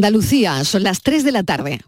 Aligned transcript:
Andalucía, 0.00 0.64
son 0.64 0.82
las 0.82 1.02
3 1.02 1.24
de 1.24 1.30
la 1.30 1.42
tarde. 1.42 1.82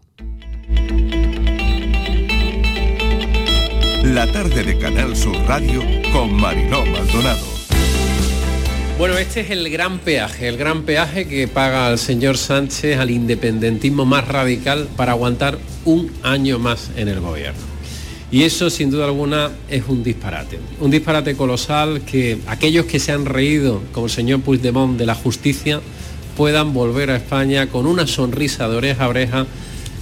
La 4.03 4.31
tarde 4.31 4.61
de 4.61 4.77
Canal 4.77 5.17
Sur 5.17 5.35
Radio 5.47 5.81
con 6.11 6.31
Mariló 6.31 6.85
Maldonado. 6.85 7.43
Bueno, 8.99 9.17
este 9.17 9.41
es 9.41 9.49
el 9.49 9.67
gran 9.71 9.97
peaje, 9.97 10.47
el 10.47 10.57
gran 10.57 10.83
peaje 10.83 11.27
que 11.27 11.47
paga 11.47 11.89
el 11.89 11.97
señor 11.97 12.37
Sánchez 12.37 12.99
al 12.99 13.09
independentismo 13.09 14.05
más 14.05 14.27
radical 14.27 14.87
para 14.95 15.13
aguantar 15.13 15.57
un 15.83 16.11
año 16.21 16.59
más 16.59 16.91
en 16.95 17.07
el 17.07 17.19
gobierno. 17.19 17.61
Y 18.31 18.43
eso 18.43 18.69
sin 18.69 18.91
duda 18.91 19.05
alguna 19.05 19.49
es 19.71 19.85
un 19.87 20.03
disparate. 20.03 20.59
Un 20.79 20.91
disparate 20.91 21.35
colosal 21.35 22.01
que 22.01 22.37
aquellos 22.45 22.85
que 22.85 22.99
se 22.99 23.11
han 23.11 23.25
reído, 23.25 23.81
como 23.91 24.05
el 24.05 24.11
señor 24.11 24.41
Puigdemont, 24.41 24.99
de 24.99 25.07
la 25.07 25.15
justicia, 25.15 25.81
puedan 26.35 26.73
volver 26.73 27.11
a 27.11 27.15
España 27.15 27.67
con 27.67 27.85
una 27.85 28.07
sonrisa 28.07 28.67
de 28.67 28.75
oreja 28.75 29.05
a 29.05 29.09
oreja, 29.09 29.45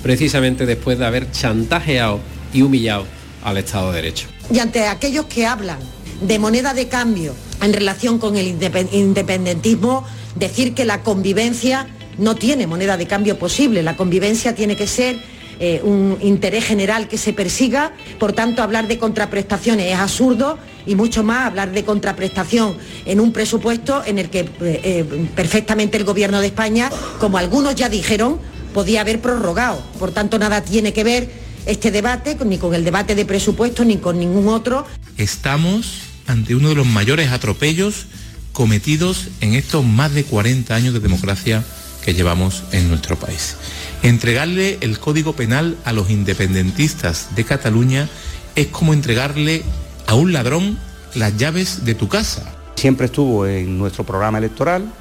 precisamente 0.03 0.65
después 0.65 0.97
de 0.97 1.05
haber 1.05 1.31
chantajeado 1.31 2.19
y 2.53 2.61
humillado 2.61 3.05
al 3.43 3.57
Estado 3.57 3.91
de 3.91 4.01
Derecho. 4.01 4.27
Y 4.51 4.59
ante 4.59 4.87
aquellos 4.87 5.25
que 5.25 5.45
hablan 5.45 5.79
de 6.21 6.39
moneda 6.39 6.73
de 6.73 6.87
cambio 6.87 7.33
en 7.61 7.73
relación 7.73 8.19
con 8.19 8.37
el 8.37 8.47
independentismo, 8.47 10.05
decir 10.35 10.73
que 10.73 10.85
la 10.85 11.01
convivencia 11.01 11.87
no 12.17 12.35
tiene 12.35 12.67
moneda 12.67 12.97
de 12.97 13.07
cambio 13.07 13.37
posible, 13.37 13.83
la 13.83 13.95
convivencia 13.95 14.55
tiene 14.55 14.75
que 14.75 14.87
ser 14.87 15.19
eh, 15.59 15.81
un 15.83 16.17
interés 16.21 16.65
general 16.65 17.07
que 17.07 17.17
se 17.17 17.33
persiga, 17.33 17.93
por 18.19 18.33
tanto 18.33 18.63
hablar 18.63 18.87
de 18.87 18.97
contraprestaciones 18.97 19.93
es 19.93 19.99
absurdo 19.99 20.57
y 20.85 20.95
mucho 20.95 21.23
más 21.23 21.47
hablar 21.47 21.71
de 21.71 21.83
contraprestación 21.83 22.75
en 23.05 23.19
un 23.19 23.31
presupuesto 23.31 24.03
en 24.05 24.19
el 24.19 24.29
que 24.29 24.39
eh, 24.39 24.49
eh, 24.61 25.27
perfectamente 25.35 25.97
el 25.97 26.03
Gobierno 26.03 26.39
de 26.39 26.47
España, 26.47 26.89
como 27.19 27.37
algunos 27.37 27.75
ya 27.75 27.89
dijeron, 27.89 28.39
podía 28.73 29.01
haber 29.01 29.21
prorrogado. 29.21 29.81
Por 29.99 30.11
tanto, 30.11 30.39
nada 30.39 30.61
tiene 30.61 30.93
que 30.93 31.03
ver 31.03 31.29
este 31.65 31.91
debate 31.91 32.37
ni 32.45 32.57
con 32.57 32.73
el 32.73 32.83
debate 32.83 33.15
de 33.15 33.25
presupuesto 33.25 33.85
ni 33.85 33.97
con 33.97 34.19
ningún 34.19 34.47
otro. 34.47 34.85
Estamos 35.17 36.01
ante 36.27 36.55
uno 36.55 36.69
de 36.69 36.75
los 36.75 36.87
mayores 36.87 37.31
atropellos 37.31 38.05
cometidos 38.51 39.27
en 39.41 39.53
estos 39.53 39.85
más 39.85 40.13
de 40.13 40.23
40 40.23 40.73
años 40.73 40.93
de 40.93 40.99
democracia 40.99 41.63
que 42.03 42.13
llevamos 42.13 42.63
en 42.71 42.89
nuestro 42.89 43.17
país. 43.17 43.55
Entregarle 44.03 44.77
el 44.81 44.99
Código 44.99 45.33
Penal 45.33 45.77
a 45.85 45.93
los 45.93 46.09
independentistas 46.09 47.35
de 47.35 47.43
Cataluña 47.43 48.09
es 48.55 48.67
como 48.67 48.93
entregarle 48.93 49.63
a 50.11 50.15
un 50.15 50.33
ladrón 50.33 50.77
las 51.15 51.37
llaves 51.37 51.85
de 51.85 51.95
tu 51.95 52.09
casa. 52.09 52.53
Siempre 52.75 53.05
estuvo 53.05 53.47
en 53.47 53.77
nuestro 53.77 54.03
programa 54.03 54.39
electoral 54.39 54.91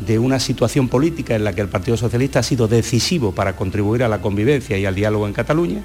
de 0.00 0.18
una 0.18 0.38
situación 0.38 0.90
política 0.90 1.34
en 1.34 1.44
la 1.44 1.54
que 1.54 1.62
el 1.62 1.70
Partido 1.70 1.96
Socialista 1.96 2.40
ha 2.40 2.42
sido 2.42 2.68
decisivo 2.68 3.32
para 3.32 3.56
contribuir 3.56 4.02
a 4.02 4.08
la 4.08 4.20
convivencia 4.20 4.76
y 4.76 4.84
al 4.84 4.94
diálogo 4.94 5.26
en 5.26 5.32
Cataluña. 5.32 5.82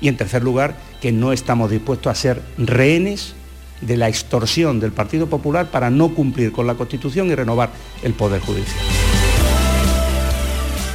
Y 0.00 0.08
en 0.08 0.16
tercer 0.16 0.42
lugar, 0.42 0.78
que 1.02 1.12
no 1.12 1.34
estamos 1.34 1.70
dispuestos 1.70 2.10
a 2.10 2.14
ser 2.14 2.42
rehenes 2.56 3.34
de 3.82 3.98
la 3.98 4.08
extorsión 4.08 4.80
del 4.80 4.92
Partido 4.92 5.26
Popular 5.26 5.70
para 5.70 5.90
no 5.90 6.14
cumplir 6.14 6.50
con 6.50 6.66
la 6.66 6.76
Constitución 6.76 7.28
y 7.28 7.34
renovar 7.34 7.72
el 8.02 8.14
Poder 8.14 8.40
Judicial 8.40 8.86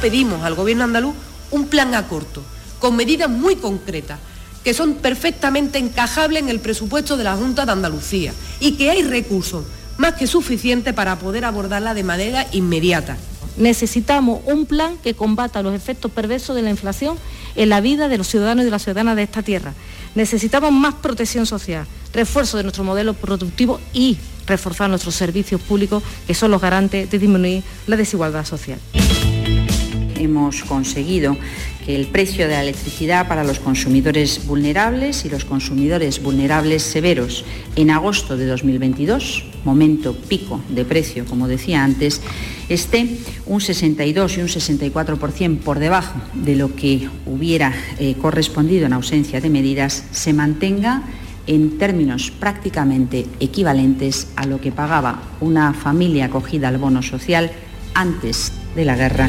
pedimos 0.04 0.42
al 0.42 0.54
gobierno 0.54 0.84
andaluz 0.84 1.14
un 1.50 1.66
plan 1.66 1.94
a 1.94 2.06
corto, 2.08 2.42
con 2.78 2.94
medidas 2.94 3.30
muy 3.30 3.56
concretas, 3.56 4.18
que 4.64 4.74
son 4.74 4.94
perfectamente 4.94 5.78
encajables 5.78 6.42
en 6.42 6.48
el 6.48 6.58
presupuesto 6.58 7.16
de 7.16 7.24
la 7.24 7.36
Junta 7.36 7.66
de 7.66 7.72
Andalucía 7.72 8.32
y 8.58 8.72
que 8.72 8.90
hay 8.90 9.02
recursos 9.02 9.64
más 9.98 10.14
que 10.14 10.26
suficientes 10.26 10.94
para 10.94 11.18
poder 11.18 11.44
abordarla 11.44 11.94
de 11.94 12.02
manera 12.02 12.46
inmediata. 12.50 13.16
Necesitamos 13.56 14.40
un 14.46 14.66
plan 14.66 14.96
que 14.98 15.14
combata 15.14 15.62
los 15.62 15.74
efectos 15.74 16.10
perversos 16.10 16.56
de 16.56 16.62
la 16.62 16.70
inflación 16.70 17.16
en 17.54 17.68
la 17.68 17.80
vida 17.80 18.08
de 18.08 18.18
los 18.18 18.26
ciudadanos 18.26 18.62
y 18.62 18.64
de 18.64 18.70
las 18.72 18.82
ciudadanas 18.82 19.14
de 19.14 19.22
esta 19.22 19.42
tierra. 19.42 19.74
Necesitamos 20.16 20.72
más 20.72 20.94
protección 20.94 21.46
social, 21.46 21.86
refuerzo 22.12 22.56
de 22.56 22.64
nuestro 22.64 22.82
modelo 22.82 23.14
productivo 23.14 23.80
y 23.92 24.18
reforzar 24.46 24.90
nuestros 24.90 25.14
servicios 25.14 25.60
públicos, 25.60 26.02
que 26.26 26.34
son 26.34 26.50
los 26.50 26.60
garantes 26.60 27.08
de 27.08 27.18
disminuir 27.18 27.62
la 27.86 27.96
desigualdad 27.96 28.44
social 28.44 28.80
hemos 30.24 30.64
conseguido 30.64 31.36
que 31.84 31.94
el 31.94 32.06
precio 32.06 32.48
de 32.48 32.54
la 32.54 32.62
electricidad 32.62 33.28
para 33.28 33.44
los 33.44 33.58
consumidores 33.58 34.46
vulnerables 34.46 35.24
y 35.24 35.30
los 35.30 35.44
consumidores 35.44 36.22
vulnerables 36.22 36.82
severos 36.82 37.44
en 37.76 37.90
agosto 37.90 38.36
de 38.36 38.46
2022, 38.46 39.44
momento 39.64 40.14
pico 40.14 40.60
de 40.68 40.84
precio, 40.84 41.24
como 41.26 41.48
decía 41.48 41.84
antes, 41.84 42.20
esté 42.68 43.18
un 43.46 43.60
62 43.60 44.38
y 44.38 44.40
un 44.40 44.48
64% 44.48 45.58
por 45.58 45.78
debajo 45.78 46.20
de 46.34 46.56
lo 46.56 46.74
que 46.74 47.08
hubiera 47.26 47.72
eh, 47.98 48.14
correspondido 48.20 48.86
en 48.86 48.92
ausencia 48.92 49.40
de 49.40 49.50
medidas, 49.50 50.04
se 50.10 50.32
mantenga 50.32 51.02
en 51.46 51.76
términos 51.78 52.30
prácticamente 52.30 53.26
equivalentes 53.40 54.28
a 54.36 54.46
lo 54.46 54.60
que 54.60 54.72
pagaba 54.72 55.22
una 55.40 55.74
familia 55.74 56.26
acogida 56.26 56.68
al 56.68 56.78
bono 56.78 57.02
social 57.02 57.50
antes 57.94 58.52
de 58.74 58.84
la 58.84 58.96
guerra. 58.96 59.28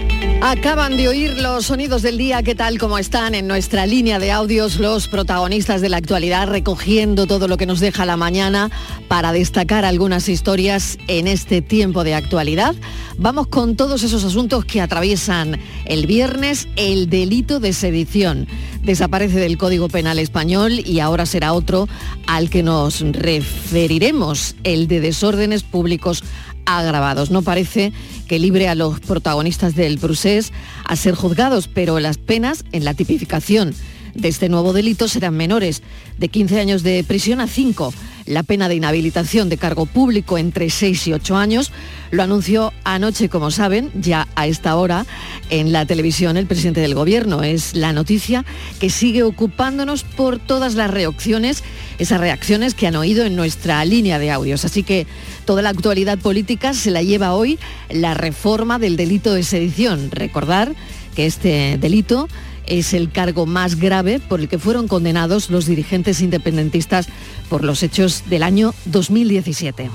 Acaban 0.43 0.97
de 0.97 1.07
oír 1.07 1.37
los 1.37 1.67
sonidos 1.67 2.01
del 2.01 2.17
día, 2.17 2.41
¿qué 2.41 2.55
tal 2.55 2.79
como 2.79 2.97
están 2.97 3.35
en 3.35 3.47
nuestra 3.47 3.85
línea 3.85 4.17
de 4.17 4.31
audios 4.31 4.79
los 4.79 5.07
protagonistas 5.07 5.81
de 5.81 5.89
la 5.89 5.97
actualidad 5.97 6.47
recogiendo 6.47 7.27
todo 7.27 7.47
lo 7.47 7.57
que 7.57 7.67
nos 7.67 7.79
deja 7.79 8.07
la 8.07 8.17
mañana 8.17 8.71
para 9.07 9.33
destacar 9.33 9.85
algunas 9.85 10.27
historias 10.29 10.97
en 11.07 11.27
este 11.27 11.61
tiempo 11.61 12.03
de 12.03 12.15
actualidad? 12.15 12.75
Vamos 13.17 13.47
con 13.47 13.75
todos 13.75 14.01
esos 14.01 14.23
asuntos 14.23 14.65
que 14.65 14.81
atraviesan 14.81 15.59
el 15.85 16.07
viernes 16.07 16.67
el 16.75 17.07
delito 17.07 17.59
de 17.59 17.71
sedición. 17.71 18.47
Desaparece 18.81 19.39
del 19.39 19.59
Código 19.59 19.89
Penal 19.89 20.17
español 20.17 20.81
y 20.83 21.01
ahora 21.01 21.27
será 21.27 21.53
otro 21.53 21.87
al 22.25 22.49
que 22.49 22.63
nos 22.63 23.01
referiremos, 23.01 24.55
el 24.63 24.87
de 24.87 25.01
desórdenes 25.01 25.61
públicos 25.61 26.23
agravados. 26.65 27.31
No 27.31 27.41
parece 27.41 27.93
que 28.27 28.39
libre 28.39 28.67
a 28.67 28.75
los 28.75 28.99
protagonistas 28.99 29.75
del 29.75 29.97
procés 29.97 30.53
a 30.85 30.95
ser 30.95 31.15
juzgados, 31.15 31.67
pero 31.67 31.99
las 31.99 32.17
penas 32.17 32.63
en 32.71 32.85
la 32.85 32.93
tipificación 32.93 33.73
de 34.13 34.27
este 34.27 34.49
nuevo 34.49 34.73
delito 34.73 35.07
serán 35.07 35.35
menores, 35.35 35.81
de 36.17 36.27
15 36.29 36.59
años 36.59 36.83
de 36.83 37.03
prisión 37.03 37.39
a 37.39 37.47
5 37.47 37.93
la 38.25 38.43
pena 38.43 38.67
de 38.67 38.75
inhabilitación 38.75 39.49
de 39.49 39.57
cargo 39.57 39.85
público 39.85 40.37
entre 40.37 40.69
6 40.69 41.07
y 41.07 41.13
8 41.13 41.35
años. 41.35 41.71
Lo 42.11 42.23
anunció 42.23 42.73
anoche, 42.83 43.29
como 43.29 43.51
saben, 43.51 43.91
ya 43.95 44.27
a 44.35 44.47
esta 44.47 44.75
hora 44.75 45.05
en 45.49 45.71
la 45.71 45.85
televisión 45.85 46.37
el 46.37 46.47
presidente 46.47 46.81
del 46.81 46.95
gobierno. 46.95 47.43
Es 47.43 47.75
la 47.75 47.93
noticia 47.93 48.45
que 48.79 48.89
sigue 48.89 49.23
ocupándonos 49.23 50.03
por 50.03 50.39
todas 50.39 50.75
las 50.75 50.91
reacciones, 50.91 51.63
esas 51.99 52.19
reacciones 52.19 52.73
que 52.73 52.87
han 52.87 52.95
oído 52.95 53.25
en 53.25 53.35
nuestra 53.35 53.83
línea 53.85 54.19
de 54.19 54.31
audios. 54.31 54.65
Así 54.65 54.83
que 54.83 55.07
toda 55.45 55.61
la 55.61 55.69
actualidad 55.69 56.17
política 56.17 56.73
se 56.73 56.91
la 56.91 57.03
lleva 57.03 57.33
hoy 57.33 57.59
la 57.89 58.13
reforma 58.13 58.79
del 58.79 58.97
delito 58.97 59.33
de 59.33 59.43
sedición. 59.43 60.11
Recordar 60.11 60.73
que 61.15 61.25
este 61.25 61.77
delito 61.77 62.27
es 62.71 62.93
el 62.93 63.11
cargo 63.11 63.45
más 63.45 63.75
grave 63.75 64.21
por 64.21 64.39
el 64.39 64.47
que 64.47 64.57
fueron 64.57 64.87
condenados 64.87 65.49
los 65.49 65.65
dirigentes 65.65 66.21
independentistas 66.21 67.07
por 67.49 67.65
los 67.65 67.83
hechos 67.83 68.23
del 68.29 68.43
año 68.43 68.73
2017. 68.85 69.89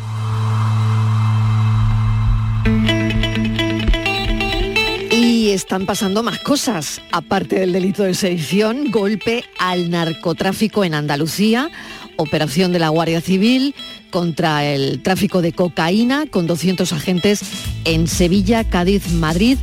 Y 5.11 5.51
están 5.53 5.87
pasando 5.87 6.23
más 6.23 6.39
cosas, 6.41 7.01
aparte 7.13 7.59
del 7.59 7.73
delito 7.73 8.03
de 8.03 8.13
sedición, 8.13 8.91
golpe 8.91 9.45
al 9.59 9.89
narcotráfico 9.89 10.85
en 10.85 10.93
Andalucía, 10.93 11.71
operación 12.17 12.73
de 12.73 12.79
la 12.79 12.91
Guardia 12.91 13.23
Civil 13.23 13.75
contra 14.11 14.67
el 14.67 15.03
tráfico 15.03 15.41
de 15.41 15.53
cocaína 15.53 16.27
con 16.27 16.47
200 16.47 16.93
agentes 16.93 17.41
en 17.87 18.07
Sevilla, 18.07 18.65
Cádiz, 18.65 19.11
Madrid 19.13 19.57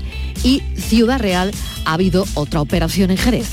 y 0.44 0.62
Ciudad 0.77 1.19
Real 1.19 1.51
ha 1.85 1.94
habido 1.94 2.25
otra 2.33 2.62
operación 2.62 3.12
en 3.12 3.18
Jerez. 3.18 3.50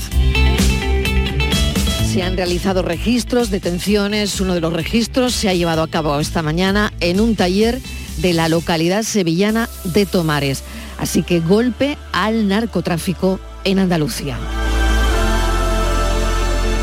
Se 2.11 2.23
han 2.23 2.35
realizado 2.35 2.81
registros, 2.81 3.49
detenciones. 3.49 4.41
Uno 4.41 4.53
de 4.53 4.59
los 4.59 4.73
registros 4.73 5.33
se 5.33 5.47
ha 5.47 5.53
llevado 5.53 5.81
a 5.81 5.87
cabo 5.87 6.19
esta 6.19 6.41
mañana 6.41 6.91
en 6.99 7.21
un 7.21 7.37
taller 7.37 7.79
de 8.17 8.33
la 8.33 8.49
localidad 8.49 9.03
sevillana 9.03 9.69
de 9.85 10.05
Tomares. 10.05 10.63
Así 10.97 11.23
que 11.23 11.39
golpe 11.39 11.97
al 12.11 12.49
narcotráfico 12.49 13.39
en 13.63 13.79
Andalucía. 13.79 14.37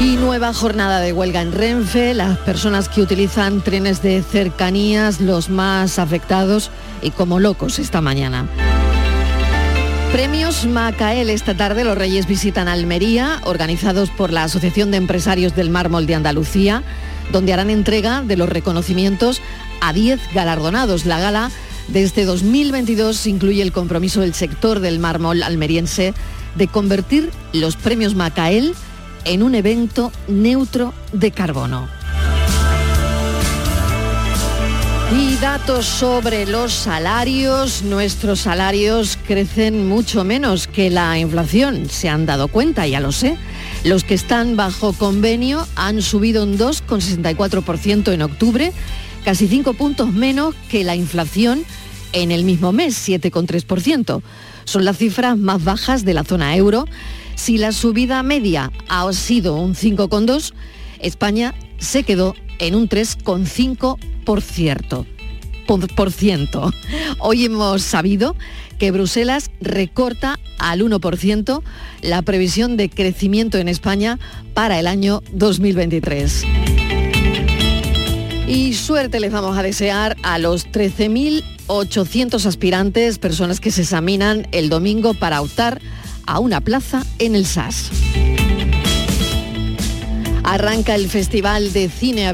Y 0.01 0.17
nueva 0.17 0.55
jornada 0.55 1.01
de 1.01 1.13
huelga 1.13 1.43
en 1.43 1.53
Renfe, 1.53 2.15
las 2.15 2.39
personas 2.39 2.89
que 2.89 3.03
utilizan 3.03 3.61
trenes 3.63 4.01
de 4.01 4.23
cercanías, 4.23 5.21
los 5.21 5.51
más 5.51 5.99
afectados 5.99 6.71
y 7.03 7.11
como 7.11 7.39
locos 7.41 7.79
esta 7.79 8.01
mañana. 8.01 8.49
Premios 10.13 10.65
Macael. 10.65 11.29
Esta 11.29 11.55
tarde 11.55 11.85
los 11.85 11.97
Reyes 11.97 12.27
visitan 12.27 12.67
Almería, 12.67 13.41
organizados 13.45 14.11
por 14.11 14.33
la 14.33 14.45
Asociación 14.45 14.91
de 14.91 14.97
Empresarios 14.97 15.55
del 15.55 15.69
Mármol 15.69 16.07
de 16.07 16.15
Andalucía, 16.15 16.83
donde 17.31 17.53
harán 17.53 17.69
entrega 17.69 18.23
de 18.23 18.37
los 18.37 18.49
reconocimientos 18.49 19.43
a 19.81 19.93
10 19.93 20.21
galardonados. 20.33 21.05
La 21.05 21.21
gala 21.21 21.51
de 21.89 22.03
este 22.03 22.25
2022 22.25 23.27
incluye 23.27 23.63
el 23.63 23.73
compromiso 23.73 24.23
del 24.23 24.35
sector 24.35 24.81
del 24.81 24.99
mármol 24.99 25.43
almeriense 25.43 26.15
de 26.55 26.69
convertir 26.69 27.31
los 27.53 27.77
premios 27.77 28.15
Macael 28.15 28.75
en 29.25 29.43
un 29.43 29.55
evento 29.55 30.11
neutro 30.27 30.95
de 31.13 31.33
carbono. 31.33 31.98
Y 35.11 35.37
datos 35.37 35.87
sobre 35.87 36.45
los 36.45 36.73
salarios. 36.73 37.83
Nuestros 37.83 38.41
salarios 38.41 39.19
crecen 39.27 39.89
mucho 39.89 40.23
menos 40.23 40.67
que 40.67 40.91
la 40.91 41.19
inflación. 41.19 41.89
Se 41.89 42.11
han 42.11 42.27
dado 42.27 42.49
cuenta, 42.49 42.87
ya 42.87 43.01
lo 43.01 43.11
sé. 43.11 43.39
Los 43.85 44.05
que 44.05 44.13
están 44.13 44.57
bajo 44.57 44.93
convenio 44.93 45.67
han 45.77 46.03
subido 46.03 46.45
un 46.45 46.59
2,64% 46.59 48.13
en 48.13 48.21
octubre, 48.21 48.73
casi 49.25 49.49
5 49.49 49.73
puntos 49.75 50.13
menos 50.13 50.55
que 50.69 50.85
la 50.85 50.95
inflación 50.95 51.65
en 52.13 52.31
el 52.31 52.45
mismo 52.45 52.73
mes, 52.73 53.09
7,3%. 53.09 54.21
Son 54.65 54.85
las 54.85 54.99
cifras 54.99 55.39
más 55.39 55.65
bajas 55.65 56.05
de 56.05 56.13
la 56.13 56.25
zona 56.25 56.55
euro. 56.55 56.85
Si 57.35 57.57
la 57.57 57.73
subida 57.73 58.23
media 58.23 58.73
ha 58.89 59.11
sido 59.15 59.55
un 59.55 59.75
5,2%, 59.75 60.53
España 61.01 61.55
se 61.79 62.03
quedó 62.03 62.35
en 62.59 62.75
un 62.75 62.89
3,5%. 62.89 65.07
Por 65.95 66.13
ciento. 66.13 66.73
Hoy 67.19 67.45
hemos 67.45 67.83
sabido 67.83 68.35
que 68.79 68.91
Bruselas 68.91 69.51
recorta 69.61 70.39
al 70.59 70.81
1% 70.81 71.63
la 72.01 72.23
previsión 72.23 72.79
de 72.79 72.89
crecimiento 72.89 73.59
en 73.59 73.69
España 73.69 74.19
para 74.55 74.81
el 74.81 74.87
año 74.87 75.23
2023. 75.33 76.45
Y 78.47 78.73
suerte 78.73 79.21
les 79.21 79.31
vamos 79.31 79.59
a 79.59 79.63
desear 79.63 80.17
a 80.23 80.39
los 80.39 80.67
13.800 80.69 82.47
aspirantes, 82.47 83.19
personas 83.19 83.61
que 83.61 83.71
se 83.71 83.83
examinan 83.83 84.49
el 84.53 84.71
domingo 84.71 85.13
para 85.13 85.43
optar 85.43 85.83
a 86.27 86.39
una 86.39 86.63
plaza 86.63 87.05
en 87.19 87.35
el 87.35 87.45
SAS. 87.45 87.91
Arranca 90.51 90.95
el 90.95 91.11
Festival 91.11 91.75
de 91.75 91.91
Cine 91.91 92.33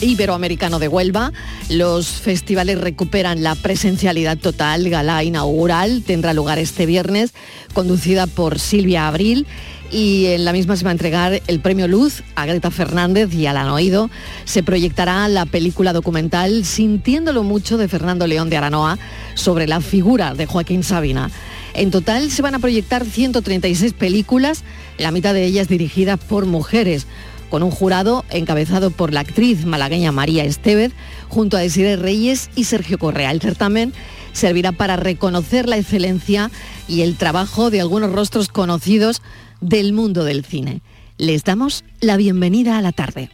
Iberoamericano 0.00 0.80
de 0.80 0.88
Huelva. 0.88 1.32
Los 1.70 2.08
festivales 2.08 2.80
recuperan 2.80 3.44
la 3.44 3.54
presencialidad 3.54 4.36
total. 4.36 4.90
Gala 4.90 5.22
inaugural 5.22 6.02
tendrá 6.04 6.34
lugar 6.34 6.58
este 6.58 6.86
viernes, 6.86 7.32
conducida 7.72 8.26
por 8.26 8.58
Silvia 8.58 9.06
Abril. 9.06 9.46
Y 9.92 10.26
en 10.26 10.44
la 10.44 10.52
misma 10.52 10.76
se 10.76 10.82
va 10.82 10.90
a 10.90 10.92
entregar 10.92 11.40
el 11.46 11.60
premio 11.60 11.86
Luz 11.86 12.24
a 12.34 12.46
Greta 12.46 12.72
Fernández 12.72 13.32
y 13.32 13.46
a 13.46 13.52
la 13.52 13.72
Oído. 13.72 14.10
Se 14.44 14.64
proyectará 14.64 15.28
la 15.28 15.46
película 15.46 15.92
documental 15.92 16.64
Sintiéndolo 16.64 17.44
mucho 17.44 17.78
de 17.78 17.86
Fernando 17.86 18.26
León 18.26 18.50
de 18.50 18.56
Aranoa 18.56 18.98
sobre 19.34 19.68
la 19.68 19.80
figura 19.80 20.34
de 20.34 20.46
Joaquín 20.46 20.82
Sabina. 20.82 21.30
En 21.74 21.92
total 21.92 22.30
se 22.30 22.42
van 22.42 22.56
a 22.56 22.58
proyectar 22.58 23.04
136 23.04 23.92
películas, 23.92 24.64
la 24.98 25.10
mitad 25.10 25.32
de 25.32 25.44
ellas 25.44 25.68
dirigidas 25.68 26.18
por 26.18 26.44
mujeres 26.44 27.06
con 27.52 27.62
un 27.62 27.70
jurado 27.70 28.24
encabezado 28.30 28.90
por 28.90 29.12
la 29.12 29.20
actriz 29.20 29.66
malagueña 29.66 30.10
María 30.10 30.42
Estevez, 30.42 30.94
junto 31.28 31.58
a 31.58 31.60
Desiree 31.60 31.96
Reyes 31.96 32.48
y 32.56 32.64
Sergio 32.64 32.96
Correa. 32.96 33.30
El 33.30 33.42
certamen 33.42 33.92
servirá 34.32 34.72
para 34.72 34.96
reconocer 34.96 35.68
la 35.68 35.76
excelencia 35.76 36.50
y 36.88 37.02
el 37.02 37.16
trabajo 37.16 37.68
de 37.68 37.82
algunos 37.82 38.10
rostros 38.10 38.48
conocidos 38.48 39.20
del 39.60 39.92
mundo 39.92 40.24
del 40.24 40.46
cine. 40.46 40.80
Les 41.18 41.44
damos 41.44 41.84
la 42.00 42.16
bienvenida 42.16 42.78
a 42.78 42.80
la 42.80 42.92
tarde. 42.92 43.28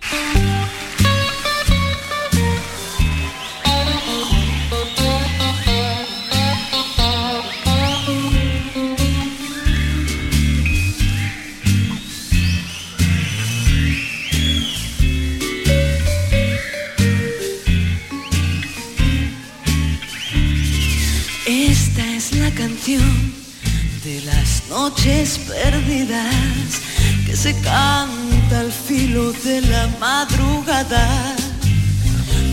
De 22.88 24.22
las 24.24 24.62
noches 24.70 25.38
perdidas 25.46 26.80
que 27.26 27.36
se 27.36 27.52
canta 27.60 28.60
al 28.60 28.72
filo 28.72 29.30
de 29.44 29.60
la 29.60 29.88
madrugada 30.00 31.36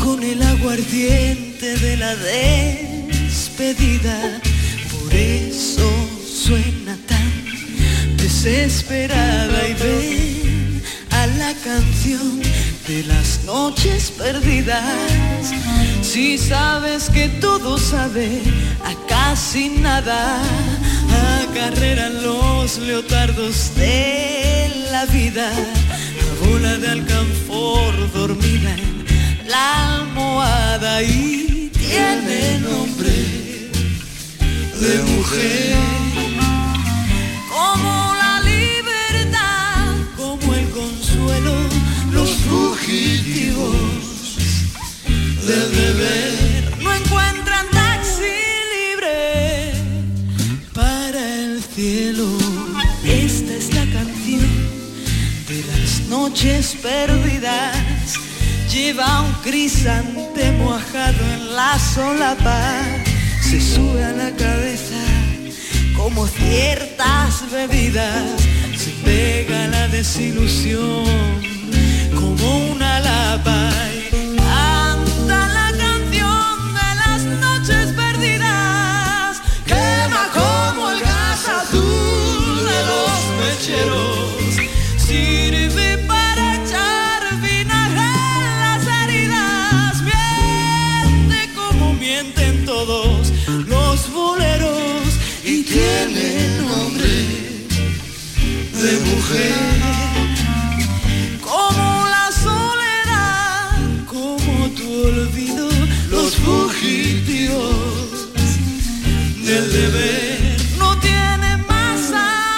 con 0.03 0.21
el 0.23 0.43
aguardiente 0.43 1.77
de 1.77 1.95
la 1.95 2.13
despedida. 2.17 4.41
Por 4.91 5.13
eso 5.13 5.89
suena 6.27 6.97
tan 7.07 8.17
desesperada 8.17 9.69
y 9.69 9.73
ven 9.75 10.83
a 11.11 11.27
la 11.27 11.53
canción 11.63 12.41
de 12.89 13.03
las 13.03 13.45
noches 13.45 14.11
perdidas. 14.11 14.83
Si 16.15 16.37
sabes 16.37 17.09
que 17.09 17.27
todo 17.27 17.77
sabe 17.77 18.41
a 18.85 18.93
casi 19.05 19.67
nada, 19.67 20.41
acarreran 21.43 22.23
los 22.23 22.77
leotardos 22.77 23.75
de 23.75 24.71
la 24.93 25.05
vida, 25.07 25.51
a 25.51 26.47
bola 26.47 26.77
de 26.77 26.87
alcanfor 26.87 28.13
dormida 28.13 28.75
en 28.75 29.49
la 29.49 29.95
almohada 29.97 31.03
y 31.03 31.69
tiene 31.73 32.59
nombre 32.59 33.11
de 34.83 35.03
mujer. 35.17 35.75
Como 37.49 38.13
la 38.23 38.39
libertad, 38.39 39.95
como 40.15 40.53
el 40.53 40.69
consuelo 40.69 41.55
los 42.13 42.29
fugitivos 42.47 43.94
no 45.45 46.91
encuentran 46.91 47.69
taxi 47.69 48.33
libre 48.73 49.73
para 50.73 51.19
el 51.19 51.61
cielo. 51.61 52.25
Esta 53.03 53.53
es 53.53 53.73
la 53.75 53.85
canción 53.93 54.49
de 55.47 55.63
las 55.71 55.99
noches 56.09 56.75
perdidas. 56.81 57.75
Lleva 58.73 59.21
un 59.21 59.33
crisante 59.43 60.51
mojado 60.53 61.23
en 61.35 61.55
la 61.55 61.77
solapa, 61.77 62.81
se 63.41 63.61
sube 63.61 64.03
a 64.03 64.13
la 64.13 64.31
cabeza 64.31 64.99
como 65.95 66.25
ciertas 66.25 67.51
bebidas, 67.51 68.41
se 68.75 68.89
pega 69.05 69.67
la 69.67 69.87
desilusión 69.89 71.05
como 72.15 72.71
una 72.71 72.99
lapa 72.99 73.94
mujer 99.25 99.53
como 101.41 102.05
la 102.07 102.31
soledad, 102.31 103.71
como 104.05 104.69
tu 104.71 105.07
olvido, 105.07 105.67
los 106.09 106.35
fugitivos 106.35 108.29
del 109.43 109.71
deber 109.71 110.57
no 110.77 110.99
tienen 110.99 111.65
más 111.67 112.11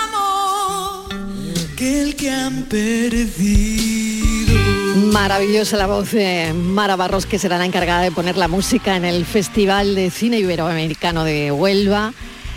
amor 0.04 1.10
que 1.78 2.02
el 2.02 2.16
que 2.16 2.32
han 2.32 2.64
perdido. 2.64 4.58
Maravillosa 5.14 5.78
la 5.78 5.88
voz 5.88 6.12
de 6.12 6.54
Mara 6.54 6.98
Barros, 6.98 7.26
que 7.26 7.40
será 7.40 7.58
la 7.58 7.66
encargada 7.66 8.02
de 8.02 8.12
poner 8.12 8.36
la 8.36 8.48
música 8.50 8.98
en 8.98 9.06
el 9.06 9.26
Festival 9.26 9.96
de 9.96 10.10
Cine 10.10 10.40
Iberoamericano 10.40 11.24
de 11.24 11.52
Huelva, 11.52 12.14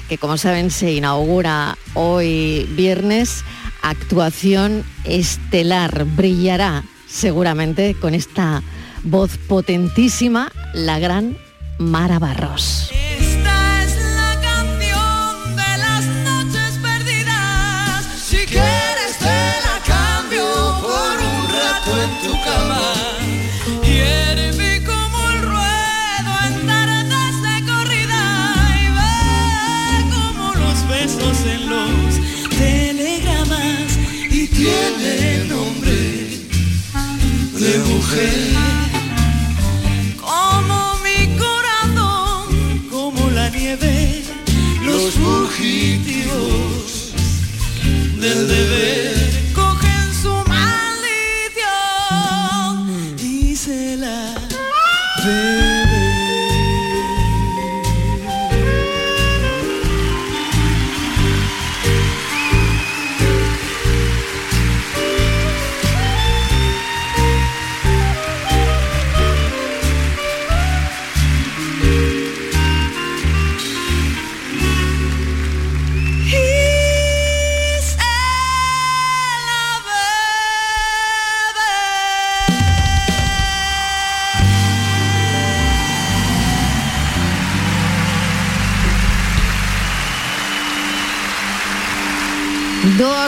que 0.08 0.18
como 0.18 0.36
saben 0.36 0.70
se 0.70 0.92
inaugura 0.92 1.78
hoy 1.94 2.68
viernes. 2.72 3.44
Actuación 3.82 4.84
estelar, 5.04 6.04
brillará 6.04 6.84
seguramente 7.06 7.94
con 7.94 8.14
esta 8.14 8.62
voz 9.02 9.36
potentísima 9.48 10.50
la 10.74 10.98
gran 10.98 11.36
Mara 11.78 12.18
Barros. 12.18 12.90
Como 40.20 40.96
mi 41.04 41.28
corazón, 41.38 42.88
como 42.90 43.30
la 43.30 43.48
nieve, 43.50 44.24
los 44.84 45.14
fugitivos 45.14 47.12
del 48.18 48.48
deber 48.48 49.19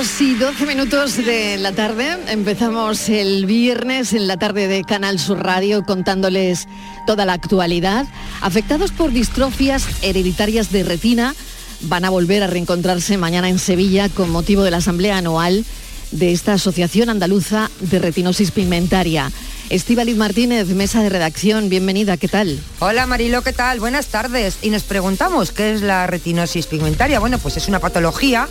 2 0.03 0.21
y 0.21 0.35
12 0.35 0.67
minutos 0.67 1.17
de 1.17 1.59
la 1.59 1.71
tarde. 1.71 2.19
Empezamos 2.27 3.09
el 3.09 3.47
viernes 3.47 4.13
en 4.15 4.27
la 4.27 4.37
tarde 4.37 4.67
de 4.67 4.83
Canal 4.83 5.21
Sur 5.21 5.45
Radio 5.45 5.85
contándoles 5.85 6.67
toda 7.07 7.25
la 7.25 7.35
actualidad. 7.35 8.07
Afectados 8.41 8.91
por 8.91 9.13
distrofias 9.13 9.87
hereditarias 10.03 10.73
de 10.73 10.83
retina, 10.83 11.37
van 11.83 12.05
a 12.05 12.11
volver 12.11 12.43
a 12.43 12.49
reencontrarse 12.49 13.17
mañana 13.17 13.49
en 13.49 13.61
Sevilla 13.61 14.09
con 14.09 14.29
motivo 14.29 14.65
de 14.65 14.73
la 14.73 14.79
asamblea 14.79 15.19
anual 15.19 15.65
de 16.11 16.33
esta 16.33 16.55
Asociación 16.55 17.09
Andaluza 17.09 17.71
de 17.79 18.01
Retinosis 18.01 18.51
Pigmentaria. 18.51 19.31
Estíbaliz 19.71 20.17
Martínez, 20.17 20.67
mesa 20.67 21.01
de 21.05 21.11
redacción, 21.11 21.69
bienvenida, 21.69 22.17
¿qué 22.17 22.27
tal? 22.27 22.59
Hola 22.81 23.07
Marilo, 23.07 23.43
¿qué 23.43 23.53
tal? 23.53 23.79
Buenas 23.79 24.07
tardes. 24.07 24.59
Y 24.63 24.71
nos 24.71 24.83
preguntamos, 24.83 25.53
¿qué 25.53 25.73
es 25.73 25.81
la 25.81 26.09
retinosis 26.09 26.67
pigmentaria? 26.67 27.21
Bueno, 27.21 27.39
pues 27.39 27.57
es 27.57 27.69
una 27.69 27.79
patología 27.79 28.49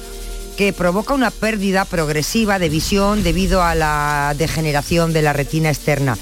que 0.57 0.73
provoca 0.73 1.13
una 1.13 1.31
pérdida 1.31 1.85
progresiva 1.85 2.59
de 2.59 2.69
visión 2.69 3.23
debido 3.23 3.63
a 3.63 3.75
la 3.75 4.35
degeneración 4.37 5.13
de 5.13 5.21
la 5.21 5.33
retina 5.33 5.69
externa. 5.69 6.17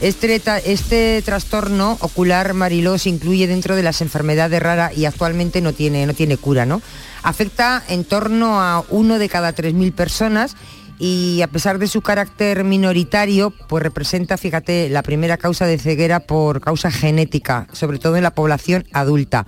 Este, 0.00 0.42
este 0.66 1.22
trastorno 1.22 1.96
ocular 2.00 2.52
Mariló 2.52 2.98
se 2.98 3.08
incluye 3.08 3.46
dentro 3.46 3.76
de 3.76 3.82
las 3.82 4.00
enfermedades 4.00 4.62
raras 4.62 4.96
y 4.96 5.06
actualmente 5.06 5.60
no 5.60 5.72
tiene, 5.72 6.04
no 6.06 6.14
tiene 6.14 6.36
cura, 6.36 6.66
¿no? 6.66 6.82
Afecta 7.22 7.82
en 7.88 8.04
torno 8.04 8.60
a 8.60 8.84
uno 8.90 9.18
de 9.18 9.28
cada 9.28 9.54
3.000 9.54 9.92
personas 9.94 10.56
y 10.98 11.42
a 11.42 11.48
pesar 11.48 11.78
de 11.78 11.88
su 11.88 12.02
carácter 12.02 12.64
minoritario, 12.64 13.50
pues 13.68 13.82
representa, 13.82 14.36
fíjate, 14.36 14.88
la 14.90 15.02
primera 15.02 15.36
causa 15.36 15.66
de 15.66 15.78
ceguera 15.78 16.20
por 16.20 16.60
causa 16.60 16.90
genética, 16.90 17.66
sobre 17.72 17.98
todo 17.98 18.16
en 18.16 18.22
la 18.22 18.34
población 18.34 18.84
adulta. 18.92 19.46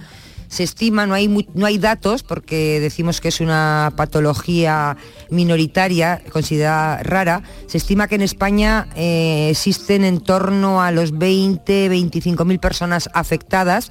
Se 0.49 0.63
estima, 0.63 1.07
no 1.07 1.15
hay, 1.15 1.29
no 1.55 1.67
hay 1.67 1.79
datos 1.79 2.23
porque 2.23 2.81
decimos 2.81 3.21
que 3.21 3.29
es 3.29 3.41
una 3.41 3.93
patología 3.97 4.97
minoritaria, 5.31 6.23
considerada 6.33 7.03
rara. 7.03 7.43
Se 7.67 7.79
estima 7.79 8.09
que 8.09 8.15
en 8.15 8.23
España 8.23 8.89
eh, 8.95 9.49
existen 9.51 10.05
en 10.05 10.21
torno 10.21 10.83
a 10.83 10.93
los 10.93 11.17
20, 11.19 11.89
25 11.89 12.45
mil 12.45 12.59
personas 12.59 13.09
afectadas. 13.13 13.91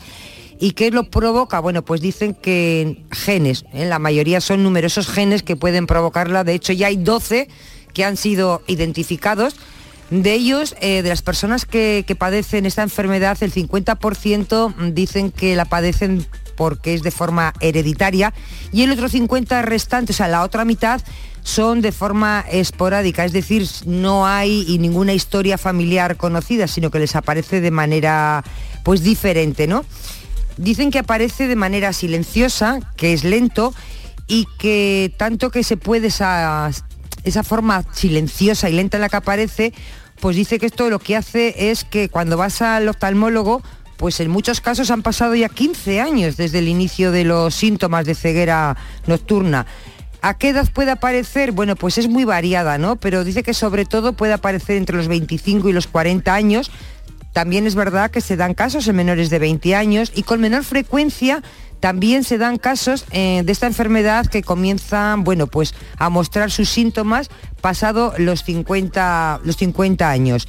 ¿Y 0.60 0.72
qué 0.72 0.90
lo 0.92 1.10
provoca? 1.10 1.60
Bueno, 1.60 1.84
pues 1.84 2.00
dicen 2.00 2.34
que 2.34 3.04
genes, 3.12 3.66
¿eh? 3.74 3.86
la 3.86 4.00
mayoría 4.00 4.40
son 4.40 4.64
numerosos 4.64 5.08
genes 5.08 5.44
que 5.44 5.58
pueden 5.58 5.86
provocarla. 5.86 6.46
De 6.46 6.54
hecho, 6.54 6.72
ya 6.72 6.88
hay 6.88 6.96
12 6.96 7.50
que 7.94 8.06
han 8.06 8.16
sido 8.16 8.62
identificados. 8.68 9.58
De 10.12 10.34
ellos, 10.34 10.76
eh, 10.82 11.02
de 11.02 11.10
las 11.10 11.24
personas 11.24 11.66
que, 11.66 12.06
que 12.08 12.16
padecen 12.16 12.66
esta 12.66 12.84
enfermedad, 12.84 13.38
el 13.42 13.52
50% 13.52 14.94
dicen 14.94 15.32
que 15.32 15.56
la 15.56 15.66
padecen 15.66 16.26
porque 16.56 16.94
es 16.94 17.04
de 17.04 17.12
forma 17.12 17.54
hereditaria 17.60 18.34
y 18.72 18.84
el 18.84 18.92
otro 18.92 19.10
50 19.10 19.62
restante, 19.62 20.14
o 20.14 20.16
sea, 20.16 20.28
la 20.28 20.44
otra 20.44 20.66
mitad, 20.66 21.02
son 21.46 21.82
de 21.82 21.92
forma 21.92 22.44
esporádica, 22.50 23.24
es 23.24 23.32
decir, 23.32 23.68
no 23.86 24.26
hay 24.26 24.66
y 24.68 24.80
ninguna 24.80 25.14
historia 25.14 25.60
familiar 25.60 26.18
conocida, 26.18 26.68
sino 26.68 26.90
que 26.90 26.98
les 26.98 27.16
aparece 27.16 27.62
de 27.62 27.70
manera 27.70 28.44
pues 28.84 29.04
diferente, 29.04 29.68
¿no? 29.68 29.86
Dicen 30.58 30.90
que 30.90 31.00
aparece 31.00 31.48
de 31.48 31.56
manera 31.56 31.94
silenciosa, 31.94 32.80
que 32.98 33.14
es 33.14 33.24
lento 33.24 33.76
y 34.28 34.48
que 34.58 35.14
tanto 35.18 35.52
que 35.52 35.64
se 35.64 35.78
puede 35.78 36.08
esa, 36.08 36.72
esa 37.24 37.44
forma 37.44 37.84
silenciosa 37.94 38.68
y 38.68 38.74
lenta 38.74 38.98
en 38.98 39.02
la 39.02 39.10
que 39.10 39.18
aparece, 39.18 39.74
pues 40.20 40.36
dice 40.36 40.58
que 40.58 40.66
esto 40.66 40.90
lo 40.90 40.98
que 40.98 41.16
hace 41.16 41.70
es 41.70 41.84
que 41.84 42.10
cuando 42.10 42.38
vas 42.38 42.62
al 42.64 42.88
oftalmólogo, 42.88 43.62
pues 43.98 44.20
en 44.20 44.30
muchos 44.30 44.62
casos 44.62 44.92
han 44.92 45.02
pasado 45.02 45.36
ya 45.36 45.50
15 45.50 46.02
años 46.02 46.38
desde 46.38 46.60
el 46.60 46.68
inicio 46.68 47.12
de 47.12 47.24
los 47.24 47.56
síntomas 47.56 48.06
de 48.06 48.16
ceguera 48.16 48.76
nocturna. 49.08 49.66
¿A 50.22 50.38
qué 50.38 50.50
edad 50.50 50.68
puede 50.74 50.92
aparecer? 50.92 51.52
Bueno, 51.52 51.76
pues 51.76 51.98
es 51.98 52.08
muy 52.08 52.24
variada, 52.24 52.78
¿no? 52.78 52.96
Pero 52.96 53.24
dice 53.24 53.44
que 53.44 53.54
sobre 53.54 53.86
todo 53.86 54.14
puede 54.14 54.34
aparecer 54.34 54.78
entre 54.78 54.98
los 54.98 55.08
25 55.08 55.70
y 55.70 55.74
los 55.74 55.88
40 55.88 56.34
años. 56.34 56.72
También 57.32 57.68
es 57.68 57.76
verdad 57.76 58.10
que 58.10 58.22
se 58.22 58.36
dan 58.36 58.54
casos 58.54 58.88
en 58.88 58.96
menores 58.96 59.30
de 59.30 59.40
20 59.40 59.76
años 59.76 60.12
y 60.16 60.24
con 60.24 60.42
menor 60.42 60.64
frecuencia 60.64 61.44
también 61.80 62.24
se 62.24 62.40
dan 62.40 62.58
casos 62.58 63.06
eh, 63.12 63.44
de 63.46 63.52
esta 63.52 63.68
enfermedad 63.68 64.26
que 64.26 64.42
comienzan, 64.42 65.24
bueno, 65.24 65.46
pues 65.46 65.76
a 65.98 66.10
mostrar 66.10 66.50
sus 66.50 66.70
síntomas 66.70 67.30
pasado 67.62 68.14
los 68.18 68.44
50, 68.44 69.42
los 69.44 69.58
50 69.58 70.10
años. 70.10 70.48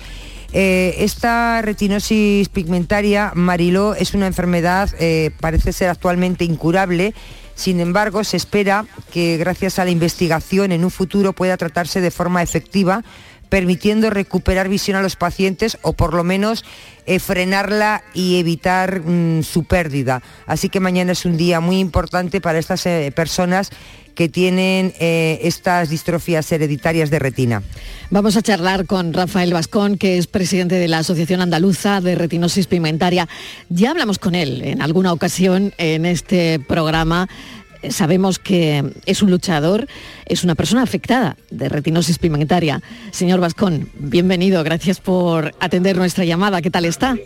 Eh, 0.53 0.97
esta 0.99 1.61
retinosis 1.63 2.49
pigmentaria, 2.49 3.33
Mariló, 3.35 3.95
es 3.95 4.15
una 4.15 4.27
enfermedad, 4.27 4.91
eh, 4.99 5.31
parece 5.41 5.73
ser 5.73 5.89
actualmente 5.89 6.45
incurable. 6.45 7.15
Sin 7.55 7.81
embargo, 7.81 8.23
se 8.25 8.37
espera 8.37 8.85
que 9.13 9.37
gracias 9.39 9.79
a 9.79 9.85
la 9.85 9.91
investigación 9.91 10.73
en 10.73 10.85
un 10.85 10.91
futuro 10.91 11.33
pueda 11.33 11.57
tratarse 11.57 12.01
de 12.01 12.11
forma 12.11 12.43
efectiva, 12.43 13.03
permitiendo 13.49 14.11
recuperar 14.11 14.69
visión 14.69 14.97
a 14.97 15.03
los 15.03 15.17
pacientes 15.17 15.79
o 15.83 15.93
por 15.93 16.15
lo 16.15 16.25
menos 16.25 16.65
eh, 17.07 17.19
frenarla 17.19 18.03
y 18.13 18.39
evitar 18.39 19.01
mm, 19.01 19.43
su 19.43 19.65
pérdida. 19.65 20.23
Así 20.47 20.69
que 20.69 20.81
mañana 20.81 21.13
es 21.13 21.25
un 21.25 21.37
día 21.37 21.61
muy 21.61 21.79
importante 21.79 22.41
para 22.41 22.59
estas 22.59 22.85
personas 23.15 23.71
que 24.17 24.29
tienen 24.29 24.95
eh, 24.99 25.39
estas 25.43 25.91
distrofías 25.91 26.51
hereditarias 26.51 27.11
de 27.11 27.21
retina. 27.21 27.63
Vamos 28.11 28.37
a 28.37 28.43
charlar 28.43 28.87
con 28.87 29.13
Rafael 29.13 29.53
Vascón, 29.53 29.99
que 29.99 30.19
es 30.19 30.27
presidente 30.27 30.75
de 30.75 30.89
la 30.89 30.99
Asociación 30.99 31.41
Andaluza 31.41 32.01
de 32.01 32.17
Retinosis 32.17 32.67
Pigmentaria. 32.67 33.29
Ya 33.69 33.91
hablamos 33.93 34.19
con 34.19 34.35
él 34.35 34.63
en 34.65 34.83
alguna 34.83 35.13
ocasión 35.13 35.73
en 35.79 36.07
este 36.07 36.59
programa. 36.59 37.29
Sabemos 37.91 38.39
que 38.39 38.85
es 39.05 39.23
un 39.23 39.31
luchador, 39.31 39.87
es 40.25 40.45
una 40.45 40.55
persona 40.55 40.83
afectada 40.83 41.37
de 41.51 41.69
retinosis 41.69 42.19
pigmentaria. 42.19 42.83
Señor 43.13 43.39
Vascón, 43.39 43.91
bienvenido, 43.99 44.65
gracias 44.65 44.99
por 44.99 45.55
atender 45.61 45.97
nuestra 45.97 46.25
llamada. 46.25 46.63
¿Qué 46.63 46.71
tal 46.71 46.87
está? 46.87 47.17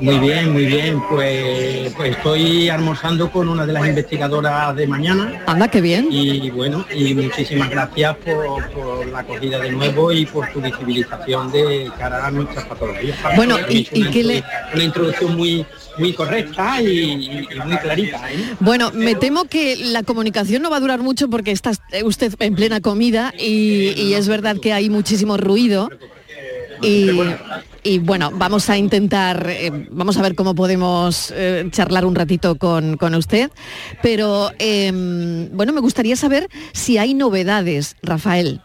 Muy 0.00 0.18
bien, 0.18 0.52
muy 0.52 0.66
bien. 0.66 1.00
Pues, 1.08 1.92
pues 1.96 2.16
estoy 2.16 2.68
almorzando 2.68 3.30
con 3.30 3.48
una 3.48 3.66
de 3.66 3.72
las 3.72 3.86
investigadoras 3.86 4.74
de 4.74 4.86
mañana. 4.86 5.42
Anda, 5.46 5.68
qué 5.68 5.80
bien. 5.80 6.08
Y 6.10 6.50
bueno, 6.50 6.84
y 6.94 7.14
muchísimas 7.14 7.70
gracias 7.70 8.16
por, 8.16 8.68
por 8.70 9.06
la 9.06 9.20
acogida 9.20 9.58
de 9.60 9.70
nuevo 9.70 10.10
y 10.12 10.26
por 10.26 10.50
tu 10.52 10.60
visibilización 10.60 11.52
de 11.52 11.90
cara 11.98 12.26
a 12.26 12.30
nuestras 12.30 12.64
patologías. 12.64 13.16
Bueno, 13.36 13.58
y- 13.68 13.86
y 13.92 14.04
qué 14.10 14.24
le- 14.24 14.44
una 14.74 14.82
introducción 14.84 15.36
muy, 15.36 15.64
muy 15.98 16.12
correcta 16.14 16.80
y, 16.82 17.46
y 17.50 17.58
muy 17.64 17.76
clarita. 17.76 18.32
¿eh? 18.32 18.54
Bueno, 18.60 18.90
me 18.94 19.14
temo 19.14 19.44
que 19.44 19.76
la 19.76 20.02
comunicación 20.02 20.62
no 20.62 20.70
va 20.70 20.78
a 20.78 20.80
durar 20.80 21.00
mucho 21.00 21.28
porque 21.28 21.52
está 21.52 21.70
usted 22.04 22.34
en 22.40 22.54
plena 22.54 22.80
comida 22.80 23.32
y, 23.38 23.90
y 23.96 24.14
es 24.14 24.26
verdad 24.26 24.56
que 24.60 24.72
hay 24.72 24.88
muchísimo 24.88 25.36
ruido. 25.36 25.90
Y 26.80 27.10
y 27.82 27.98
bueno, 27.98 28.30
vamos 28.34 28.70
a 28.70 28.76
intentar, 28.78 29.46
eh, 29.50 29.70
vamos 29.90 30.16
a 30.16 30.22
ver 30.22 30.34
cómo 30.34 30.54
podemos 30.54 31.32
eh, 31.34 31.68
charlar 31.70 32.04
un 32.06 32.14
ratito 32.14 32.56
con, 32.56 32.96
con 32.96 33.14
usted, 33.14 33.50
pero 34.02 34.50
em, 34.58 35.48
bueno, 35.52 35.72
me 35.72 35.80
gustaría 35.80 36.16
saber 36.16 36.48
si 36.72 36.98
hay 36.98 37.14
novedades, 37.14 37.96
Rafael. 38.02 38.60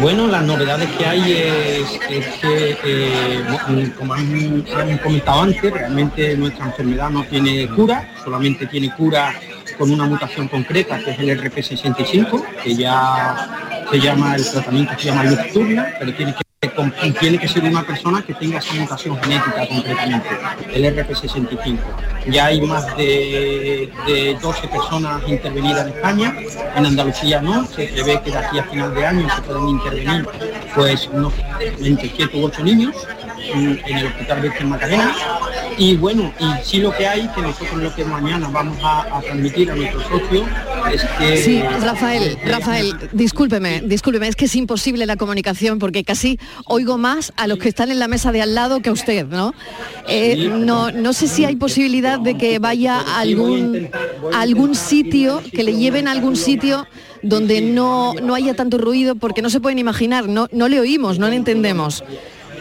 Bueno, 0.00 0.26
las 0.28 0.42
novedades 0.44 0.88
que 0.96 1.04
hay 1.04 1.32
es, 1.32 1.98
que, 2.40 2.76
eh, 2.84 3.44
mo- 3.48 3.94
como 3.98 4.14
han, 4.14 4.98
comentado 5.02 5.42
antes, 5.42 5.72
realmente 5.72 6.36
nuestra 6.36 6.66
enfermedad 6.66 7.10
no 7.10 7.24
tiene 7.24 7.68
cura, 7.68 8.08
solamente 8.24 8.66
tiene 8.66 8.94
cura 8.94 9.34
con 9.76 9.90
una 9.90 10.04
mutación 10.06 10.48
concreta, 10.48 10.98
que 10.98 11.10
es 11.10 11.18
el 11.18 11.30
RP65, 11.40 12.42
que 12.62 12.74
ya 12.76 13.84
se 13.90 13.98
llama, 14.00 14.36
el 14.36 14.50
tratamiento 14.50 14.92
se 14.98 15.04
llama 15.06 15.24
Luxturna, 15.24 15.88
pero 15.98 16.14
tiene 16.14 16.34
que, 16.34 16.40
tiene 17.18 17.38
que 17.38 17.48
ser 17.48 17.64
una 17.64 17.82
persona 17.86 18.20
que 18.20 18.34
tenga 18.34 18.58
esa 18.58 18.74
mutación 18.74 19.16
genética 19.22 19.66
concretamente, 19.66 20.28
el 20.74 20.94
RP65. 20.94 21.78
Ya 22.28 22.46
hay 22.46 22.60
más 22.60 22.94
de, 22.98 23.90
de 24.06 24.38
12 24.42 24.68
personas 24.68 25.22
intervenidas 25.26 25.86
en 25.86 25.94
España, 25.94 26.36
en 26.76 26.84
Andalucía 26.84 27.40
no, 27.40 27.64
se 27.64 27.86
prevé 27.86 28.20
que 28.22 28.30
de 28.30 28.36
aquí 28.36 28.58
a 28.58 28.64
final 28.64 28.94
de 28.94 29.06
año 29.06 29.26
se 29.34 29.40
pueden 29.40 29.68
intervenir 29.70 30.28
pues 30.74 31.10
no, 31.14 31.32
entre 31.78 32.12
7 32.14 32.38
u 32.38 32.44
8 32.44 32.62
niños 32.62 32.94
en, 33.42 33.80
en 33.86 33.98
el 33.98 34.06
Hospital 34.06 34.40
Virgen 34.40 34.68
Macarena. 34.68 35.14
Y 35.78 35.96
bueno, 35.96 36.32
y 36.38 36.64
sí 36.64 36.78
lo 36.78 36.94
que 36.94 37.06
hay, 37.06 37.28
que 37.28 37.40
nosotros 37.40 37.82
lo 37.82 37.94
que 37.94 38.04
mañana 38.04 38.48
vamos 38.48 38.78
a, 38.82 39.18
a 39.18 39.20
transmitir 39.22 39.70
a 39.70 39.76
nuestros 39.76 40.02
socios 40.04 40.46
es 40.92 41.02
que... 41.18 41.36
Sí, 41.38 41.62
Rafael, 41.80 42.36
Rafael, 42.44 42.94
discúlpeme, 43.12 43.82
discúlpeme, 43.82 44.28
es 44.28 44.36
que 44.36 44.44
es 44.44 44.56
imposible 44.56 45.06
la 45.06 45.16
comunicación 45.16 45.78
porque 45.78 46.04
casi 46.04 46.38
oigo 46.66 46.98
más 46.98 47.32
a 47.36 47.46
los 47.46 47.58
que 47.58 47.68
están 47.68 47.90
en 47.90 47.98
la 47.98 48.08
mesa 48.08 48.32
de 48.32 48.42
al 48.42 48.54
lado 48.54 48.80
que 48.80 48.90
a 48.90 48.92
usted, 48.92 49.26
¿no? 49.26 49.54
Eh, 50.08 50.50
no, 50.50 50.90
no 50.90 51.12
sé 51.12 51.28
si 51.28 51.44
hay 51.44 51.56
posibilidad 51.56 52.18
de 52.18 52.36
que 52.36 52.58
vaya 52.58 53.00
a 53.00 53.20
algún, 53.20 53.88
a 54.34 54.40
algún 54.40 54.74
sitio, 54.74 55.42
que 55.52 55.62
le 55.62 55.76
lleven 55.76 56.08
a 56.08 56.12
algún 56.12 56.36
sitio 56.36 56.86
donde 57.22 57.60
no, 57.60 58.14
no 58.14 58.34
haya 58.34 58.54
tanto 58.54 58.78
ruido, 58.78 59.14
porque 59.14 59.42
no 59.42 59.50
se 59.50 59.60
pueden 59.60 59.78
imaginar, 59.78 60.28
no, 60.28 60.48
no 60.52 60.68
le 60.68 60.80
oímos, 60.80 61.18
no 61.18 61.28
le 61.28 61.36
entendemos. 61.36 62.02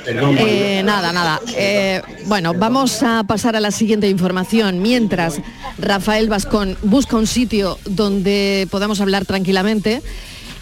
Eh, 0.10 0.82
nada, 0.84 1.14
nada. 1.14 1.40
Eh, 1.56 2.02
bueno, 2.26 2.54
vamos 2.54 3.04
a 3.04 3.24
pasar 3.24 3.56
a 3.56 3.60
la 3.60 3.72
siguiente 3.72 4.10
información. 4.10 4.82
Mientras 4.82 5.40
Rafael 5.78 6.30
Vascón 6.30 6.78
busca 6.82 7.16
un 7.16 7.28
sitio 7.28 7.78
donde 7.86 8.68
podamos 8.72 9.02
hablar 9.02 9.26
tranquilamente. 9.26 10.02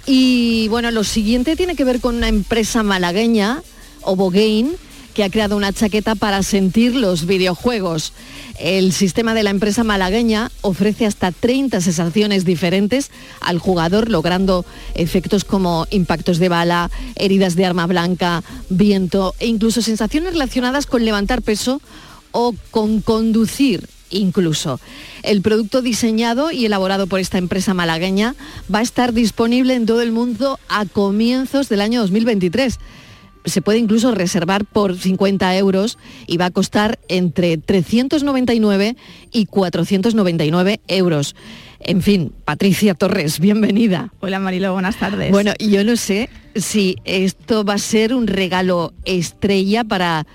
Y 0.06 0.68
bueno, 0.70 0.92
lo 0.92 1.04
siguiente 1.04 1.56
tiene 1.56 1.76
que 1.76 1.84
ver 1.84 2.00
con 2.00 2.16
una 2.16 2.30
empresa 2.30 2.84
malagueña, 2.84 3.62
Obogain, 4.02 4.76
que 5.18 5.24
ha 5.24 5.32
creado 5.32 5.58
una 5.58 5.74
chaqueta 5.74 6.14
para 6.14 6.44
sentir 6.44 6.94
los 6.94 7.26
videojuegos. 7.26 8.14
El 8.60 8.94
sistema 8.94 9.34
de 9.34 9.42
la 9.42 9.50
empresa 9.50 9.84
malagueña 9.84 10.52
ofrece 10.62 11.08
hasta 11.08 11.32
30 11.32 11.82
sensaciones 11.82 12.46
diferentes 12.46 13.10
al 13.42 13.58
jugador, 13.58 14.12
logrando 14.12 14.64
efectos 14.94 15.44
como 15.44 15.88
impactos 15.90 16.38
de 16.38 16.50
bala, 16.50 16.92
heridas 17.16 17.56
de 17.56 17.66
arma 17.66 17.88
blanca, 17.88 18.44
viento 18.70 19.34
e 19.40 19.48
incluso 19.48 19.82
sensaciones 19.82 20.34
relacionadas 20.34 20.86
con 20.86 21.04
levantar 21.04 21.42
peso 21.42 21.82
o 22.32 22.54
con 22.70 23.02
conducir 23.02 23.90
incluso. 24.12 24.80
El 25.24 25.42
producto 25.42 25.82
diseñado 25.82 26.52
y 26.52 26.68
elaborado 26.68 27.08
por 27.08 27.20
esta 27.20 27.40
empresa 27.40 27.74
malagueña 27.74 28.36
va 28.74 28.80
a 28.80 28.84
estar 28.84 29.14
disponible 29.14 29.74
en 29.74 29.88
todo 29.88 30.04
el 30.04 30.12
mundo 30.12 30.60
a 30.70 30.86
comienzos 30.86 31.70
del 31.70 31.82
año 31.82 32.02
2023 32.02 32.78
se 33.48 33.62
puede 33.62 33.80
incluso 33.80 34.14
reservar 34.14 34.66
por 34.66 34.98
50 34.98 35.58
euros 35.58 35.98
y 36.28 36.38
va 36.38 36.46
a 36.46 36.52
costar 36.52 37.00
entre 37.08 37.58
399 37.58 38.96
y 39.32 39.46
499 39.46 40.80
euros. 40.88 41.36
En 41.80 42.02
fin, 42.02 42.34
Patricia 42.44 42.94
Torres, 42.94 43.40
bienvenida. 43.40 44.12
Hola 44.20 44.40
Marilo, 44.40 44.74
buenas 44.74 44.98
tardes. 44.98 45.32
Bueno, 45.32 45.54
yo 45.60 45.84
no 45.84 45.96
sé 45.96 46.30
si 46.56 46.98
esto 47.06 47.64
va 47.64 47.76
a 47.76 47.80
ser 47.80 48.14
un 48.14 48.28
regalo 48.28 48.94
estrella 49.06 49.84
para 49.84 50.26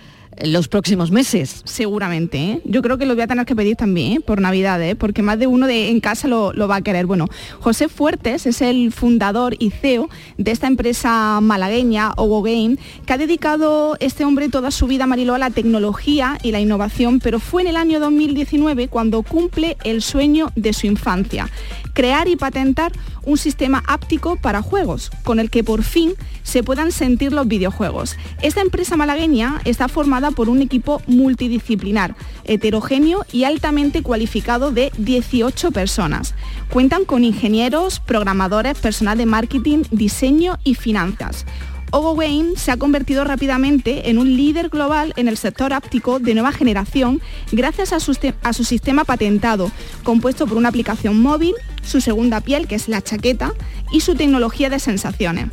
los 0.41 0.69
próximos 0.69 1.11
meses. 1.11 1.63
Seguramente, 1.65 2.39
¿eh? 2.39 2.63
yo 2.65 2.83
creo 2.83 2.99
que 2.99 3.07
lo 3.07 3.15
voy 3.15 3.23
a 3.23 3.27
tener 3.27 3.47
que 3.47 3.55
pedir 3.55 3.77
también 3.77 4.13
¿eh? 4.13 4.21
por 4.21 4.41
Navidad, 4.41 4.83
¿eh? 4.83 4.97
porque 4.97 5.23
más 5.23 5.39
de 5.39 5.47
uno 5.47 5.67
de, 5.67 5.91
en 5.91 6.01
casa 6.01 6.29
lo, 6.29 6.53
lo, 6.53 6.69
va 6.69 6.77
a 6.77 6.83
querer. 6.83 7.07
Bueno, 7.07 7.29
José 7.61 7.89
Fuertes 7.89 8.47
es 8.47 8.63
el 8.63 8.93
fundador 8.93 9.55
y 9.59 9.71
CEO 9.71 10.09
de 10.39 10.51
esta 10.51 10.67
empresa 10.67 11.41
malagueña, 11.41 12.13
Ogo 12.17 12.43
Game, 12.43 12.77
que 13.07 13.13
ha 13.13 13.19
dedicado 13.19 13.97
este 14.01 14.25
hombre 14.25 14.49
toda 14.49 14.71
su 14.71 14.87
vida, 14.87 15.07
Mariló, 15.07 15.35
a 15.35 15.39
la 15.39 15.51
tecnología 15.51 16.39
y 16.43 16.53
la 16.53 16.61
innovación, 16.61 17.21
pero 17.21 17.39
fue 17.39 17.63
en 17.63 17.69
el 17.69 17.77
año 17.77 18.01
2019 18.01 18.89
cuando 18.89 19.23
cumple 19.23 19.77
el 19.85 20.03
sueño 20.03 20.51
de 20.57 20.73
su 20.73 20.87
infancia, 20.87 21.49
crear 21.93 22.29
y 22.29 22.37
patentar 22.37 22.93
un 23.25 23.39
sistema 23.39 23.83
áptico 23.87 24.37
para 24.37 24.63
juegos, 24.63 25.11
con 25.25 25.41
el 25.41 25.51
que 25.51 25.65
por 25.65 25.83
fin 25.83 26.15
se 26.43 26.63
puedan 26.63 26.93
sentir 26.93 27.33
los 27.33 27.47
videojuegos. 27.49 28.17
Esta 28.43 28.61
empresa 28.61 28.97
malagueña 28.97 29.61
está 29.65 29.89
formada 29.89 30.31
por 30.31 30.49
un 30.49 30.63
equipo 30.63 31.03
multidisciplinar, 31.07 32.17
heterogéneo 32.45 33.25
y 33.33 33.45
altamente 33.45 34.03
cualificado 34.03 34.71
de 34.71 34.93
18 34.99 35.71
personas. 35.73 36.35
Cuentan 36.71 37.05
con 37.05 37.25
ingenieros, 37.25 38.01
programadores, 38.01 38.79
personal 38.79 39.19
de 39.19 39.27
marketing, 39.27 39.85
diseño 39.91 40.59
y 40.65 40.75
finanzas. 40.75 41.47
Ogo 41.95 42.13
Wayne 42.13 42.57
se 42.57 42.71
ha 42.71 42.79
convertido 42.79 43.23
rápidamente 43.23 44.09
en 44.09 44.17
un 44.17 44.35
líder 44.35 44.71
global 44.71 45.13
en 45.17 45.29
el 45.29 45.37
sector 45.37 45.75
áptico 45.75 46.21
de 46.21 46.33
nueva 46.33 46.51
generación 46.51 47.21
gracias 47.53 47.93
a 47.93 48.01
su, 48.01 48.17
a 48.43 48.53
su, 48.55 48.65
sistema 48.65 49.05
patentado, 49.05 49.71
compuesto 50.03 50.47
por 50.47 50.57
una 50.57 50.71
aplicación 50.71 51.21
móvil, 51.21 51.55
su 51.83 52.01
segunda 52.01 52.41
piel, 52.41 52.67
que 52.67 52.77
es 52.77 52.89
la 52.89 53.03
chaqueta, 53.03 53.53
y 53.93 54.01
su 54.01 54.15
tecnología 54.15 54.71
de 54.71 54.79
sensaciones 54.79 55.49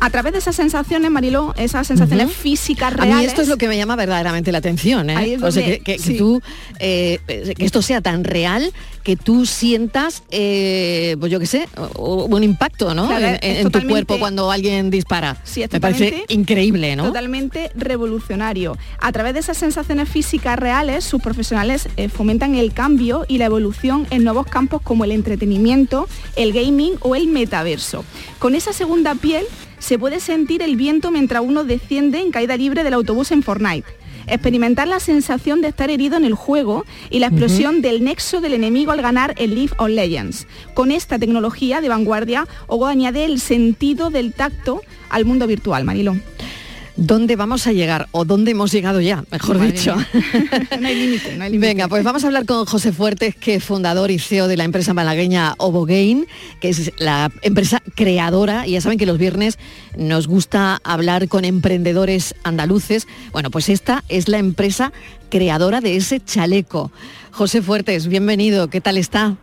a 0.00 0.10
través 0.10 0.32
de 0.32 0.40
esas 0.40 0.54
sensaciones, 0.56 1.10
Mariló, 1.10 1.54
esas 1.56 1.86
sensaciones 1.86 2.26
uh 2.26 2.30
-huh. 2.30 2.34
físicas 2.34 2.92
reales. 2.92 3.14
A 3.14 3.18
mí 3.18 3.24
esto 3.24 3.42
es 3.42 3.48
lo 3.48 3.56
que 3.56 3.68
me 3.68 3.76
llama 3.76 3.96
verdaderamente 3.96 4.52
la 4.52 4.58
atención, 4.58 5.08
¿eh? 5.10 5.38
o 5.40 5.50
sea, 5.50 5.64
que, 5.64 5.80
que, 5.80 5.98
sí. 5.98 6.12
que 6.12 6.18
tú, 6.18 6.42
eh, 6.78 7.18
que 7.26 7.64
esto 7.64 7.82
sea 7.82 8.00
tan 8.00 8.24
real, 8.24 8.72
que 9.06 9.14
tú 9.14 9.46
sientas, 9.46 10.24
eh, 10.32 11.14
pues 11.20 11.30
yo 11.30 11.38
qué 11.38 11.46
sé, 11.46 11.68
un 11.96 12.42
impacto, 12.42 12.92
¿no? 12.92 13.06
Claro, 13.06 13.38
en, 13.40 13.58
en 13.58 13.70
tu 13.70 13.86
cuerpo 13.86 14.18
cuando 14.18 14.50
alguien 14.50 14.90
dispara. 14.90 15.36
Sí, 15.44 15.62
es 15.62 15.70
me 15.70 15.80
parece 15.80 16.24
increíble, 16.26 16.96
¿no? 16.96 17.04
Totalmente 17.04 17.70
revolucionario. 17.76 18.76
A 18.98 19.12
través 19.12 19.34
de 19.34 19.38
esas 19.38 19.58
sensaciones 19.58 20.08
físicas 20.08 20.58
reales, 20.58 21.04
sus 21.04 21.22
profesionales 21.22 21.88
eh, 21.96 22.08
fomentan 22.08 22.56
el 22.56 22.72
cambio 22.72 23.24
y 23.28 23.38
la 23.38 23.44
evolución 23.44 24.08
en 24.10 24.24
nuevos 24.24 24.46
campos 24.46 24.82
como 24.82 25.04
el 25.04 25.12
entretenimiento, 25.12 26.08
el 26.34 26.52
gaming 26.52 26.94
o 26.98 27.14
el 27.14 27.28
metaverso. 27.28 28.04
Con 28.40 28.56
esa 28.56 28.72
segunda 28.72 29.14
piel 29.14 29.44
se 29.78 30.00
puede 30.00 30.18
sentir 30.18 30.62
el 30.62 30.74
viento 30.74 31.12
mientras 31.12 31.44
uno 31.44 31.62
desciende 31.62 32.18
en 32.18 32.32
caída 32.32 32.56
libre 32.56 32.82
del 32.82 32.94
autobús 32.94 33.30
en 33.30 33.44
Fortnite. 33.44 33.86
Experimentar 34.26 34.88
la 34.88 35.00
sensación 35.00 35.60
de 35.60 35.68
estar 35.68 35.90
herido 35.90 36.16
en 36.16 36.24
el 36.24 36.34
juego 36.34 36.84
y 37.10 37.18
la 37.18 37.28
explosión 37.28 37.76
uh 37.76 37.78
-huh. 37.78 37.82
del 37.82 38.04
nexo 38.04 38.40
del 38.40 38.54
enemigo 38.54 38.92
al 38.92 39.02
ganar 39.02 39.34
el 39.38 39.54
League 39.54 39.74
of 39.78 39.88
Legends. 39.88 40.46
Con 40.74 40.90
esta 40.90 41.18
tecnología 41.18 41.80
de 41.80 41.88
vanguardia, 41.88 42.46
Ogo 42.66 42.86
añade 42.86 43.24
el 43.24 43.40
sentido 43.40 44.10
del 44.10 44.32
tacto 44.32 44.82
al 45.10 45.24
mundo 45.24 45.46
virtual, 45.46 45.84
Marilo. 45.84 46.16
¿Dónde 46.96 47.36
vamos 47.36 47.66
a 47.66 47.72
llegar? 47.72 48.08
¿O 48.12 48.24
dónde 48.24 48.52
hemos 48.52 48.72
llegado 48.72 49.02
ya, 49.02 49.22
mejor 49.30 49.58
Madre 49.58 49.72
dicho? 49.72 49.94
no 50.80 50.88
hay 50.88 50.94
límite, 50.94 51.36
no 51.36 51.44
hay 51.44 51.50
límite. 51.50 51.68
Venga, 51.68 51.88
pues 51.88 52.02
vamos 52.02 52.24
a 52.24 52.28
hablar 52.28 52.46
con 52.46 52.64
José 52.64 52.90
Fuertes, 52.90 53.36
que 53.36 53.56
es 53.56 53.64
fundador 53.64 54.10
y 54.10 54.18
CEO 54.18 54.48
de 54.48 54.56
la 54.56 54.64
empresa 54.64 54.94
malagueña 54.94 55.54
Obogain, 55.58 56.26
que 56.58 56.70
es 56.70 56.92
la 56.98 57.30
empresa 57.42 57.82
creadora. 57.94 58.66
Y 58.66 58.72
ya 58.72 58.80
saben 58.80 58.98
que 58.98 59.04
los 59.04 59.18
viernes 59.18 59.58
nos 59.96 60.26
gusta 60.26 60.80
hablar 60.84 61.28
con 61.28 61.44
emprendedores 61.44 62.34
andaluces. 62.44 63.06
Bueno, 63.30 63.50
pues 63.50 63.68
esta 63.68 64.02
es 64.08 64.28
la 64.28 64.38
empresa 64.38 64.92
creadora 65.28 65.82
de 65.82 65.96
ese 65.96 66.20
chaleco. 66.20 66.92
José 67.30 67.60
Fuertes, 67.60 68.08
bienvenido. 68.08 68.68
¿Qué 68.68 68.80
tal 68.80 68.96
está? 68.96 69.36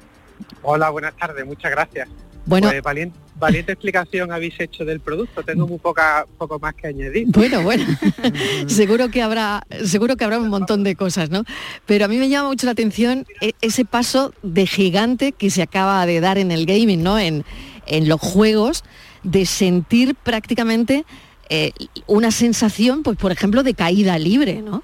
Hola, 0.64 0.90
buenas 0.90 1.16
tardes. 1.16 1.46
Muchas 1.46 1.70
gracias. 1.70 2.10
Bueno, 2.46 2.70
pues 2.70 2.82
valiente, 2.82 3.18
valiente 3.36 3.72
explicación 3.72 4.32
habéis 4.32 4.60
hecho 4.60 4.84
del 4.84 5.00
producto. 5.00 5.44
Tengo 5.44 5.68
muy 5.68 5.78
poca, 5.78 6.26
poco 6.38 6.60
más 6.60 6.74
que 6.74 6.88
añadir. 6.88 7.28
Bueno, 7.30 7.62
bueno. 7.64 7.86
seguro 8.68 9.10
que 9.10 9.22
habrá, 9.22 9.66
seguro 9.86 10.18
que 10.18 10.26
habrá 10.26 10.40
un 10.40 10.50
montón 10.50 10.84
de 10.84 10.96
cosas, 10.96 11.30
¿no? 11.30 11.44
Pero 11.86 12.06
a 12.06 12.08
mí 12.08 12.18
me 12.18 12.28
llama 12.28 12.50
mucho 12.50 12.66
la 12.66 12.74
atención 12.74 13.26
ese 13.62 13.86
paso 13.86 14.34
de 14.44 14.68
gigante 14.68 15.32
que 15.32 15.50
se 15.50 15.62
acaba 15.62 16.06
de 16.06 16.20
dar 16.20 16.38
en 16.38 16.52
el 16.52 16.66
gaming, 16.66 17.02
¿no? 17.02 17.18
En, 17.18 17.46
en 17.86 18.10
los 18.10 18.20
juegos, 18.20 18.84
de 19.24 19.46
sentir 19.46 20.16
prácticamente 20.16 21.06
eh, 21.50 21.72
una 22.08 22.32
sensación, 22.32 23.04
pues 23.04 23.18
por 23.18 23.32
ejemplo, 23.32 23.64
de 23.64 23.74
caída 23.74 24.18
libre, 24.20 24.62
¿no? 24.62 24.84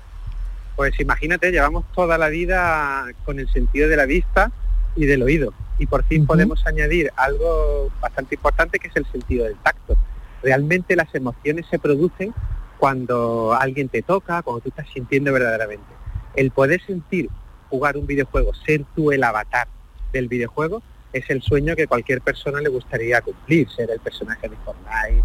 Pues 0.78 0.98
imagínate, 1.00 1.52
llevamos 1.52 1.84
toda 1.94 2.18
la 2.18 2.30
vida 2.30 3.06
con 3.26 3.38
el 3.38 3.52
sentido 3.52 3.90
de 3.90 3.98
la 3.98 4.06
vista 4.06 4.50
y 4.96 5.06
del 5.06 5.24
oído 5.24 5.54
y 5.80 5.88
por 5.88 6.04
fin 6.04 6.22
uh 6.22 6.24
-huh. 6.26 6.28
podemos 6.28 6.68
añadir 6.68 7.12
algo 7.16 7.90
bastante 8.00 8.36
importante 8.36 8.78
que 8.78 8.90
es 8.90 8.96
el 8.96 9.06
sentido 9.08 9.46
del 9.46 9.56
tacto. 9.56 9.98
Realmente 10.44 10.96
las 10.96 11.14
emociones 11.16 11.66
se 11.72 11.80
producen 11.80 12.34
cuando 12.78 13.54
alguien 13.54 13.90
te 13.90 14.02
toca, 14.02 14.42
cuando 14.44 14.62
tú 14.62 14.70
estás 14.70 14.88
sintiendo 14.94 15.34
verdaderamente. 15.34 15.88
El 16.36 16.52
poder 16.52 16.82
sentir, 16.86 17.30
jugar 17.70 17.98
un 17.98 18.06
videojuego, 18.06 18.54
ser 18.66 18.86
tú 18.96 19.12
el 19.12 19.24
avatar 19.24 19.68
del 20.14 20.28
videojuego, 20.28 20.82
es 21.12 21.30
el 21.30 21.42
sueño 21.42 21.76
que 21.76 21.88
cualquier 21.88 22.22
persona 22.22 22.62
le 22.62 22.70
gustaría 22.70 23.22
cumplir, 23.22 23.70
ser 23.70 23.90
el 23.90 24.00
personaje 24.00 24.48
de 24.48 24.56
Fortnite, 24.58 25.24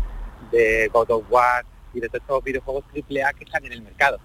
de 0.51 0.89
God 0.93 1.11
of 1.11 1.25
War 1.31 1.65
y 1.93 2.01
de 2.01 2.09
todos 2.09 2.23
estos 2.23 2.45
videojuegos 2.45 2.85
AAA 2.93 3.33
que 3.35 3.45
están 3.45 3.65
en 3.67 3.73
el 3.73 3.83
mercado. 3.83 4.19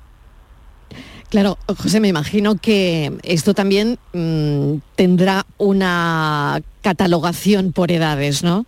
Claro, 1.29 1.57
José, 1.67 1.99
me 1.99 2.07
imagino 2.07 2.55
que 2.55 3.13
esto 3.23 3.53
también 3.53 3.99
mm, 4.13 4.77
tendrá 4.95 5.45
una 5.57 6.61
catalogación 6.81 7.71
por 7.71 7.91
edades, 7.91 8.43
¿no? 8.43 8.65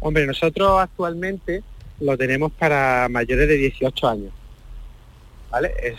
Hombre, 0.00 0.26
nosotros 0.26 0.80
actualmente 0.80 1.62
lo 2.00 2.18
tenemos 2.18 2.52
para 2.52 3.08
mayores 3.08 3.48
de 3.48 3.56
18 3.56 4.08
años. 4.08 4.32
¿Vale? 5.50 5.72
Es 5.82 5.96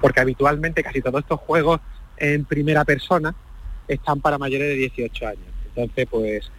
porque 0.00 0.20
habitualmente 0.20 0.82
casi 0.82 1.00
todos 1.00 1.20
estos 1.20 1.40
juegos 1.40 1.80
en 2.16 2.44
primera 2.44 2.84
persona 2.84 3.34
están 3.88 4.20
para 4.20 4.38
mayores 4.38 4.68
de 4.68 4.74
18 4.74 5.26
años. 5.26 5.46
Entonces, 5.74 6.06
pues, 6.10 6.50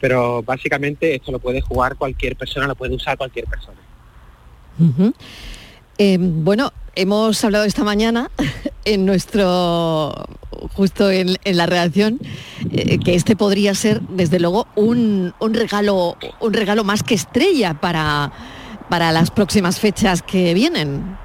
pero 0.00 0.42
básicamente 0.42 1.14
esto 1.14 1.32
lo 1.32 1.38
puede 1.38 1.60
jugar 1.60 1.96
cualquier 1.96 2.36
persona, 2.36 2.66
lo 2.66 2.74
puede 2.74 2.94
usar 2.94 3.16
cualquier 3.16 3.46
persona. 3.46 3.78
Eh, 6.00 6.16
bueno, 6.20 6.72
hemos 6.94 7.44
hablado 7.44 7.64
esta 7.64 7.82
mañana 7.82 8.30
en 8.84 9.04
nuestro, 9.04 10.14
justo 10.74 11.10
en, 11.10 11.36
la 11.44 11.66
redacción, 11.66 12.20
eh, 12.70 13.00
que 13.00 13.16
este 13.16 13.34
podría 13.34 13.74
ser, 13.74 14.00
desde 14.02 14.38
luego, 14.38 14.68
un, 14.76 15.34
regalo, 15.40 16.16
un 16.40 16.52
regalo 16.52 16.84
más 16.84 17.02
que 17.02 17.14
estrella 17.14 17.74
para, 17.74 18.30
para 18.88 19.10
las 19.10 19.32
próximas 19.32 19.80
fechas 19.80 20.22
que 20.22 20.54
vienen. 20.54 21.18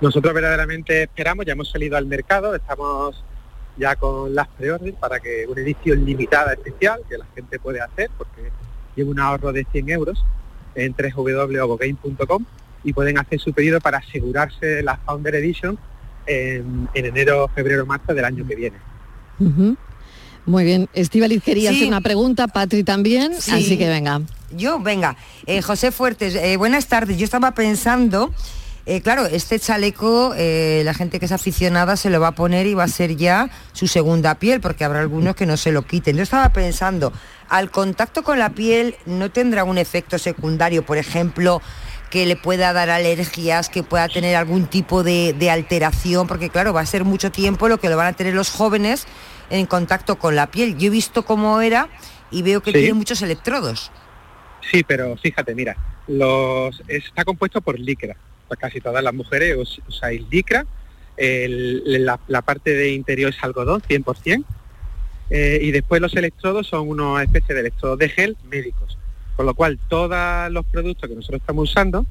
Nosotros 0.00 0.32
verdaderamente 0.32 1.02
esperamos, 1.02 1.44
ya 1.44 1.54
hemos 1.54 1.70
salido 1.70 1.96
al 1.96 2.06
mercado, 2.06 2.54
estamos 2.54 3.24
ya 3.76 3.96
con 3.96 4.32
las 4.32 4.46
preórdenes 4.46 4.94
para 5.00 5.18
que 5.18 5.46
una 5.48 5.62
edición 5.62 6.04
limitada 6.04 6.52
especial 6.52 7.00
que 7.08 7.18
la 7.18 7.26
gente 7.34 7.58
puede 7.58 7.80
hacer 7.80 8.10
porque 8.16 8.52
lleva 8.94 9.10
un 9.10 9.18
ahorro 9.18 9.52
de 9.52 9.66
100 9.72 9.88
euros 9.90 10.24
en 10.76 10.94
www.ovogame.com 10.94 12.44
y 12.84 12.92
pueden 12.92 13.18
hacer 13.18 13.38
su 13.40 13.52
pedido 13.52 13.80
para 13.80 13.98
asegurarse 13.98 14.82
la 14.82 14.96
Founder 14.96 15.34
Edition 15.36 15.78
en, 16.26 16.88
en 16.94 17.04
enero, 17.06 17.50
febrero, 17.54 17.86
marzo 17.86 18.14
del 18.14 18.24
año 18.24 18.46
que 18.46 18.54
viene. 18.56 18.76
Muy 20.44 20.64
bien, 20.64 20.88
Estivaliz 20.92 21.42
quería 21.42 21.70
Sí. 21.70 21.76
hacer 21.76 21.88
una 21.88 22.00
pregunta, 22.00 22.48
Patri 22.48 22.82
también, 22.82 23.32
Sí. 23.40 23.52
así 23.52 23.78
que 23.78 23.88
venga. 23.88 24.20
Yo, 24.50 24.80
venga, 24.80 25.16
eh, 25.46 25.62
José 25.62 25.92
Fuertes, 25.92 26.34
eh, 26.34 26.56
buenas 26.56 26.86
tardes. 26.86 27.16
Yo 27.16 27.24
estaba 27.24 27.52
pensando, 27.52 28.32
eh, 28.84 29.00
claro, 29.00 29.24
este 29.26 29.58
chaleco, 29.60 30.34
eh, 30.36 30.82
la 30.84 30.94
gente 30.94 31.18
que 31.20 31.26
es 31.26 31.32
aficionada 31.32 31.96
se 31.96 32.10
lo 32.10 32.20
va 32.20 32.28
a 32.28 32.34
poner 32.34 32.66
y 32.66 32.74
va 32.74 32.84
a 32.84 32.88
ser 32.88 33.16
ya 33.16 33.50
su 33.72 33.86
segunda 33.86 34.34
piel, 34.34 34.60
porque 34.60 34.84
habrá 34.84 35.00
algunos 35.00 35.36
que 35.36 35.46
no 35.46 35.56
se 35.56 35.70
lo 35.72 35.82
quiten. 35.82 36.16
Yo 36.16 36.22
estaba 36.24 36.48
pensando, 36.52 37.12
al 37.48 37.70
contacto 37.70 38.22
con 38.24 38.38
la 38.40 38.50
piel 38.50 38.96
no 39.06 39.30
tendrá 39.30 39.62
un 39.64 39.78
efecto 39.78 40.18
secundario, 40.18 40.84
por 40.84 40.98
ejemplo, 40.98 41.62
que 42.12 42.26
le 42.26 42.36
pueda 42.36 42.74
dar 42.74 42.90
alergias, 42.90 43.70
que 43.70 43.82
pueda 43.82 44.06
tener 44.06 44.36
algún 44.36 44.66
tipo 44.66 45.02
de, 45.02 45.32
de 45.32 45.48
alteración, 45.50 46.26
porque 46.26 46.50
claro, 46.50 46.74
va 46.74 46.82
a 46.82 46.86
ser 46.86 47.04
mucho 47.04 47.32
tiempo 47.32 47.68
lo 47.68 47.78
que 47.80 47.88
lo 47.88 47.96
van 47.96 48.08
a 48.08 48.12
tener 48.12 48.34
los 48.34 48.50
jóvenes 48.50 49.06
en 49.48 49.64
contacto 49.64 50.18
con 50.18 50.36
la 50.36 50.50
piel. 50.50 50.76
Yo 50.76 50.88
he 50.88 50.90
visto 50.90 51.24
cómo 51.24 51.62
era 51.62 51.88
y 52.30 52.42
veo 52.42 52.60
que 52.62 52.70
Sí. 52.70 52.78
tiene 52.80 52.92
muchos 52.92 53.22
electrodos. 53.22 53.90
Sí, 54.70 54.82
pero 54.84 55.16
fíjate, 55.16 55.54
mira, 55.54 55.74
los 56.06 56.82
está 56.86 57.24
compuesto 57.24 57.62
por 57.62 57.80
licra. 57.80 58.14
Pues 58.46 58.60
casi 58.60 58.78
todas 58.82 59.02
las 59.02 59.14
mujeres 59.14 59.56
us- 59.56 59.80
usáis 59.88 60.22
licra. 60.30 60.66
El- 61.16 62.04
la, 62.04 62.20
la 62.28 62.42
parte 62.42 62.74
de 62.74 62.90
interior 62.92 63.30
es 63.34 63.42
algodón, 63.42 63.80
100%. 63.80 64.44
eh, 65.30 65.60
y 65.62 65.70
después 65.70 65.98
los 66.02 66.14
electrodos 66.14 66.66
son 66.66 66.90
una 66.90 67.22
especie 67.22 67.54
de 67.54 67.62
electrodos 67.62 67.98
de 67.98 68.10
gel 68.10 68.36
médicos. 68.50 68.98
Con 69.36 69.46
lo 69.46 69.54
cual, 69.54 69.78
todos 69.88 70.50
los 70.50 70.64
productos 70.66 71.08
que 71.08 71.16
nosotros 71.16 71.40
estamos 71.40 71.70
usando, 71.70 72.06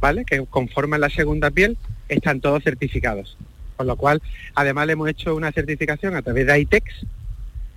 ¿vale? 0.00 0.24
Que 0.24 0.44
conforman 0.46 1.00
la 1.00 1.10
segunda 1.10 1.50
piel, 1.50 1.76
están 2.08 2.40
todos 2.40 2.62
certificados. 2.62 3.36
Con 3.76 3.86
lo 3.86 3.96
cual, 3.96 4.22
además 4.54 4.86
le 4.86 4.92
hemos 4.92 5.08
hecho 5.08 5.34
una 5.34 5.52
certificación 5.52 6.16
a 6.16 6.22
través 6.22 6.46
de 6.46 6.60
ITEX, 6.60 7.06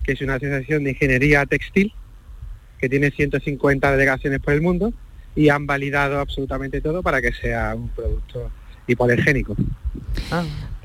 que 0.04 0.14
es 0.14 0.22
una 0.22 0.36
asociación 0.36 0.84
de 0.84 0.92
ingeniería 0.92 1.46
textil, 1.46 1.94
que 2.80 2.90
tiene 2.90 3.12
150 3.12 3.92
delegaciones 3.92 4.40
por 4.40 4.54
el 4.54 4.62
mundo 4.62 4.94
y 5.36 5.50
han 5.50 5.68
validado 5.68 6.20
absolutamente 6.20 6.82
todo 6.82 7.04
para 7.04 7.22
que 7.22 7.32
sea 7.34 7.76
un 7.76 7.90
producto 7.90 8.52
hipoalergénico. 8.88 9.56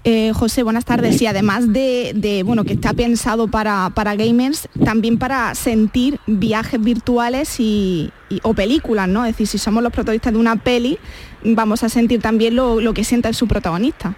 Eh, 0.05 0.33
José, 0.35 0.65
buenas 0.65 0.85
tardes. 0.85 1.23
Y 1.23 1.27
además 1.27 1.73
de, 1.73 2.13
de, 2.17 2.43
bueno, 2.43 2.65
que 2.65 2.73
está 2.73 2.93
pensado 2.93 3.47
para, 3.47 3.91
para 3.95 4.17
gamers, 4.17 4.69
también 4.85 5.17
para 5.17 5.55
sentir 5.55 6.19
viajes 6.27 6.83
virtuales 6.83 7.61
y, 7.61 8.11
y- 8.29 8.41
o 8.43 8.53
películas, 8.53 9.09
¿no? 9.09 9.25
Es 9.25 9.33
decir, 9.35 9.47
si 9.47 9.59
somos 9.59 9.81
los 9.83 9.93
protagonistas 9.93 10.33
de 10.33 10.39
una 10.41 10.57
peli, 10.57 10.99
vamos 11.45 11.85
a 11.85 11.89
sentir 11.89 12.21
también 12.21 12.57
lo, 12.57 12.81
lo 12.81 12.93
que 12.95 13.05
sienta 13.05 13.33
su 13.33 13.47
protagonista. 13.47 14.17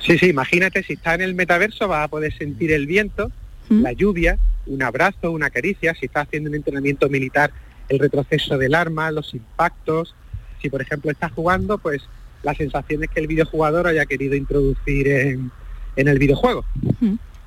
Sí, 0.00 0.18
sí, 0.18 0.26
imagínate, 0.26 0.82
si 0.82 0.94
está 0.94 1.14
en 1.14 1.22
el 1.22 1.34
metaverso 1.34 1.88
vas 1.88 2.04
a 2.04 2.08
poder 2.08 2.36
sentir 2.36 2.72
el 2.72 2.86
viento, 2.86 3.30
la 3.70 3.92
lluvia, 3.92 4.38
un 4.66 4.82
abrazo, 4.82 5.30
una 5.30 5.48
caricia, 5.48 5.94
si 5.94 6.04
está 6.04 6.22
haciendo 6.22 6.50
un 6.50 6.56
entrenamiento 6.56 7.08
militar, 7.08 7.50
el 7.88 7.98
retroceso 7.98 8.58
del 8.58 8.74
arma, 8.74 9.10
los 9.10 9.32
impactos. 9.32 10.14
Si 10.60 10.68
por 10.68 10.82
ejemplo 10.82 11.10
estás 11.10 11.32
jugando, 11.32 11.78
pues 11.78 12.02
las 12.42 12.56
sensaciones 12.56 13.08
que 13.10 13.20
el 13.20 13.26
videojugador 13.26 13.86
haya 13.86 14.06
querido 14.06 14.34
introducir 14.34 15.08
en, 15.08 15.50
en 15.96 16.08
el 16.08 16.18
videojuego. 16.18 16.64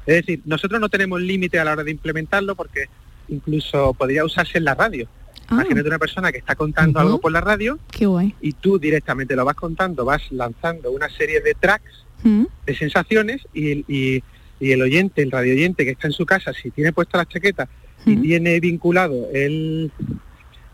Es 0.05 0.15
decir, 0.15 0.41
nosotros 0.45 0.79
no 0.79 0.89
tenemos 0.89 1.19
límite 1.21 1.59
a 1.59 1.63
la 1.65 1.71
hora 1.73 1.83
de 1.83 1.91
implementarlo 1.91 2.55
porque 2.55 2.85
incluso 3.27 3.93
podría 3.93 4.23
usarse 4.23 4.57
en 4.57 4.65
la 4.65 4.75
radio. 4.75 5.07
Imagínate 5.51 5.87
una 5.87 5.99
persona 5.99 6.31
que 6.31 6.39
está 6.39 6.55
contando 6.55 6.99
algo 6.99 7.19
por 7.19 7.31
la 7.31 7.39
radio 7.41 7.77
Qué 7.91 8.05
guay. 8.07 8.33
y 8.41 8.53
tú 8.53 8.79
directamente 8.79 9.35
lo 9.35 9.45
vas 9.45 9.55
contando, 9.55 10.03
vas 10.03 10.23
lanzando 10.31 10.91
una 10.91 11.07
serie 11.09 11.39
de 11.41 11.53
tracks 11.53 12.05
de 12.23 12.75
sensaciones 12.75 13.43
y 13.53 13.71
el, 13.71 13.85
y, 13.87 14.23
y 14.59 14.71
el 14.71 14.81
oyente, 14.81 15.21
el 15.21 15.29
radio 15.29 15.53
oyente 15.53 15.85
que 15.85 15.91
está 15.91 16.07
en 16.07 16.13
su 16.13 16.25
casa, 16.25 16.51
si 16.53 16.71
tiene 16.71 16.91
puesta 16.93 17.19
la 17.19 17.25
chaqueta 17.27 17.67
y 18.07 18.15
tiene 18.17 18.59
vinculado 18.59 19.27
el, 19.33 19.91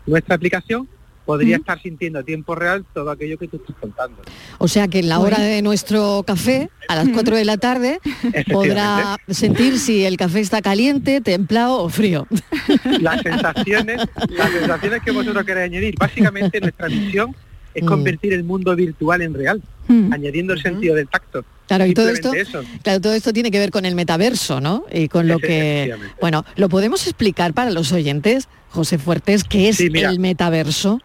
nuestra 0.06 0.34
aplicación, 0.36 0.88
podría 1.24 1.56
estar 1.56 1.80
sintiendo 1.80 2.18
a 2.18 2.22
tiempo 2.22 2.54
real 2.54 2.84
todo 2.92 3.10
aquello 3.10 3.38
que 3.38 3.48
tú 3.48 3.56
estás 3.56 3.76
contando. 3.80 4.22
O 4.58 4.68
sea 4.68 4.88
que 4.88 5.00
en 5.00 5.08
la 5.08 5.18
hora 5.18 5.38
de 5.38 5.62
nuestro 5.62 6.24
café, 6.26 6.70
a 6.88 6.96
las 6.96 7.08
4 7.08 7.36
de 7.36 7.44
la 7.44 7.56
tarde, 7.56 8.00
podrá 8.52 9.16
sentir 9.28 9.78
si 9.78 10.04
el 10.04 10.16
café 10.16 10.40
está 10.40 10.62
caliente, 10.62 11.20
templado 11.20 11.82
o 11.82 11.88
frío. 11.88 12.26
Las 13.00 13.22
sensaciones, 13.22 14.02
las 14.30 14.50
sensaciones 14.50 15.02
que 15.02 15.10
vosotros 15.10 15.44
queréis 15.44 15.70
añadir, 15.70 15.94
básicamente 15.98 16.60
nuestra 16.60 16.88
misión 16.88 17.34
es 17.74 17.82
Mm. 17.82 17.86
convertir 17.86 18.32
el 18.32 18.44
mundo 18.44 18.74
virtual 18.76 19.22
en 19.22 19.34
real, 19.34 19.62
añadiendo 20.10 20.52
el 20.54 20.62
sentido 20.62 20.94
del 20.94 21.08
tacto. 21.08 21.44
Claro, 21.68 21.86
y 21.86 21.94
todo 21.94 22.08
esto, 22.10 22.32
eso. 22.34 22.62
claro, 22.82 23.00
todo 23.00 23.14
esto 23.14 23.32
tiene 23.32 23.50
que 23.50 23.58
ver 23.58 23.70
con 23.70 23.86
el 23.86 23.94
metaverso, 23.94 24.60
¿no? 24.60 24.84
Y 24.92 25.08
con 25.08 25.26
lo 25.26 25.38
que, 25.38 25.94
bueno, 26.20 26.44
lo 26.56 26.68
podemos 26.68 27.06
explicar 27.06 27.54
para 27.54 27.70
los 27.70 27.92
oyentes, 27.92 28.48
José 28.70 28.98
Fuertes, 28.98 29.44
qué 29.44 29.68
es 29.70 29.76
Sí, 29.76 29.88
mira. 29.90 30.10
el 30.10 30.18
metaverso. 30.18 31.00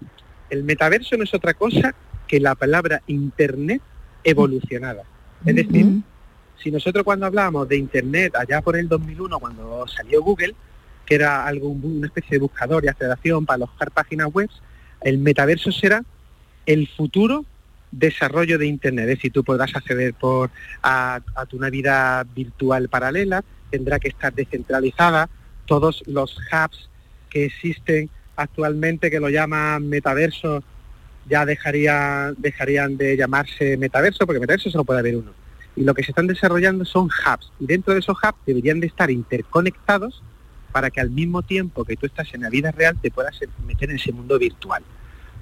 El 0.50 0.64
metaverso 0.64 1.16
no 1.18 1.24
es 1.24 1.34
otra 1.34 1.54
cosa 1.54 1.94
que 2.28 2.40
la 2.40 2.56
palabra 2.56 3.02
Internet 3.08 3.82
evolucionada. 4.24 5.04
Es 5.46 5.56
decir, 5.56 5.86
si 6.62 6.72
nosotros 6.72 7.04
cuando 7.04 7.26
hablábamos 7.26 7.68
de 7.70 7.78
Internet 7.78 8.36
allá 8.36 8.62
por 8.62 8.76
el 8.78 8.88
2001, 8.90 9.40
cuando 9.40 9.86
salió 9.88 10.22
Google, 10.22 10.54
que 11.06 11.16
era 11.16 11.46
algo, 11.46 11.70
un- 11.70 11.98
una 12.00 12.08
especie 12.08 12.32
de 12.32 12.40
buscador 12.40 12.84
y 12.84 12.90
aceleración 12.90 13.46
para 13.46 13.56
alojar 13.56 13.92
páginas 13.92 14.28
web, 14.34 14.50
el 15.02 15.18
metaverso 15.20 15.72
será 15.72 16.04
el 16.68 16.88
futuro 16.88 17.46
desarrollo 17.92 18.60
de 18.60 18.68
Internet. 18.68 19.10
Es 19.10 19.16
decir, 19.18 19.32
tú 19.32 19.44
podrás 19.44 19.76
acceder 19.76 20.14
por, 20.14 20.52
a, 20.84 21.22
a 21.36 21.46
tu 21.48 21.58
vida 21.58 22.24
virtual 22.36 22.90
paralela, 22.90 23.44
tendrá 23.72 23.98
que 23.98 24.10
estar 24.10 24.34
descentralizada, 24.34 25.30
todos 25.66 26.04
los 26.06 26.38
hubs 26.38 26.90
que 27.30 27.46
existen 27.46 28.10
actualmente, 28.36 29.10
que 29.10 29.20
lo 29.20 29.30
llaman 29.30 29.88
metaverso, 29.88 30.64
ya 31.28 31.46
dejaría, 31.46 32.34
dejarían 32.38 32.98
de 32.98 33.18
llamarse 33.18 33.78
metaverso, 33.78 34.26
porque 34.26 34.40
metaverso 34.40 34.70
solo 34.70 34.84
puede 34.84 35.00
haber 35.00 35.16
uno. 35.16 35.32
Y 35.76 35.84
lo 35.84 35.94
que 35.94 36.04
se 36.04 36.12
están 36.12 36.28
desarrollando 36.28 36.86
son 36.86 37.06
hubs, 37.06 37.52
y 37.60 37.66
dentro 37.66 37.94
de 37.94 38.02
esos 38.02 38.18
hubs 38.18 38.46
deberían 38.46 38.80
de 38.80 38.88
estar 38.88 39.10
interconectados 39.10 40.22
para 40.72 40.90
que 40.90 41.00
al 41.00 41.10
mismo 41.10 41.42
tiempo 41.42 41.86
que 41.86 41.96
tú 41.96 42.06
estás 42.06 42.34
en 42.34 42.42
la 42.42 42.50
vida 42.50 42.72
real 42.72 42.98
te 43.02 43.10
puedas 43.10 43.40
meter 43.66 43.90
en 43.90 43.96
ese 43.96 44.12
mundo 44.12 44.38
virtual. 44.38 44.84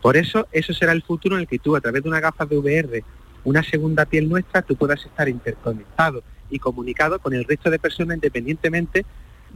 Por 0.06 0.18
eso, 0.18 0.46
eso 0.52 0.72
será 0.72 0.92
el 0.92 1.02
futuro 1.02 1.36
en 1.36 1.42
el 1.42 1.48
que 1.48 1.58
tú, 1.58 1.76
a 1.76 1.82
través 1.82 2.04
de 2.04 2.10
una 2.10 2.20
gafas 2.20 2.48
de 2.48 2.56
VR, 2.56 3.04
una 3.44 3.64
segunda 3.64 4.06
piel 4.06 4.30
nuestra, 4.30 4.62
tú 4.62 4.76
puedas 4.76 5.04
estar 5.04 5.28
interconectado 5.28 6.22
y 6.52 6.60
comunicado 6.60 7.18
con 7.18 7.34
el 7.34 7.44
resto 7.44 7.72
de 7.72 7.80
personas 7.80 8.18
independientemente 8.18 9.04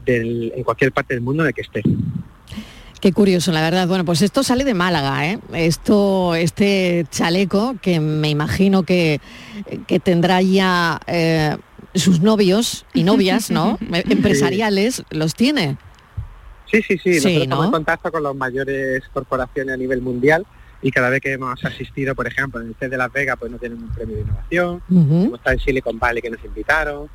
del, 0.04 0.52
en 0.56 0.64
cualquier 0.64 0.92
parte 0.92 1.14
del 1.14 1.22
mundo 1.22 1.44
en 1.44 1.50
el 1.50 1.54
que 1.54 1.62
estés. 1.62 1.84
Qué 3.00 3.14
curioso, 3.14 3.52
la 3.52 3.62
verdad. 3.62 3.88
Bueno, 3.88 4.06
pues 4.06 4.24
esto 4.24 4.42
sale 4.42 4.64
de 4.64 4.74
Málaga, 4.74 5.28
¿eh? 5.28 5.40
Esto, 5.54 6.34
este 6.34 7.06
chaleco 7.12 7.76
que 7.80 8.00
me 8.00 8.30
imagino 8.32 8.82
que, 8.82 9.22
que 9.86 10.00
tendrá 10.00 10.42
ya 10.42 11.00
eh, 11.06 11.58
sus 11.94 12.22
novios 12.22 12.88
y 12.96 13.04
novias, 13.04 13.52
¿no? 13.52 13.78
Empresariales, 13.92 15.04
los 15.12 15.36
tiene. 15.36 15.78
Sí, 16.72 16.82
sí, 16.82 16.98
sí. 16.98 17.14
Sí, 17.14 17.16
Nosotros 17.16 17.36
¿no? 17.36 17.44
estamos 17.44 17.66
en 17.66 17.72
contacto 17.72 18.12
con 18.12 18.24
las 18.24 18.36
mayores 18.36 19.04
corporaciones 19.12 19.74
a 19.74 19.78
nivel 19.78 20.02
mundial 20.02 20.46
y 20.82 20.92
cada 20.92 21.10
vez 21.10 21.22
que 21.22 21.34
hemos 21.34 21.64
asistido, 21.66 22.16
por 22.16 22.28
ejemplo, 22.28 22.62
en 22.62 22.68
el 22.68 22.76
CES 22.76 22.92
de 22.92 22.98
Las 22.98 23.12
Vegas, 23.12 23.36
pues 23.38 23.52
nos 23.52 23.60
tienen 23.60 23.82
un 23.84 23.90
premio 23.90 24.16
de 24.16 24.22
innovación. 24.22 24.82
Hemos 24.90 25.40
estado 25.40 25.54
en 25.54 25.60
Silicon 25.60 26.00
Valley 26.00 26.22
que 26.22 26.30
nos 26.30 26.44
invitaron. 26.44 27.10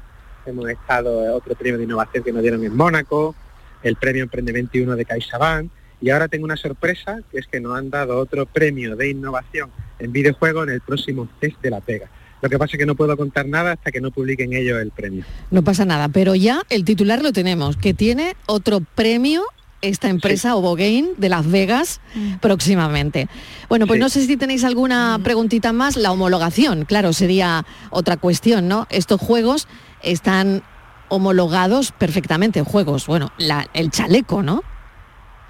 Hemos 0.44 0.68
estado 0.68 1.24
en 1.24 1.30
otro 1.30 1.54
premio 1.54 1.78
de 1.78 1.84
innovación 1.84 2.22
que 2.22 2.32
nos 2.32 2.42
dieron 2.42 2.62
en 2.62 2.76
Mónaco, 2.76 3.34
el 3.82 3.96
premio 3.96 4.22
Emprende 4.22 4.52
21 4.52 4.96
de 4.96 5.04
CaixaBank. 5.06 5.70
Y 6.02 6.10
ahora 6.10 6.28
tengo 6.28 6.44
una 6.44 6.56
sorpresa, 6.56 7.20
que 7.30 7.38
es 7.38 7.46
que 7.46 7.60
nos 7.60 7.78
han 7.78 7.88
dado 7.88 8.18
otro 8.18 8.44
premio 8.44 8.96
de 8.96 9.08
innovación 9.08 9.70
en 9.98 10.12
videojuegos 10.12 10.68
en 10.68 10.74
el 10.74 10.80
próximo 10.82 11.26
CES 11.40 11.54
de 11.62 11.70
Las 11.70 11.86
Vegas. 11.86 12.10
Lo 12.42 12.48
que 12.50 12.58
pasa 12.58 12.72
es 12.76 12.78
que 12.78 12.86
no 12.86 12.94
puedo 12.94 13.16
contar 13.16 13.46
nada 13.46 13.72
hasta 13.72 13.90
que 13.90 14.00
no 14.00 14.10
publiquen 14.10 14.52
ellos 14.52 14.78
el 14.80 14.90
premio. 14.90 15.24
No 15.50 15.62
pasa 15.64 15.84
nada, 15.84 16.08
pero 16.08 16.34
ya 16.34 16.62
el 16.68 16.84
titular 16.84 17.22
lo 17.22 17.32
tenemos, 17.32 17.76
que 17.76 17.94
tiene 17.94 18.36
otro 18.46 18.80
premio 18.94 19.42
esta 19.80 20.08
empresa 20.08 20.54
Obogain 20.56 21.10
de 21.18 21.28
Las 21.28 21.50
Vegas 21.50 22.00
próximamente. 22.40 23.28
Bueno, 23.68 23.86
pues 23.86 23.98
Sí. 23.98 24.00
no 24.02 24.08
sé 24.08 24.26
si 24.26 24.36
tenéis 24.36 24.64
alguna 24.64 25.18
preguntita 25.22 25.72
más. 25.72 25.96
La 25.96 26.10
homologación, 26.12 26.84
claro, 26.84 27.12
sería 27.12 27.64
otra 27.90 28.16
cuestión, 28.16 28.68
¿no? 28.68 28.86
Estos 28.90 29.20
juegos 29.20 29.68
están 30.02 30.62
homologados 31.08 31.92
perfectamente, 31.92 32.62
juegos, 32.62 33.06
bueno, 33.06 33.32
la- 33.38 33.68
el 33.74 33.90
chaleco, 33.90 34.42
¿no? 34.42 34.62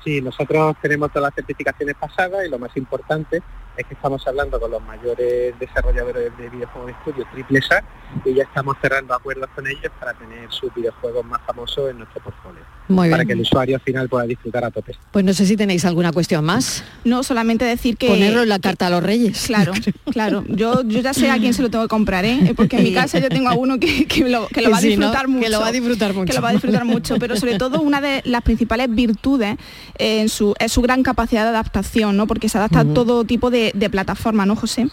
Sí, 0.05 0.21
nosotros 0.21 0.77
tenemos 0.83 1.11
todas 1.13 1.29
las 1.29 1.35
certificaciones 1.35 1.95
pasadas 1.99 2.45
y 2.47 2.51
lo 2.51 2.59
más 2.59 2.77
importante 2.77 3.41
es 3.77 3.87
que 3.87 3.95
estamos 3.95 4.27
hablando 4.27 4.61
con 4.61 4.71
los 4.71 4.83
mayores 4.83 5.59
desarrolladores 5.59 6.37
de 6.37 6.49
videojuegos 6.49 6.87
de 6.87 6.93
estudio 6.93 7.27
triple 7.33 7.61
A 7.71 7.83
y 8.25 8.35
ya 8.35 8.45
estamos 8.45 8.77
cerrando 8.81 9.15
acuerdos 9.15 9.49
con 9.55 9.67
ellos 9.67 9.91
para 9.99 10.15
tener 10.15 10.51
sus 10.53 10.73
videojuegos 10.75 11.25
más 11.25 11.41
famosos 11.43 11.91
en 11.91 11.99
nuestro 11.99 12.23
portfolio. 12.23 12.63
Muy 12.87 13.09
para 13.09 13.23
bien. 13.23 13.29
que 13.29 13.33
el 13.33 13.41
usuario 13.41 13.77
al 13.77 13.81
final 13.81 14.09
pueda 14.11 14.27
disfrutar 14.27 14.65
a 14.65 14.71
tope. 14.71 14.95
Pues 15.11 15.25
no 15.25 15.33
sé 15.33 15.47
si 15.47 15.57
tenéis 15.57 15.87
alguna 15.87 16.13
cuestión 16.13 16.45
más. 16.45 16.85
No, 17.05 17.23
solamente 17.23 17.65
decir 17.65 17.97
que... 17.97 18.09
Ponerlo 18.09 18.43
en 18.43 18.49
la 18.51 18.59
carta 18.59 18.89
a 18.89 18.91
los 18.91 19.03
reyes. 19.03 19.45
Claro, 19.47 19.73
claro. 20.13 20.45
Yo, 20.49 20.83
yo 20.83 21.01
ya 21.01 21.15
sé 21.15 21.31
a 21.31 21.39
quién 21.39 21.55
se 21.55 21.63
lo 21.63 21.71
tengo 21.71 21.85
que 21.85 21.89
comprar, 21.89 22.27
¿eh? 22.27 22.53
Porque 22.55 22.77
en 22.77 22.85
mi 22.85 22.93
casa 22.93 23.19
yo 23.19 23.31
tengo 23.31 23.49
a 23.49 23.55
uno 23.55 23.79
que, 23.81 24.07
que 24.07 24.29
lo, 24.29 24.49
que 24.49 24.61
lo 24.61 24.67
Que 24.67 24.71
va 24.71 24.77
a 24.77 24.81
sí, 24.81 24.97
¿no? 24.97 25.07
disfrutar 25.07 25.29
mucho. 25.29 25.45
Que 25.45 25.51
lo 25.51 25.61
va 25.61 25.67
a 25.69 25.73
disfrutar 25.73 26.13
mucho. 26.15 26.27
Que 26.27 26.33
lo 26.35 26.43
va 26.43 26.49
a 26.51 26.53
disfrutar 26.53 26.85
mucho, 26.85 27.19
pero 27.19 27.37
sobre 27.37 27.57
todo 27.57 27.81
una 27.81 28.03
de 28.03 28.21
las 28.27 28.43
principales 28.43 28.95
virtudes 28.95 29.57
eh, 29.99 30.21
en 30.21 30.29
su, 30.29 30.55
es 30.59 30.71
su 30.71 30.83
gran 30.83 31.03
capacidad 31.03 31.45
de 31.45 31.51
adaptación, 31.51 32.17
¿no? 32.17 32.27
Porque 32.27 32.51
se 32.51 32.59
adapta 32.59 32.81
a 32.81 32.85
todo 32.85 33.25
tipo 33.25 33.51
de, 33.51 33.73
de 33.75 33.89
plataforma, 33.89 34.45
¿no, 34.45 34.57
José? 34.57 34.89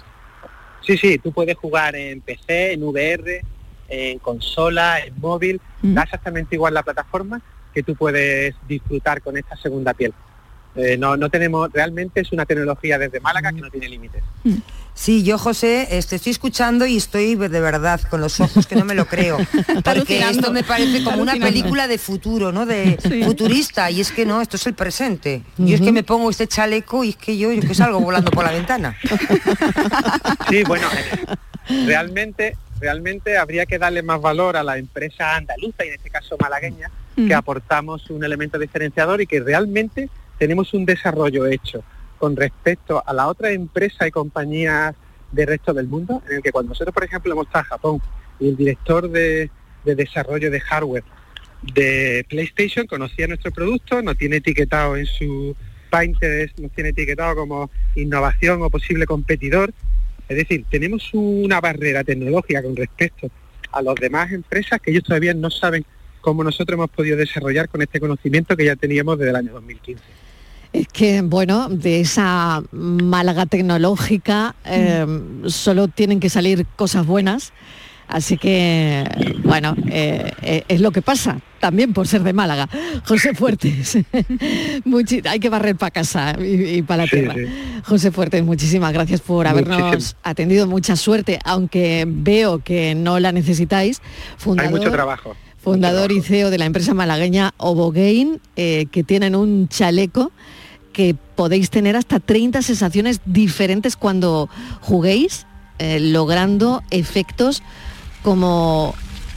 Sí, 0.85 0.97
sí, 0.97 1.17
tú 1.17 1.31
puedes 1.33 1.57
jugar 1.57 1.95
en 1.95 2.21
PC, 2.21 2.73
en 2.73 2.83
VR, 2.83 3.41
en 3.89 4.19
consola, 4.19 4.99
en 4.99 5.13
móvil, 5.19 5.59
da 5.81 6.03
exactamente 6.03 6.55
igual 6.55 6.73
la 6.73 6.83
plataforma 6.83 7.41
que 7.73 7.83
tú 7.83 7.95
puedes 7.95 8.55
disfrutar 8.67 9.21
con 9.21 9.37
esta 9.37 9.55
segunda 9.57 9.93
piel. 9.93 10.13
Eh, 10.73 10.95
no, 10.97 11.17
no 11.17 11.29
tenemos, 11.29 11.69
realmente 11.73 12.21
es 12.21 12.31
una 12.31 12.45
tecnología 12.45 12.97
desde 12.97 13.19
Málaga 13.19 13.51
que 13.51 13.59
no 13.59 13.69
tiene 13.69 13.89
límites. 13.89 14.23
Sí, 14.93 15.21
yo 15.23 15.37
José, 15.37 15.85
te 15.89 16.15
estoy 16.15 16.31
escuchando 16.31 16.85
y 16.85 16.95
estoy 16.95 17.35
de 17.35 17.59
verdad 17.59 17.99
con 18.09 18.21
los 18.21 18.39
ojos 18.39 18.67
que 18.67 18.77
no 18.77 18.85
me 18.85 18.93
lo 18.95 19.05
creo. 19.05 19.37
Porque 19.83 20.21
esto 20.21 20.51
me 20.53 20.63
parece 20.63 21.03
como 21.03 21.21
una 21.21 21.33
película 21.33 21.87
de 21.89 21.97
futuro, 21.97 22.53
¿no? 22.53 22.65
De 22.65 22.97
Sí. 23.03 23.21
futurista. 23.23 23.91
Y 23.91 23.99
es 23.99 24.13
que 24.13 24.25
no, 24.25 24.39
esto 24.41 24.55
es 24.55 24.65
el 24.67 24.73
presente. 24.73 25.43
Yo 25.57 25.75
es 25.75 25.81
que 25.81 25.91
me 25.91 26.03
pongo 26.03 26.29
este 26.29 26.47
chaleco 26.47 27.03
y 27.03 27.09
es 27.09 27.15
que 27.17 27.37
yo, 27.37 27.51
yo 27.51 27.61
que 27.67 27.75
salgo 27.75 27.99
volando 27.99 28.31
por 28.31 28.45
la 28.45 28.51
ventana. 28.51 28.95
Sí, 30.49 30.63
bueno, 30.63 30.87
realmente, 31.85 32.57
realmente 32.79 33.37
habría 33.37 33.65
que 33.65 33.77
darle 33.77 34.03
más 34.03 34.19
valor 34.21 34.57
a 34.57 34.63
la 34.63 34.77
empresa 34.77 35.35
andaluza 35.35 35.85
y 35.85 35.89
en 35.89 35.93
este 35.95 36.09
caso 36.09 36.35
malagueña, 36.39 36.89
que 37.15 37.33
aportamos 37.33 38.09
un 38.09 38.23
elemento 38.23 38.57
diferenciador 38.57 39.21
y 39.21 39.27
que 39.27 39.39
realmente 39.39 40.09
tenemos 40.37 40.73
un 40.73 40.85
desarrollo 40.85 41.45
hecho 41.45 41.83
con 42.17 42.35
respecto 42.35 43.03
a 43.05 43.13
la 43.13 43.27
otra 43.27 43.51
empresa 43.51 44.07
y 44.07 44.11
compañías 44.11 44.95
del 45.31 45.47
resto 45.47 45.73
del 45.73 45.87
mundo, 45.87 46.21
en 46.29 46.37
el 46.37 46.41
que 46.41 46.51
cuando 46.51 46.69
nosotros, 46.69 46.93
por 46.93 47.03
ejemplo, 47.03 47.31
hemos 47.31 47.47
estado 47.47 47.63
a 47.63 47.67
Japón 47.67 48.01
y 48.39 48.49
el 48.49 48.57
director 48.57 49.09
de, 49.09 49.49
de 49.83 49.95
desarrollo 49.95 50.51
de 50.51 50.59
hardware 50.59 51.03
de 51.61 52.25
PlayStation 52.27 52.87
conocía 52.87 53.27
nuestro 53.27 53.51
producto, 53.51 54.01
nos 54.01 54.17
tiene 54.17 54.37
etiquetado 54.37 54.97
en 54.97 55.05
su 55.05 55.55
Pinterest, 55.91 56.57
nos 56.59 56.71
tiene 56.71 56.89
etiquetado 56.89 57.35
como 57.35 57.69
innovación 57.95 58.61
o 58.63 58.69
posible 58.69 59.05
competidor. 59.05 59.73
Es 60.27 60.37
decir, 60.37 60.65
tenemos 60.69 61.09
una 61.13 61.59
barrera 61.59 62.03
tecnológica 62.03 62.63
con 62.63 62.75
respecto 62.75 63.29
a 63.71 63.81
las 63.81 63.95
demás 63.95 64.31
empresas 64.31 64.81
que 64.81 64.91
ellos 64.91 65.03
todavía 65.03 65.33
no 65.33 65.49
saben 65.49 65.85
cómo 66.21 66.43
nosotros 66.43 66.75
hemos 66.77 66.89
podido 66.89 67.17
desarrollar 67.17 67.67
con 67.69 67.81
este 67.81 67.99
conocimiento 67.99 68.55
que 68.55 68.65
ya 68.65 68.75
teníamos 68.75 69.17
desde 69.17 69.31
el 69.31 69.35
año 69.35 69.53
2015. 69.53 70.01
Es 70.73 70.87
que, 70.87 71.21
bueno, 71.21 71.67
de 71.69 71.99
esa 71.99 72.63
Málaga 72.71 73.45
tecnológica 73.45 74.55
eh, 74.65 75.05
solo 75.47 75.89
tienen 75.89 76.19
que 76.21 76.29
salir 76.29 76.65
cosas 76.77 77.05
buenas. 77.05 77.51
Así 78.07 78.37
que, 78.37 79.05
bueno, 79.43 79.73
eh, 79.89 80.31
eh, 80.41 80.63
es 80.67 80.81
lo 80.81 80.91
que 80.91 81.01
pasa, 81.01 81.39
también 81.61 81.93
por 81.93 82.07
ser 82.09 82.23
de 82.23 82.33
Málaga. 82.33 82.67
José 83.05 83.33
Fuertes, 83.33 83.97
muchi- 84.85 85.25
hay 85.27 85.39
que 85.39 85.47
barrer 85.49 85.75
para 85.77 85.91
casa 85.91 86.35
y, 86.39 86.77
y 86.77 86.81
para 86.81 87.03
la 87.03 87.09
Sí, 87.09 87.15
tierra. 87.17 87.35
sí. 87.35 87.45
José 87.85 88.11
Fuertes, 88.11 88.43
muchísimas 88.43 88.91
gracias 88.93 89.21
por 89.21 89.47
habernos 89.47 90.15
atendido. 90.23 90.67
Mucha 90.67 90.95
suerte, 90.97 91.39
aunque 91.45 92.05
veo 92.07 92.59
que 92.59 92.95
no 92.95 93.19
la 93.19 93.31
necesitáis. 93.31 94.01
Hay 94.01 94.69
mucho 94.69 94.83
Fundador- 94.83 94.91
trabajo. 94.91 95.35
Fundador 95.61 96.11
y 96.11 96.21
CEO 96.21 96.49
de 96.49 96.57
la 96.57 96.65
empresa 96.65 96.93
malagueña 96.93 97.53
Obogain, 97.57 98.41
eh, 98.55 98.87
que 98.91 99.03
tienen 99.03 99.35
un 99.35 99.67
chaleco 99.67 100.31
que 100.91 101.15
podéis 101.35 101.69
tener 101.69 101.95
hasta 101.95 102.19
30 102.19 102.61
sensaciones 102.61 103.21
diferentes 103.25 103.95
cuando 103.95 104.49
juguéis, 104.81 105.45
eh, 105.79 105.99
logrando 105.99 106.83
efectos 106.91 107.63
como 108.23 108.93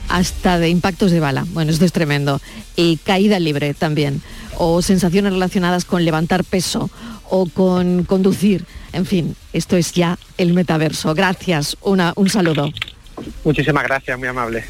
hasta 0.08 0.58
de 0.58 0.68
impactos 0.68 1.10
de 1.10 1.20
bala. 1.20 1.46
Bueno, 1.50 1.70
esto 1.70 1.84
es 1.84 1.92
tremendo. 1.92 2.40
Y 2.76 2.96
caída 2.98 3.38
libre 3.38 3.72
también. 3.74 4.20
O 4.58 4.82
sensaciones 4.82 5.32
relacionadas 5.32 5.84
con 5.84 6.04
levantar 6.04 6.44
peso 6.44 6.90
o 7.30 7.46
con 7.46 8.04
conducir. 8.04 8.66
En 8.92 9.06
fin, 9.06 9.36
esto 9.52 9.76
es 9.76 9.92
ya 9.92 10.18
el 10.38 10.52
metaverso. 10.52 11.14
Gracias. 11.14 11.76
Una, 11.82 12.12
un 12.16 12.28
saludo. 12.28 12.70
Muchísimas 13.44 13.84
gracias, 13.84 14.18
muy 14.18 14.28
amable. 14.28 14.64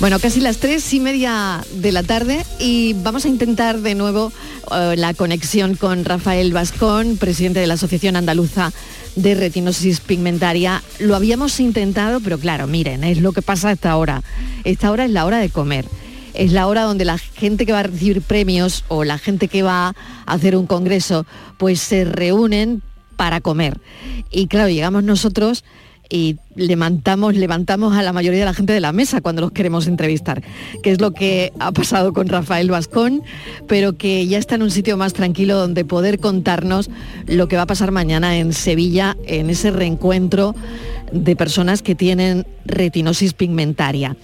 Bueno, 0.00 0.18
casi 0.18 0.40
las 0.40 0.58
tres 0.58 0.92
y 0.94 1.00
media 1.00 1.64
de 1.74 1.92
la 1.92 2.02
tarde 2.02 2.44
y 2.58 2.94
vamos 2.94 3.24
a 3.24 3.28
intentar 3.28 3.78
de 3.80 3.94
nuevo 3.94 4.32
eh, 4.74 4.94
la 4.96 5.14
conexión 5.14 5.76
con 5.76 6.04
Rafael 6.04 6.52
Vascón, 6.52 7.16
presidente 7.18 7.60
de 7.60 7.66
la 7.68 7.74
Asociación 7.74 8.16
Andaluza 8.16 8.72
de 9.14 9.34
Retinosis 9.34 10.00
Pigmentaria. 10.00 10.82
Lo 10.98 11.14
habíamos 11.14 11.60
intentado, 11.60 12.20
pero 12.20 12.38
claro, 12.38 12.66
miren, 12.66 13.04
es 13.04 13.20
lo 13.20 13.32
que 13.32 13.42
pasa 13.42 13.70
esta 13.70 13.96
hora. 13.96 14.22
Esta 14.64 14.90
hora 14.90 15.04
es 15.04 15.10
la 15.10 15.24
hora 15.24 15.38
de 15.38 15.50
comer. 15.50 15.84
Es 16.34 16.50
la 16.52 16.66
hora 16.66 16.82
donde 16.82 17.04
la 17.04 17.18
gente 17.18 17.66
que 17.66 17.72
va 17.72 17.80
a 17.80 17.84
recibir 17.84 18.22
premios 18.22 18.84
o 18.88 19.04
la 19.04 19.18
gente 19.18 19.48
que 19.48 19.62
va 19.62 19.88
a 19.88 19.94
hacer 20.26 20.56
un 20.56 20.66
congreso, 20.66 21.26
pues 21.58 21.80
se 21.80 22.04
reúnen 22.04 22.82
para 23.16 23.40
comer. 23.40 23.78
Y 24.30 24.46
claro, 24.46 24.68
llegamos 24.68 25.04
nosotros 25.04 25.62
y 26.12 26.36
levantamos, 26.56 27.34
levantamos 27.34 27.96
a 27.96 28.02
la 28.02 28.12
mayoría 28.12 28.40
de 28.40 28.44
la 28.44 28.52
gente 28.52 28.74
de 28.74 28.80
la 28.80 28.92
mesa 28.92 29.22
cuando 29.22 29.40
los 29.40 29.52
queremos 29.52 29.86
entrevistar, 29.86 30.42
que 30.82 30.90
es 30.90 31.00
lo 31.00 31.12
que 31.12 31.54
ha 31.58 31.72
pasado 31.72 32.12
con 32.12 32.28
Rafael 32.28 32.70
Vascón, 32.70 33.22
pero 33.66 33.96
que 33.96 34.26
ya 34.26 34.36
está 34.36 34.56
en 34.56 34.62
un 34.62 34.70
sitio 34.70 34.98
más 34.98 35.14
tranquilo 35.14 35.56
donde 35.56 35.86
poder 35.86 36.18
contarnos 36.18 36.90
lo 37.26 37.48
que 37.48 37.56
va 37.56 37.62
a 37.62 37.66
pasar 37.66 37.92
mañana 37.92 38.36
en 38.36 38.52
Sevilla, 38.52 39.16
en 39.26 39.48
ese 39.48 39.70
reencuentro 39.70 40.54
de 41.12 41.34
personas 41.34 41.80
que 41.80 41.94
tienen 41.94 42.46
retinosis 42.66 43.32
pigmentaria. 43.32 44.14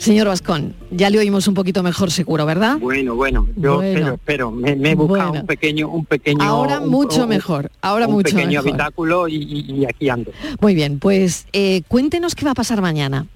Señor 0.00 0.28
Vascón, 0.28 0.74
ya 0.90 1.10
le 1.10 1.18
oímos 1.18 1.46
un 1.46 1.52
poquito 1.52 1.82
mejor 1.82 2.10
seguro, 2.10 2.46
¿verdad? 2.46 2.78
Bueno, 2.78 3.14
bueno, 3.16 3.46
yo 3.56 3.76
Bueno. 3.76 3.82
espero, 3.98 4.14
espero. 4.14 4.50
Me, 4.50 4.74
me 4.74 4.92
he 4.92 4.94
buscado 4.94 5.28
Bueno. 5.28 5.40
un 5.42 5.46
pequeño, 5.46 5.88
un 5.90 6.04
pequeño. 6.06 6.42
Ahora 6.42 6.80
un- 6.80 6.88
mucho 6.88 7.24
un- 7.24 7.28
mejor, 7.28 7.70
ahora 7.82 8.06
un 8.06 8.14
mucho 8.14 8.34
pequeño 8.34 8.62
mejor. 8.62 8.68
habitáculo 8.70 9.28
y, 9.28 9.84
aquí 9.86 10.08
ando. 10.08 10.32
Muy 10.60 10.74
bien, 10.74 10.98
pues 10.98 11.46
eh, 11.52 11.82
cuéntenos 11.86 12.34
qué 12.34 12.46
va 12.46 12.52
a 12.52 12.54
pasar 12.54 12.80
mañana. 12.80 13.26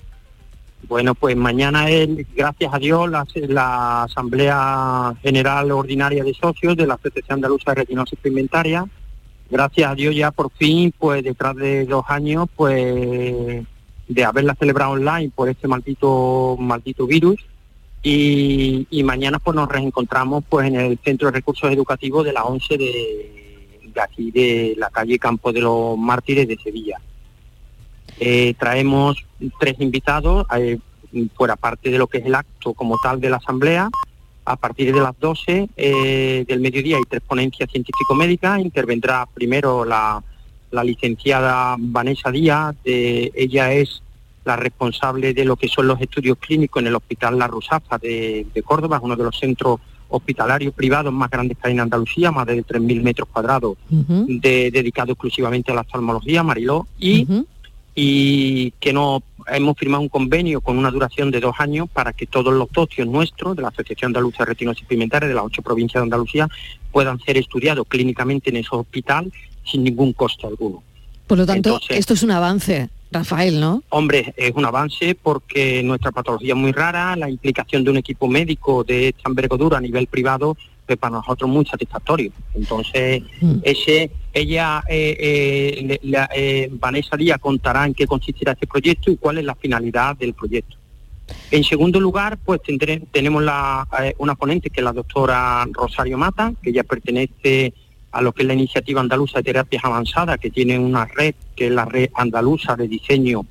Bueno, 0.89 1.15
pues 1.15 1.37
mañana 1.37 1.91
es, 1.91 2.09
gracias 2.35 2.73
a 2.73 2.79
Dios, 2.79 3.11
la, 3.11 3.27
la 3.49 4.03
Asamblea 4.05 5.15
General 5.23 5.71
Ordinaria 5.71 6.25
de 6.25 6.33
Socios 6.33 6.77
de 6.79 6.87
la 6.87 6.95
Asociación 6.95 7.37
Andaluza 7.37 7.73
de 7.73 7.75
Retinosis 7.77 8.19
Pigmentaria. 8.23 8.87
Gracias 9.51 9.91
a 9.91 9.95
Dios 9.95 10.15
ya 10.17 10.31
por 10.31 10.51
fin, 10.53 10.95
pues 10.99 11.23
detrás 11.23 11.57
de 11.57 11.85
dos 11.85 12.05
años, 12.09 12.49
pues 12.57 13.65
de 14.09 14.25
haberla 14.25 14.55
celebrado 14.55 14.93
online 14.93 15.31
por 15.35 15.49
este 15.49 15.69
maldito 15.69 16.57
maldito 16.59 17.07
virus, 17.07 17.45
y, 18.03 18.87
y 18.91 19.03
mañana 19.03 19.39
pues 19.39 19.57
nos 19.57 19.69
reencontramos 19.69 20.45
pues 20.49 20.69
en 20.69 20.77
el 20.77 20.99
Centro 21.03 21.29
de 21.29 21.39
Recursos 21.39 21.73
Educativos 21.73 22.25
de 22.25 22.35
la 22.35 22.45
11 22.45 22.77
de, 22.77 23.81
de 23.95 24.01
aquí 24.01 24.31
de 24.31 24.75
la 24.77 24.91
calle 24.91 25.19
Campo 25.19 25.53
de 25.53 25.63
los 25.63 25.97
Mártires 25.97 26.47
de 26.47 26.57
Sevilla. 26.57 27.01
Eh, 28.21 28.55
traemos 28.59 29.25
tres 29.59 29.77
invitados, 29.79 30.47
eh, 30.57 30.79
fuera 31.35 31.57
parte 31.57 31.91
de 31.91 31.99
lo 31.99 32.07
que 32.07 32.19
es 32.19 32.27
el 32.27 32.35
acto 32.35 32.75
como 32.75 32.99
tal 33.03 33.21
de 33.21 33.31
la 33.31 33.37
asamblea. 33.37 33.89
A 34.45 34.57
partir 34.57 34.93
de 34.93 35.01
las 35.01 35.19
12 35.19 35.71
eh, 35.75 36.45
del 36.47 36.61
mediodía 36.61 36.99
hay 36.99 37.03
tres 37.09 37.23
ponencias 37.23 37.71
científico-médicas. 37.71 38.61
Intervendrá 38.61 39.27
primero 39.33 39.85
la, 39.85 40.23
la 40.75 40.85
licenciada 40.85 41.77
Vanessa 41.79 42.31
Díaz. 42.31 42.75
de- 42.85 43.33
ella 43.35 43.73
es 43.73 44.03
la 44.45 44.57
responsable 44.57 45.33
de 45.33 45.45
lo 45.47 45.57
que 45.57 45.69
son 45.69 45.87
los 45.87 45.99
estudios 46.01 46.37
clínicos 46.39 46.83
en 46.83 46.89
el 46.89 46.95
Hospital 46.97 47.39
La 47.39 47.47
Rusafa 47.47 47.97
de, 47.99 48.47
de 48.53 48.63
Córdoba, 48.63 48.99
es 48.99 49.03
uno 49.03 49.17
de 49.17 49.25
los 49.25 49.39
centros 49.39 49.81
hospitalarios 50.09 50.75
privados 50.75 51.13
más 51.13 51.31
grandes 51.31 51.57
que 51.57 51.67
hay 51.69 51.73
en 51.73 51.81
Andalucía, 51.81 52.31
más 52.31 52.47
de 52.47 52.63
3.000 52.63 53.03
metros 53.03 53.29
cuadrados 53.33 53.77
de- 54.41 54.71
dedicado 54.71 55.13
exclusivamente 55.13 55.73
a 55.73 55.75
la 55.77 55.81
oftalmología, 55.81 56.43
Mariló, 56.43 56.87
y, 56.99 57.25
y 57.95 58.71
que 58.81 58.93
no 58.93 59.23
hemos 59.47 59.77
firmado 59.79 60.03
un 60.03 60.09
convenio 60.09 60.61
con 60.61 60.77
una 60.79 60.91
duración 60.91 61.31
de 61.31 61.41
dos 61.41 61.55
años 61.59 61.89
para 61.93 62.13
que 62.13 62.27
todos 62.27 62.53
los 62.53 62.69
socios 62.75 63.07
nuestros 63.09 63.57
de 63.57 63.63
la 63.63 63.69
Asociación 63.69 64.11
Andaluza 64.11 64.39
de 64.41 64.47
Retinosis 64.47 64.87
Pigmentaria 64.87 65.29
de 65.29 65.35
las 65.35 65.45
ocho 65.45 65.63
provincias 65.63 66.01
de 66.01 66.05
Andalucía 66.05 66.49
puedan 66.93 67.19
ser 67.21 67.37
estudiados 67.39 67.87
clínicamente 67.89 68.51
en 68.51 68.57
ese 68.57 68.69
hospital 68.73 69.33
sin 69.65 69.85
ningún 69.85 70.13
costo 70.13 70.47
alguno. 70.47 70.83
Por 71.27 71.39
lo 71.39 71.47
tanto, 71.47 71.71
Entonces- 71.71 71.99
esto 71.99 72.15
es 72.15 72.23
un 72.23 72.31
avance, 72.33 72.89
Rafael, 73.11 73.61
¿no? 73.61 73.83
Hombre, 73.91 74.35
es 74.37 74.53
un 74.55 74.65
avance 74.65 75.17
porque 75.21 75.83
nuestra 75.83 76.13
patología 76.13 76.53
es 76.55 76.59
muy 76.59 76.73
rara, 76.73 77.17
la 77.17 77.31
implicación 77.31 77.83
de 77.85 77.91
un 77.91 77.97
equipo 77.97 78.29
médico 78.29 78.85
de 78.85 79.09
esta 79.09 79.29
envergadura 79.29 79.79
a 79.79 79.81
nivel 79.81 80.07
privado 80.07 80.57
es 80.87 80.97
para 80.99 81.13
nosotros 81.17 81.49
muy 81.49 81.65
satisfactorio. 81.65 82.31
Entonces, 82.55 83.23
ese, 83.63 84.11
ella, 84.35 84.83
eh, 84.87 85.17
eh, 85.19 85.99
la, 86.03 86.29
eh, 86.35 86.69
Vanessa 86.73 87.17
Díaz 87.17 87.39
contará 87.41 87.87
en 87.87 87.95
qué 87.95 88.07
consistirá 88.07 88.53
este 88.53 88.67
proyecto 88.67 89.11
y 89.11 89.17
cuál 89.17 89.39
es 89.39 89.45
la 89.45 89.55
finalidad 89.55 90.15
del 90.17 90.35
proyecto. 90.35 90.77
En 91.51 91.65
segundo 91.65 91.99
lugar, 92.01 92.37
pues 92.45 92.61
tendré- 92.63 93.03
tenemos 93.11 93.43
la, 93.43 93.89
eh, 94.03 94.15
una 94.19 94.35
ponente 94.35 94.69
que 94.69 94.81
es 94.81 94.85
la 94.85 94.93
doctora 94.93 95.67
Rosario 95.73 96.19
Mata, 96.19 96.53
que 96.63 96.71
ya 96.71 96.85
pertenece 96.85 97.73
a 98.15 98.23
lo 98.23 98.33
que 98.33 98.43
es 98.43 98.49
la 98.49 98.55
iniciativa 98.55 99.01
andaluza 99.01 99.39
de 99.39 99.43
terapias 99.43 99.85
avanzadas, 99.85 100.39
que 100.39 100.51
tiene 100.51 100.79
una 100.79 101.05
red, 101.05 101.35
que 101.57 101.67
es 101.67 101.73
la 101.73 101.85
red 101.85 102.11
andaluza 102.15 102.77
de 102.77 102.87
diseño 102.87 103.45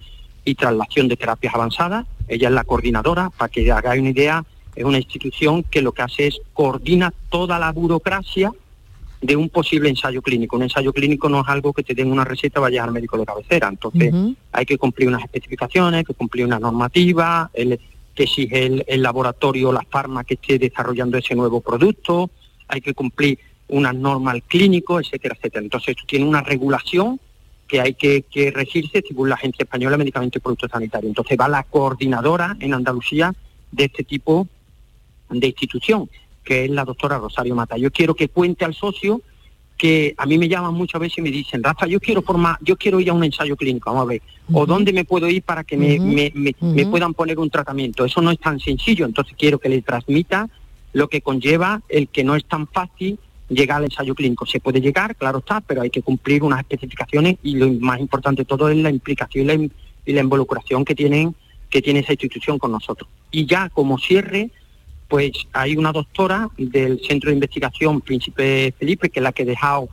y 0.46 0.56
traslación 0.56 1.10
de 1.10 1.18
terapias 1.18 1.54
avanzadas. 1.54 2.06
Ella 2.30 2.48
es 2.48 2.54
la 2.54 2.64
coordinadora, 2.64 3.30
para 3.30 3.50
que 3.50 3.70
hagáis 3.70 4.00
una 4.00 4.12
idea, 4.12 4.46
es 4.74 4.86
una 4.86 4.98
institución 4.98 5.64
que 5.64 5.82
lo 5.82 5.92
que 5.92 6.04
hace 6.04 6.28
es 6.28 6.40
coordina 6.54 7.14
toda 7.30 7.60
la 7.60 7.74
burocracia 7.74 8.54
de 9.22 9.36
un 9.36 9.50
posible 9.50 9.90
ensayo 9.90 10.22
clínico. 10.22 10.56
Un 10.56 10.64
ensayo 10.64 10.94
clínico 10.94 11.28
no 11.28 11.42
es 11.42 11.48
algo 11.50 11.74
que 11.74 11.84
te 11.84 11.94
den 11.94 12.10
una 12.10 12.24
receta 12.24 12.62
vayas 12.62 12.86
al 12.86 12.94
médico 12.94 13.18
de 13.18 13.26
cabecera. 13.26 13.68
Entonces, 13.68 14.14
hay 14.54 14.66
que 14.66 14.78
cumplir 14.78 15.10
unas 15.10 15.24
especificaciones, 15.24 15.98
hay 15.98 16.04
que 16.06 16.14
cumplir 16.14 16.46
una 16.46 16.60
normativa, 16.60 17.52
el, 17.54 17.80
que 18.16 18.24
exige 18.24 18.66
el, 18.66 18.86
el 18.88 19.02
laboratorio, 19.02 19.74
la 19.74 19.86
farma 19.90 20.24
que 20.24 20.36
esté 20.36 20.58
desarrollando 20.58 21.18
ese 21.18 21.36
nuevo 21.36 21.60
producto, 21.60 22.30
hay 22.70 22.80
que 22.80 22.94
cumplir 22.94 23.38
unas 23.70 23.96
normas 23.96 24.36
al 24.36 24.44
clínico, 24.44 25.00
etcétera, 25.00 25.36
etcétera. 25.38 25.64
Entonces, 25.64 25.90
esto 25.90 26.04
tiene 26.08 26.26
una 26.26 26.42
regulación 26.42 27.20
que 27.68 27.82
hay 27.82 27.94
que, 27.96 28.24
que 28.24 28.52
regirse 28.52 29.02
según 29.08 29.30
la 29.30 29.36
Agencia 29.36 29.64
Española 29.64 29.92
de 29.92 30.00
Medicamentos 30.00 30.40
y 30.40 30.44
Productos 30.44 30.70
Sanitarios. 30.72 31.10
Entonces 31.10 31.38
va 31.40 31.48
la 31.48 31.64
coordinadora 31.64 32.56
en 32.60 32.74
Andalucía 32.74 33.34
de 33.72 33.86
este 33.86 34.04
tipo 34.04 34.48
de 35.30 35.48
institución, 35.48 36.10
que 36.44 36.66
es 36.66 36.70
la 36.70 36.84
doctora 36.86 37.18
Rosario 37.18 37.56
Mata. 37.56 37.78
Yo 37.78 37.90
quiero 37.90 38.14
que 38.16 38.28
cuente 38.30 38.66
al 38.66 38.76
socio 38.76 39.22
que 39.78 40.14
a 40.18 40.26
mí 40.28 40.38
me 40.38 40.48
llaman 40.48 40.74
muchas 40.76 41.02
veces 41.02 41.18
y 41.18 41.22
me 41.22 41.32
dicen, 41.32 41.64
Rafa, 41.64 41.88
yo 41.88 42.00
quiero 42.00 42.22
formar, 42.22 42.58
yo 42.62 42.76
quiero 42.78 43.00
ir 43.00 43.10
a 43.10 43.14
un 43.14 43.24
ensayo 43.24 43.56
clínico, 43.56 43.90
vamos 43.90 44.04
a 44.04 44.10
ver, 44.10 44.22
o 44.52 44.66
dónde 44.68 44.94
me 44.94 45.04
puedo 45.04 45.28
ir 45.28 45.42
para 45.42 45.64
que 45.64 45.76
me, 45.78 45.98
me- 46.00 46.32
me- 46.36 46.56
me 46.62 46.86
puedan 46.86 47.14
poner 47.16 47.40
un 47.40 47.50
tratamiento. 47.50 48.06
Eso 48.06 48.22
no 48.22 48.30
es 48.30 48.40
tan 48.40 48.60
sencillo, 48.60 49.06
entonces 49.06 49.34
quiero 49.38 49.58
que 49.58 49.70
le 49.70 49.82
transmita 49.82 50.48
lo 50.92 51.08
que 51.08 51.22
conlleva 51.22 51.82
el 51.90 52.08
que 52.10 52.24
no 52.24 52.36
es 52.36 52.46
tan 52.46 52.68
fácil 52.68 53.18
llegar 53.50 53.78
al 53.78 53.86
ensayo 53.86 54.16
clínico. 54.16 54.46
Se 54.46 54.60
puede 54.60 54.82
llegar, 54.82 55.16
claro 55.16 55.40
está, 55.40 55.62
pero 55.62 55.82
hay 55.82 55.90
que 55.90 56.02
cumplir 56.02 56.44
unas 56.44 56.60
especificaciones 56.60 57.38
y 57.44 57.56
lo 57.56 57.72
más 57.74 58.00
importante 58.00 58.42
de 58.42 58.46
todo 58.46 58.70
es 58.70 58.78
la 58.78 58.90
implicación 58.90 59.70
y 60.06 60.14
la, 60.14 60.22
involucración 60.22 60.86
que 60.86 60.96
tienen 60.96 61.36
que 61.70 61.82
tiene 61.82 62.02
esa 62.02 62.14
institución 62.14 62.60
con 62.60 62.72
nosotros. 62.72 63.10
Y 63.32 63.48
ya 63.48 63.70
como 63.70 63.98
cierre, 63.98 64.52
pues 65.08 65.32
hay 65.54 65.76
una 65.76 65.92
doctora 65.92 66.50
del 66.58 67.00
Centro 67.08 67.30
de 67.30 67.36
Investigación 67.36 68.00
Príncipe 68.02 68.74
Felipe, 68.78 69.10
que 69.10 69.20
es 69.20 69.24
la 69.24 69.32
que 69.32 69.42
he 69.42 69.46
dejado 69.46 69.90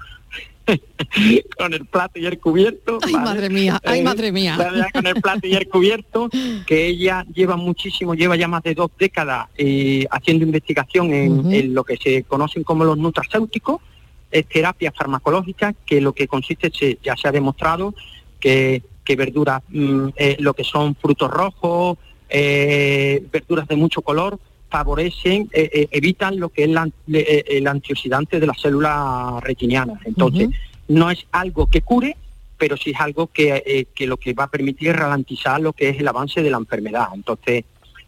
con 1.59 1.75
el 1.75 1.87
plato 1.87 2.19
y 2.19 2.27
el 2.27 2.39
cubierto. 2.39 2.99
Ay, 3.03 3.13
¿vale? 3.13 3.25
madre 3.25 3.49
mía, 3.51 3.81
ay, 3.85 4.01
Eh, 4.01 4.03
madre 4.03 4.33
mía. 4.33 4.57
con 4.93 5.07
el 5.07 5.15
plato 5.21 5.47
y 5.47 5.55
el 5.55 5.69
cubierto, 5.69 6.29
que 6.67 6.87
ella 6.87 7.25
lleva 7.35 7.57
muchísimo, 7.57 8.15
lleva 8.15 8.37
ya 8.37 8.49
más 8.49 8.63
de 8.63 8.75
dos 8.75 8.91
décadas 8.99 9.49
eh, 9.57 10.07
haciendo 10.11 10.45
investigación 10.45 11.13
en, 11.13 11.53
en 11.53 11.75
lo 11.75 11.85
que 11.85 11.97
se 11.97 12.23
conocen 12.25 12.63
como 12.65 12.85
los 12.85 12.97
nutracéuticos, 12.99 13.81
es 14.31 14.47
terapia 14.47 14.93
farmacológica, 14.93 15.75
que 15.85 16.01
lo 16.01 16.13
que 16.13 16.29
consiste, 16.29 16.71
se- 16.73 16.99
ya 17.03 17.17
se 17.17 17.27
ha 17.29 17.33
demostrado 17.33 17.95
que, 18.39 18.83
que 19.05 19.17
verduras, 19.17 19.63
mm, 19.69 20.09
eh, 20.17 20.37
lo 20.39 20.55
que 20.55 20.63
son 20.65 20.95
frutos 20.95 21.31
rojos, 21.31 21.99
verduras 23.33 23.67
de 23.69 23.77
mucho 23.77 24.03
color, 24.03 24.39
favorecen, 24.71 25.49
eh, 25.53 25.69
eh, 25.73 25.89
evitan 25.91 26.39
lo 26.39 26.49
que 26.49 26.65
es 26.65 26.71
la- 26.71 26.89
eh, 27.13 27.45
el 27.49 27.67
antioxidante 27.67 28.41
de 28.41 28.47
las 28.47 28.61
células 28.61 29.43
retinianas. 29.43 29.99
Entonces, 30.05 30.49
no 30.89 31.11
es 31.11 31.27
algo 31.33 31.67
que 31.67 31.83
cure, 31.83 32.17
pero 32.57 32.77
sí 32.77 32.91
es 32.91 33.01
algo 33.01 33.27
que, 33.29 33.87
que 33.95 34.07
lo 34.07 34.17
que 34.17 34.33
va 34.35 34.45
a 34.45 34.51
permitir 34.51 34.89
es 34.91 34.97
ralentizar 34.97 35.61
lo 35.61 35.73
que 35.73 35.89
es 35.91 35.99
el 35.99 36.09
avance 36.09 36.43
de 36.43 36.51
la 36.51 36.59
enfermedad. 36.59 37.09
Entonces, 37.15 37.65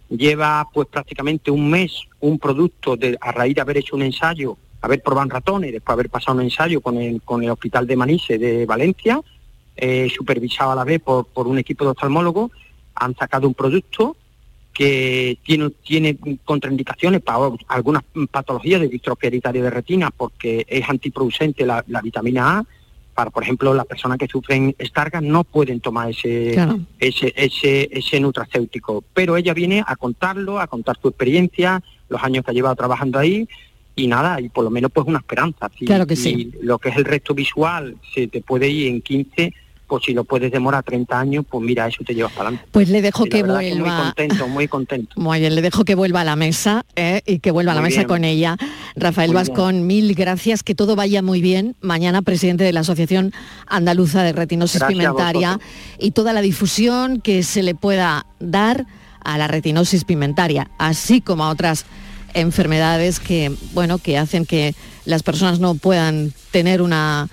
lleva 0.08 0.68
pues 0.72 0.88
prácticamente 0.88 1.50
un 1.50 1.70
mes 1.70 1.90
un 2.20 2.38
producto 2.38 2.96
de, 2.96 3.16
a 3.20 3.32
raíz 3.32 3.54
de 3.54 3.60
haber 3.62 3.78
hecho 3.78 3.96
un 3.96 4.02
ensayo, 4.02 4.56
haber 4.82 5.02
probado 5.02 5.24
en 5.24 5.30
ratones, 5.30 5.72
después 5.72 5.94
haber 5.94 6.10
pasado 6.10 6.36
un 6.36 6.44
ensayo 6.44 6.80
con 6.80 6.98
el, 6.98 7.22
con 7.22 7.42
el 7.42 7.50
Hospital 7.50 7.86
de 7.86 7.96
Manises 7.96 8.38
de 8.38 8.66
Valencia, 8.66 9.20
eh, 9.76 10.10
supervisado 10.14 10.72
a 10.72 10.74
la 10.74 10.84
vez 10.84 11.00
por, 11.00 11.26
por 11.26 11.46
un 11.46 11.56
equipo 11.58 11.84
de 11.84 11.92
oftalmólogos, 11.92 12.50
han 12.94 13.16
sacado 13.16 13.48
un 13.48 13.54
producto 13.54 14.16
que 14.72 15.38
tiene, 15.44 15.70
tiene 15.84 16.16
contraindicaciones 16.44 17.20
para 17.20 17.50
algunas 17.68 18.02
patologías 18.30 18.80
de 18.80 18.88
distrofia 18.88 19.26
hereditaria 19.28 19.62
de 19.62 19.70
retina 19.70 20.10
porque 20.10 20.64
es 20.68 20.88
antiproducente 20.88 21.66
la, 21.66 21.84
la 21.88 22.00
vitamina 22.00 22.58
A. 22.58 22.64
Para, 23.14 23.30
por 23.30 23.42
ejemplo, 23.42 23.74
las 23.74 23.84
personas 23.84 24.16
que 24.16 24.26
sufren 24.26 24.74
Stargardt 24.82 25.26
no 25.26 25.44
pueden 25.44 25.80
tomar 25.80 26.08
ese, 26.08 26.52
Claro. 26.54 26.80
ese, 26.98 27.30
ese, 27.36 27.86
ese 27.92 28.18
nutracéutico. 28.20 29.04
Pero 29.12 29.36
ella 29.36 29.52
viene 29.52 29.84
a 29.86 29.96
contarlo, 29.96 30.58
a 30.58 30.66
contar 30.66 30.96
su 31.00 31.08
experiencia, 31.08 31.82
los 32.08 32.22
años 32.22 32.42
que 32.42 32.52
ha 32.52 32.54
llevado 32.54 32.74
trabajando 32.74 33.18
ahí 33.18 33.46
y 33.94 34.06
nada, 34.06 34.40
y 34.40 34.48
por 34.48 34.64
lo 34.64 34.70
menos 34.70 34.90
pues 34.90 35.06
una 35.06 35.18
esperanza. 35.18 35.70
Si, 35.78 35.84
Claro 35.84 36.06
que 36.06 36.16
si 36.16 36.22
sí. 36.34 36.52
lo 36.62 36.78
que 36.78 36.88
es 36.88 36.96
el 36.96 37.04
resto 37.04 37.34
visual 37.34 37.96
se 38.14 38.28
te 38.28 38.40
puede 38.40 38.70
ir 38.70 38.86
en 38.88 39.02
15, 39.02 39.52
pues 39.92 40.04
si 40.04 40.14
lo 40.14 40.24
puedes 40.24 40.50
demorar 40.50 40.82
30 40.82 41.20
años, 41.20 41.44
pues 41.46 41.62
mira, 41.62 41.86
eso 41.86 42.02
te 42.02 42.14
llevas 42.14 42.32
para 42.32 42.48
adelante. 42.48 42.66
Pues 42.72 42.88
le 42.88 43.02
dejo 43.02 43.26
que 43.26 43.42
verdad 43.42 43.56
muy 43.56 43.72
vuelva. 43.72 44.04
contento, 44.04 44.48
muy 44.48 44.66
contento. 44.66 45.12
Muy 45.20 45.38
bien, 45.38 45.54
le 45.54 45.60
dejo 45.60 45.84
que 45.84 45.94
vuelva 45.94 46.22
a 46.22 46.24
la 46.24 46.34
mesa 46.34 46.86
¿eh? 46.96 47.20
y 47.26 47.40
que 47.40 47.50
vuelva 47.50 47.72
a 47.72 47.74
la 47.74 47.82
mesa 47.82 48.06
con 48.06 48.24
ella. 48.24 48.56
Rafael 48.96 49.32
Muy 49.32 49.34
Vascón, 49.34 49.86
mil 49.86 50.14
gracias, 50.14 50.62
que 50.62 50.74
todo 50.74 50.96
vaya 50.96 51.20
muy 51.20 51.42
bien. 51.42 51.76
Mañana 51.82 52.22
presidente 52.22 52.64
de 52.64 52.72
la 52.72 52.80
Asociación 52.80 53.34
Andaluza 53.66 54.22
de 54.22 54.32
Retinosis 54.32 54.80
Gracias 54.80 54.98
Pigmentaria 54.98 55.60
y 55.98 56.12
toda 56.12 56.32
la 56.32 56.40
difusión 56.40 57.20
que 57.20 57.42
se 57.42 57.62
le 57.62 57.74
pueda 57.74 58.24
dar 58.40 58.86
a 59.22 59.36
la 59.36 59.46
retinosis 59.46 60.04
pigmentaria, 60.04 60.70
así 60.78 61.20
como 61.20 61.44
a 61.44 61.50
otras 61.50 61.84
enfermedades 62.32 63.20
que, 63.20 63.54
bueno, 63.74 63.98
que 63.98 64.16
hacen 64.16 64.46
que 64.46 64.74
las 65.04 65.22
personas 65.22 65.60
no 65.60 65.74
puedan 65.74 66.32
tener 66.50 66.80
una, 66.80 67.28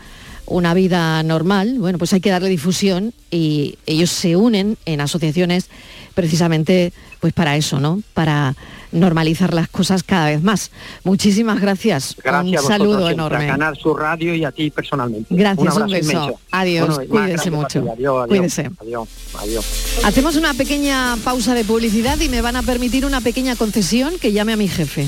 una 0.49 0.73
vida 0.73 1.21
normal. 1.23 1.77
Bueno, 1.79 1.97
pues 1.97 2.13
hay 2.13 2.21
que 2.21 2.29
darle 2.29 2.49
difusión 2.49 3.13
y 3.31 3.77
ellos 3.85 4.09
se 4.09 4.35
unen 4.35 4.77
en 4.85 5.01
asociaciones 5.01 5.69
precisamente 6.13 6.91
pues 7.19 7.33
para 7.33 7.55
eso, 7.55 7.79
¿no? 7.79 8.01
Para 8.13 8.55
normalizar 8.91 9.53
las 9.53 9.67
cosas 9.67 10.03
cada 10.03 10.27
vez 10.27 10.41
más. 10.41 10.71
Muchísimas 11.03 11.59
gracias. 11.61 12.15
Gracias 12.23 12.61
un 12.63 12.67
saludo 12.67 13.05
siempre, 13.05 13.13
enorme. 13.13 13.45
A 13.45 13.51
Canal 13.51 13.77
Sur 13.77 13.99
Radio 13.99 14.33
y 14.33 14.43
a 14.45 14.51
ti 14.51 14.69
personalmente. 14.71 15.27
Gracias, 15.29 15.77
un, 15.77 15.87
beso. 15.87 16.11
inmenso. 16.11 16.39
Adiós, 16.51 16.95
Bueno, 16.95 17.09
cuídese 17.09 17.51
mucho. 17.51 17.79
Adiós, 17.79 17.97
adiós, 17.97 18.27
Cuídese. 18.27 18.71
Adiós, 18.81 19.07
adiós. 19.37 19.65
Hacemos 20.03 20.35
una 20.35 20.53
pequeña 20.53 21.17
pausa 21.23 21.53
de 21.53 21.63
publicidad 21.65 22.19
y 22.19 22.29
me 22.29 22.41
van 22.41 22.55
a 22.55 22.63
permitir 22.63 23.05
una 23.05 23.21
pequeña 23.21 23.55
concesión 23.55 24.13
que 24.19 24.31
llame 24.31 24.53
a 24.53 24.57
mi 24.57 24.67
jefe. 24.67 25.07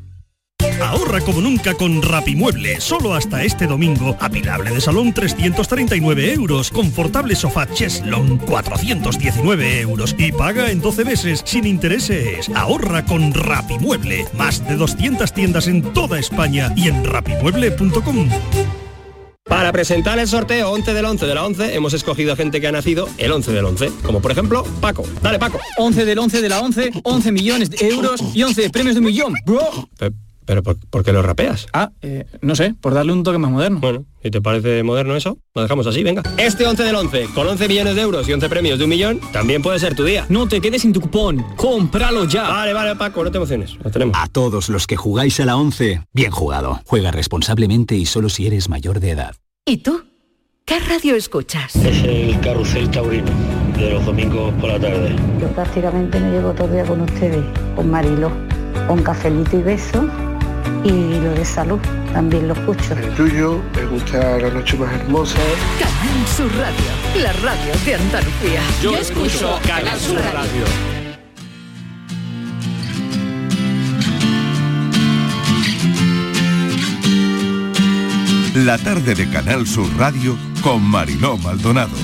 Ahorra 0.81 1.21
como 1.21 1.41
nunca 1.41 1.73
con 1.73 2.01
Rapimueble. 2.01 2.81
Solo 2.81 3.13
hasta 3.13 3.43
este 3.43 3.67
domingo. 3.67 4.17
Apilable 4.19 4.71
de 4.71 4.81
salón 4.81 5.13
339 5.13 6.33
euros. 6.33 6.71
Confortable 6.71 7.35
sofá 7.35 7.67
Cheslon 7.71 8.37
419 8.37 9.81
euros. 9.81 10.15
Y 10.17 10.31
paga 10.31 10.71
en 10.71 10.81
12 10.81 11.05
meses 11.05 11.41
sin 11.45 11.65
intereses. 11.65 12.49
Ahorra 12.55 13.05
con 13.05 13.33
Rapimueble. 13.33 14.25
Más 14.33 14.67
de 14.67 14.75
200 14.75 15.33
tiendas 15.33 15.67
en 15.67 15.81
toda 15.93 16.19
España 16.19 16.73
y 16.75 16.87
en 16.87 17.05
rapimueble.com. 17.05 18.29
Para 19.51 19.71
presentar 19.73 20.17
el 20.17 20.27
sorteo 20.27 20.71
11 20.71 20.93
del 20.93 21.03
11 21.03 21.25
de 21.25 21.35
la 21.35 21.45
11 21.45 21.75
hemos 21.75 21.93
escogido 21.93 22.31
a 22.31 22.35
gente 22.37 22.61
que 22.61 22.67
ha 22.67 22.71
nacido 22.71 23.09
el 23.17 23.31
11 23.31 23.51
del 23.51 23.65
11, 23.65 23.91
como 24.03 24.21
por 24.21 24.31
ejemplo 24.31 24.63
Paco. 24.79 25.03
Dale 25.21 25.39
Paco. 25.39 25.59
11 25.77 26.05
del 26.05 26.19
11 26.19 26.41
de 26.41 26.49
la 26.49 26.61
11, 26.61 26.91
11 27.03 27.31
millones 27.31 27.69
de 27.69 27.89
euros 27.89 28.21
y 28.33 28.43
11 28.43 28.69
premios 28.69 28.95
de 28.95 28.99
un 28.99 29.05
millón, 29.07 29.33
bro. 29.45 29.89
¿Pero 30.45 30.63
por, 30.63 30.77
por 30.89 31.03
qué 31.03 31.13
lo 31.13 31.21
rapeas? 31.21 31.67
Ah, 31.73 31.91
eh, 32.01 32.25
no 32.41 32.55
sé, 32.55 32.73
por 32.79 32.93
darle 32.93 33.13
un 33.13 33.23
toque 33.23 33.37
más 33.37 33.51
moderno. 33.51 33.79
Bueno, 33.79 34.05
¿y 34.23 34.31
te 34.31 34.41
parece 34.41 34.83
moderno 34.83 35.15
eso? 35.15 35.37
Lo 35.53 35.61
dejamos 35.61 35.87
así, 35.87 36.03
venga. 36.03 36.23
Este 36.37 36.65
11 36.65 36.83
del 36.83 36.95
11, 36.95 37.27
con 37.33 37.47
11 37.47 37.67
millones 37.67 37.95
de 37.95 38.01
euros 38.01 38.27
y 38.27 38.33
11 38.33 38.49
premios 38.49 38.79
de 38.79 38.85
un 38.85 38.89
millón, 38.89 39.19
también 39.31 39.61
puede 39.61 39.79
ser 39.79 39.95
tu 39.95 40.03
día. 40.03 40.25
No 40.29 40.47
te 40.47 40.59
quedes 40.61 40.81
sin 40.81 40.93
tu 40.93 41.01
cupón, 41.01 41.45
cómpralo 41.55 42.25
ya. 42.25 42.43
Vale, 42.43 42.73
vale, 42.73 42.95
Paco, 42.95 43.23
no 43.23 43.31
te 43.31 43.37
emociones. 43.37 43.75
Lo 43.83 43.91
tenemos. 43.91 44.17
A 44.17 44.27
todos 44.27 44.69
los 44.69 44.87
que 44.87 44.95
jugáis 44.95 45.39
a 45.39 45.45
la 45.45 45.55
11, 45.55 46.03
bien 46.13 46.31
jugado. 46.31 46.81
Juega 46.85 47.11
responsablemente 47.11 47.95
y 47.95 48.05
solo 48.05 48.29
si 48.29 48.47
eres 48.47 48.69
mayor 48.69 48.99
de 48.99 49.11
edad. 49.11 49.35
¿Y 49.65 49.77
tú? 49.77 50.03
¿Qué 50.65 50.79
radio 50.79 51.15
escuchas? 51.15 51.75
Es 51.75 52.03
el 52.03 52.39
carrusel 52.39 52.89
taurino 52.89 53.31
de 53.77 53.91
los 53.91 54.05
domingos 54.05 54.53
por 54.55 54.69
la 54.69 54.79
tarde. 54.79 55.15
Yo 55.39 55.47
prácticamente 55.49 56.19
me 56.19 56.31
llevo 56.31 56.53
todo 56.53 56.67
el 56.67 56.73
día 56.73 56.85
con 56.85 57.01
ustedes, 57.01 57.43
con 57.75 57.89
Marilo, 57.89 58.31
con 58.87 59.01
cafelito 59.03 59.57
y 59.57 59.63
beso 59.63 60.07
y 60.83 61.19
lo 61.19 61.33
de 61.33 61.45
salud 61.45 61.79
también 62.13 62.47
lo 62.47 62.53
escucho. 62.53 62.93
El 62.93 63.13
tuyo, 63.15 63.61
me 63.75 63.85
gusta 63.85 64.37
la 64.37 64.49
noche 64.49 64.77
más 64.77 64.93
hermosa. 64.93 65.39
Canal 65.79 66.27
Sur 66.27 66.51
Radio, 66.57 67.23
la 67.23 67.33
radio 67.33 67.73
de 67.85 67.95
Andalucía. 67.95 68.61
Yo 68.81 68.95
escucho 68.97 69.59
Canal 69.65 69.99
Sur 69.99 70.21
Radio. 70.33 70.65
La 78.55 78.77
tarde 78.77 79.15
de 79.15 79.29
Canal 79.29 79.65
Sur 79.65 79.87
Radio 79.97 80.37
con 80.61 80.81
Mariló 80.81 81.37
Maldonado. 81.37 81.95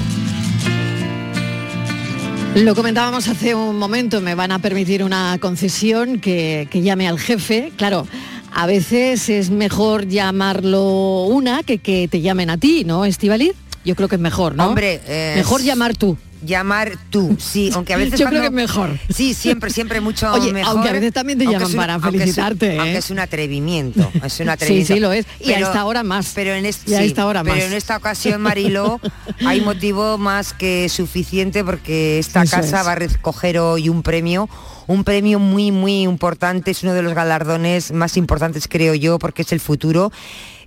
Lo 2.56 2.74
comentábamos 2.74 3.28
hace 3.28 3.54
un 3.54 3.78
momento, 3.78 4.22
me 4.22 4.34
van 4.34 4.52
a 4.52 4.60
permitir 4.60 5.04
una 5.04 5.38
concesión 5.40 6.20
que, 6.20 6.68
que 6.72 6.82
llame 6.82 7.08
al 7.08 7.20
jefe. 7.20 7.72
Claro, 7.76 8.08
a 8.54 8.66
veces 8.66 9.30
es 9.30 9.50
mejor 9.50 10.08
llamarlo 10.08 11.26
una 11.26 11.64
que 11.64 11.80
que 11.80 12.08
te 12.08 12.22
llamen 12.22 12.50
a 12.50 12.58
ti, 12.58 12.84
¿no, 12.86 13.06
Estivaliz? 13.06 13.54
Yo 13.86 13.96
creo 13.96 14.10
que 14.10 14.16
es 14.16 14.22
mejor, 14.22 14.56
¿no? 14.56 14.68
Hombre, 14.68 15.00
eh, 15.08 15.34
mejor 15.38 15.62
llamar 15.62 15.96
tú. 15.96 16.18
Llamar 16.46 16.94
tú, 17.10 17.36
sí, 17.40 17.72
aunque 17.76 17.94
a 17.94 17.98
veces 17.98 18.20
Yo 18.20 18.28
creo 18.28 18.42
cuando- 18.42 18.42
que 18.58 18.64
es 18.64 18.70
mejor. 18.70 19.00
Sí, 19.14 19.34
siempre, 19.34 19.70
siempre 19.72 20.02
mucho 20.02 20.32
Oye, 20.34 20.54
mejor. 20.54 20.74
aunque 20.74 20.90
a 20.90 20.94
veces 20.94 21.14
también 21.14 21.40
te 21.40 21.46
llaman 21.46 21.64
un- 21.68 21.74
para 21.76 21.94
aunque 21.96 22.10
es 22.10 22.14
un- 22.14 22.20
felicitarte, 22.20 22.76
¿eh? 22.76 22.80
Aunque 22.80 22.98
es 22.98 23.10
un 23.12 23.20
atrevimiento, 23.20 24.12
es 24.24 24.40
un 24.40 24.50
atrevimiento. 24.50 24.94
sí 24.94 25.00
lo 25.00 25.12
es. 25.12 25.26
Y 25.40 25.52
a 25.54 25.60
esta 25.60 25.86
hora 25.86 26.04
más. 26.04 26.32
Pero 26.36 26.54
en, 26.54 26.66
Y 26.86 26.94
a 26.94 27.02
esta 27.04 27.26
hora 27.26 27.44
pero 27.44 27.56
más. 27.56 27.64
en 27.66 27.74
esta 27.74 27.98
ocasión, 27.98 28.42
Marilo, 28.42 29.00
hay 29.46 29.62
motivo 29.62 30.18
más 30.18 30.54
que 30.54 30.90
suficiente 30.90 31.64
porque 31.64 32.20
esta 32.20 32.44
Eso 32.44 32.58
casa 32.58 32.82
es. 32.82 32.88
va 32.88 32.92
a 32.92 32.96
recoger 32.96 33.60
hoy 33.60 33.90
un 33.90 34.04
premio, 34.04 34.50
un 34.88 35.04
premio 35.04 35.40
muy, 35.40 35.72
muy 35.72 36.04
importante, 36.04 36.72
es 36.72 36.84
uno 36.84 36.94
de 36.94 37.02
los 37.02 37.14
galardones 37.14 37.92
más 37.92 38.16
importantes, 38.18 38.68
creo 38.70 38.94
yo, 38.96 39.20
porque 39.20 39.42
es 39.42 39.52
el 39.52 39.60
futuro. 39.60 40.12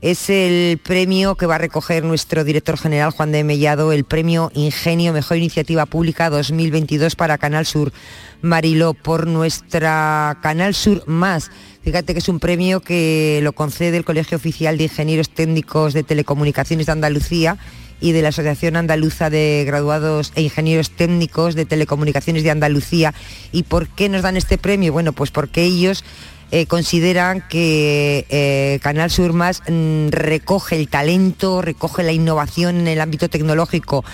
Es 0.00 0.30
el 0.30 0.78
premio 0.78 1.34
que 1.34 1.44
va 1.44 1.56
a 1.56 1.58
recoger 1.58 2.04
nuestro 2.04 2.42
director 2.42 2.78
general 2.78 3.10
Juan 3.10 3.32
de 3.32 3.44
Mellado, 3.44 3.92
el 3.92 4.04
premio 4.04 4.50
Ingenio 4.54 5.12
Mejor 5.12 5.36
Iniciativa 5.36 5.84
Pública 5.84 6.30
2022 6.30 7.16
para 7.16 7.36
Canal 7.36 7.66
Sur 7.66 7.92
Mariló 8.40 8.94
por 8.94 9.26
nuestra 9.26 10.38
Canal 10.40 10.74
Sur 10.74 11.06
Más. 11.06 11.50
Fíjate 11.82 12.14
que 12.14 12.20
es 12.20 12.30
un 12.30 12.40
premio 12.40 12.80
que 12.80 13.40
lo 13.42 13.52
concede 13.52 13.98
el 13.98 14.06
Colegio 14.06 14.38
Oficial 14.38 14.78
de 14.78 14.84
Ingenieros 14.84 15.28
Técnicos 15.28 15.92
de 15.92 16.02
Telecomunicaciones 16.02 16.86
de 16.86 16.92
Andalucía 16.92 17.58
y 18.00 18.12
de 18.12 18.22
la 18.22 18.28
Asociación 18.28 18.76
Andaluza 18.76 19.28
de 19.28 19.64
Graduados 19.66 20.32
e 20.34 20.40
Ingenieros 20.40 20.92
Técnicos 20.92 21.54
de 21.54 21.66
Telecomunicaciones 21.66 22.42
de 22.42 22.50
Andalucía. 22.50 23.12
¿Y 23.52 23.64
por 23.64 23.86
qué 23.88 24.08
nos 24.08 24.22
dan 24.22 24.38
este 24.38 24.56
premio? 24.56 24.94
Bueno, 24.94 25.12
pues 25.12 25.30
porque 25.30 25.62
ellos 25.62 26.04
eh, 26.52 26.66
consideran 26.66 27.42
que 27.48 28.26
eh, 28.28 28.80
Canal 28.82 29.10
Sur 29.10 29.32
Más 29.32 29.62
mm, 29.68 30.08
recoge 30.08 30.76
el 30.76 30.88
talento, 30.88 31.62
recoge 31.62 32.02
la 32.02 32.12
innovación 32.12 32.80
en 32.80 32.88
el 32.88 33.00
ámbito 33.00 33.28
tecnológico. 33.28 34.04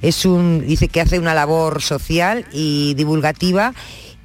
Es 0.00 0.24
un, 0.24 0.66
dice 0.66 0.88
que 0.88 1.00
hace 1.00 1.18
una 1.18 1.34
labor 1.34 1.82
social 1.82 2.46
y 2.52 2.94
divulgativa 2.94 3.74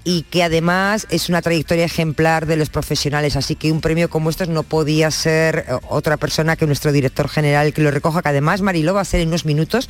y 0.06 0.22
que 0.22 0.42
además 0.42 1.06
es 1.10 1.28
una 1.28 1.42
trayectoria 1.42 1.84
ejemplar 1.84 2.46
de 2.46 2.56
los 2.56 2.70
profesionales, 2.70 3.36
así 3.36 3.56
que 3.56 3.74
un 3.74 3.82
premio 3.82 4.10
como 4.10 4.30
estos 4.30 4.48
no 4.48 4.64
podía 4.64 5.12
ser 5.12 5.66
eh, 5.68 5.74
otra 5.90 6.16
persona 6.16 6.56
que 6.56 6.66
nuestro 6.66 6.94
director 6.94 7.28
general 7.28 7.74
que 7.74 7.82
lo 7.82 7.92
recoja, 7.92 8.22
que 8.22 8.30
además 8.30 8.62
Mariló 8.62 8.94
va 8.94 9.02
a 9.02 9.06
ser 9.06 9.20
en 9.20 9.28
unos 9.28 9.44
minutos 9.44 9.90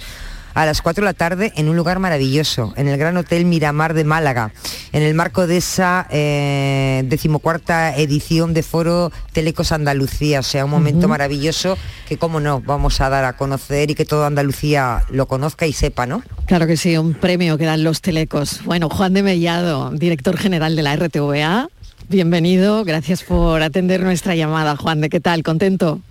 a 0.57 0.65
las 0.65 0.81
4 0.81 1.03
de 1.03 1.05
la 1.05 1.13
tarde 1.13 1.53
en 1.55 1.69
un 1.69 1.75
lugar 1.75 1.99
maravilloso, 1.99 2.73
en 2.77 2.87
el 2.87 2.97
Gran 2.97 3.15
Hotel 3.15 3.45
Miramar 3.45 3.93
de 3.93 4.03
Málaga, 4.03 4.53
en 4.91 5.03
el 5.03 5.13
marco 5.13 5.45
de 5.45 5.57
esa 5.57 6.07
eh, 6.09 7.03
decimocuarta 7.05 7.95
edición 7.95 8.55
de 8.55 8.63
Foro 8.63 9.11
Telecos 9.33 9.71
Andalucía, 9.71 10.39
o 10.39 10.43
sea, 10.43 10.65
un 10.65 10.71
momento 10.71 11.07
maravilloso 11.07 11.77
que, 12.07 12.17
como 12.17 12.39
no, 12.39 12.59
vamos 12.59 13.01
a 13.01 13.09
dar 13.09 13.23
a 13.25 13.33
conocer 13.33 13.91
y 13.91 13.95
que 13.95 14.03
toda 14.03 14.25
Andalucía 14.25 15.03
lo 15.11 15.27
conozca 15.27 15.67
y 15.67 15.73
sepa, 15.73 16.07
¿no? 16.07 16.23
Claro 16.47 16.65
que 16.65 16.75
sí, 16.75 16.97
un 16.97 17.13
premio 17.13 17.59
que 17.59 17.65
dan 17.65 17.83
los 17.83 18.01
telecos. 18.01 18.63
Bueno, 18.65 18.89
Juan 18.89 19.13
de 19.13 19.21
Mellado, 19.21 19.91
director 19.91 20.37
general 20.37 20.75
de 20.75 20.81
la 20.81 20.95
RTVA, 20.95 21.69
bienvenido, 22.09 22.83
gracias 22.83 23.23
por 23.23 23.61
atender 23.61 24.01
nuestra 24.01 24.33
llamada. 24.33 24.75
Juan, 24.75 25.01
¿de 25.01 25.09
qué 25.09 25.19
tal? 25.19 25.43
¿Contento? 25.43 26.01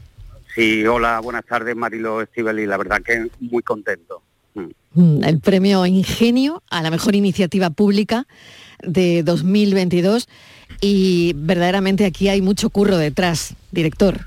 Sí, 0.54 0.86
hola, 0.86 1.18
buenas 1.18 1.44
tardes 1.44 1.74
Marilo 1.74 2.22
Estivel 2.22 2.60
y 2.60 2.66
la 2.66 2.76
verdad 2.76 3.02
que 3.02 3.26
muy 3.40 3.64
contento. 3.64 4.22
Mm. 4.96 5.24
El 5.24 5.40
premio 5.40 5.84
Ingenio 5.84 6.62
a 6.70 6.82
la 6.82 6.90
mejor 6.90 7.14
iniciativa 7.14 7.68
pública 7.68 8.26
de 8.82 9.22
2022 9.22 10.26
y 10.80 11.34
verdaderamente 11.36 12.06
aquí 12.06 12.30
hay 12.30 12.40
mucho 12.40 12.70
curro 12.70 12.96
detrás, 12.96 13.54
director. 13.70 14.20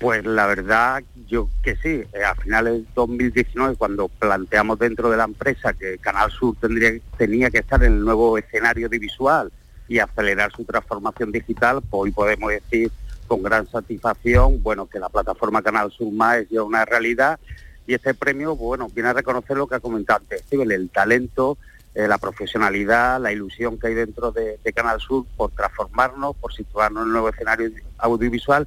Pues 0.00 0.24
la 0.24 0.46
verdad 0.46 1.02
yo 1.28 1.50
que 1.62 1.76
sí, 1.76 2.02
eh, 2.14 2.24
a 2.26 2.34
finales 2.34 2.72
de 2.72 2.84
2019 2.94 3.76
cuando 3.76 4.08
planteamos 4.08 4.78
dentro 4.78 5.10
de 5.10 5.18
la 5.18 5.24
empresa 5.24 5.74
que 5.74 5.98
Canal 5.98 6.30
Sur 6.30 6.56
tendría, 6.58 6.92
tenía 7.18 7.50
que 7.50 7.58
estar 7.58 7.84
en 7.84 7.92
el 7.92 8.00
nuevo 8.00 8.38
escenario 8.38 8.86
audiovisual 8.86 9.52
y 9.86 9.98
acelerar 9.98 10.50
su 10.52 10.64
transformación 10.64 11.30
digital, 11.30 11.82
pues 11.82 12.04
hoy 12.04 12.10
podemos 12.12 12.50
decir 12.50 12.90
con 13.26 13.42
gran 13.42 13.68
satisfacción, 13.68 14.62
bueno, 14.62 14.86
que 14.86 14.98
la 14.98 15.10
plataforma 15.10 15.60
Canal 15.60 15.92
Sur 15.92 16.10
Más 16.10 16.38
es 16.38 16.48
ya 16.48 16.62
una 16.62 16.86
realidad 16.86 17.38
y 17.86 17.94
este 17.94 18.14
premio, 18.14 18.56
bueno, 18.56 18.88
viene 18.88 19.08
a 19.10 19.12
reconocer 19.12 19.56
lo 19.56 19.66
que 19.66 19.76
ha 19.76 19.80
comentado 19.80 20.20
antes, 20.20 20.44
el 20.50 20.90
talento, 20.90 21.58
eh, 21.94 22.06
la 22.06 22.18
profesionalidad, 22.18 23.20
la 23.20 23.32
ilusión 23.32 23.78
que 23.78 23.88
hay 23.88 23.94
dentro 23.94 24.30
de, 24.30 24.58
de 24.62 24.72
Canal 24.72 25.00
Sur 25.00 25.26
por 25.36 25.50
transformarnos, 25.50 26.36
por 26.36 26.52
situarnos 26.52 27.02
en 27.02 27.08
el 27.08 27.12
nuevo 27.12 27.28
escenario 27.30 27.70
audiovisual 27.98 28.66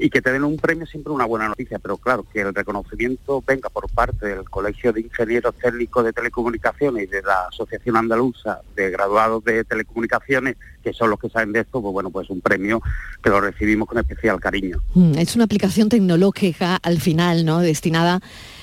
y 0.00 0.08
que 0.08 0.22
te 0.22 0.32
den 0.32 0.44
un 0.44 0.56
premio 0.56 0.86
siempre 0.86 1.12
una 1.12 1.26
buena 1.26 1.48
noticia, 1.48 1.78
pero 1.78 1.98
claro, 1.98 2.24
que 2.32 2.40
el 2.40 2.54
reconocimiento 2.54 3.44
venga 3.46 3.68
por 3.68 3.88
parte 3.90 4.28
del 4.28 4.48
Colegio 4.48 4.94
de 4.94 5.02
Ingenieros 5.02 5.54
Técnicos 5.56 6.06
de 6.06 6.14
Telecomunicaciones 6.14 7.04
y 7.04 7.06
de 7.06 7.20
la 7.20 7.48
Asociación 7.48 7.98
Andaluza 7.98 8.60
de 8.74 8.90
Graduados 8.90 9.44
de 9.44 9.62
Telecomunicaciones, 9.64 10.56
que 10.82 10.94
son 10.94 11.10
los 11.10 11.18
que 11.18 11.28
saben 11.28 11.52
de 11.52 11.60
esto, 11.60 11.82
pues 11.82 11.92
bueno, 11.92 12.10
pues 12.10 12.30
un 12.30 12.40
premio 12.40 12.80
que 13.22 13.28
lo 13.28 13.42
recibimos 13.42 13.86
con 13.86 13.98
especial 13.98 14.40
cariño. 14.40 14.80
Mm, 14.94 15.18
Es 15.18 15.34
una 15.36 15.44
aplicación 15.44 15.90
tecnológica 15.90 16.76
al 16.76 16.98
final, 16.98 17.44
¿no? 17.44 17.60
Destinada 17.60 18.20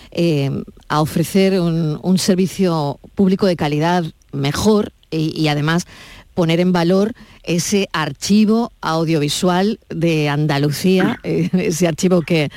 eh, 0.10 0.50
a 0.88 1.02
ofrecer 1.02 1.60
un, 1.62 2.18
servicio 2.18 3.00
público 3.14 3.46
de 3.46 3.56
calidad 3.56 4.04
mejor 4.32 4.92
y 5.12 5.48
además 5.48 5.86
poner 6.38 6.60
en 6.60 6.72
valor 6.72 7.14
ese 7.42 7.90
archivo 7.94 8.72
audiovisual 8.82 9.80
de 9.90 10.30
Andalucía, 10.30 11.18
eh, 11.24 11.50
ese 11.54 11.88
archivo 11.88 12.22
que, 12.22 12.50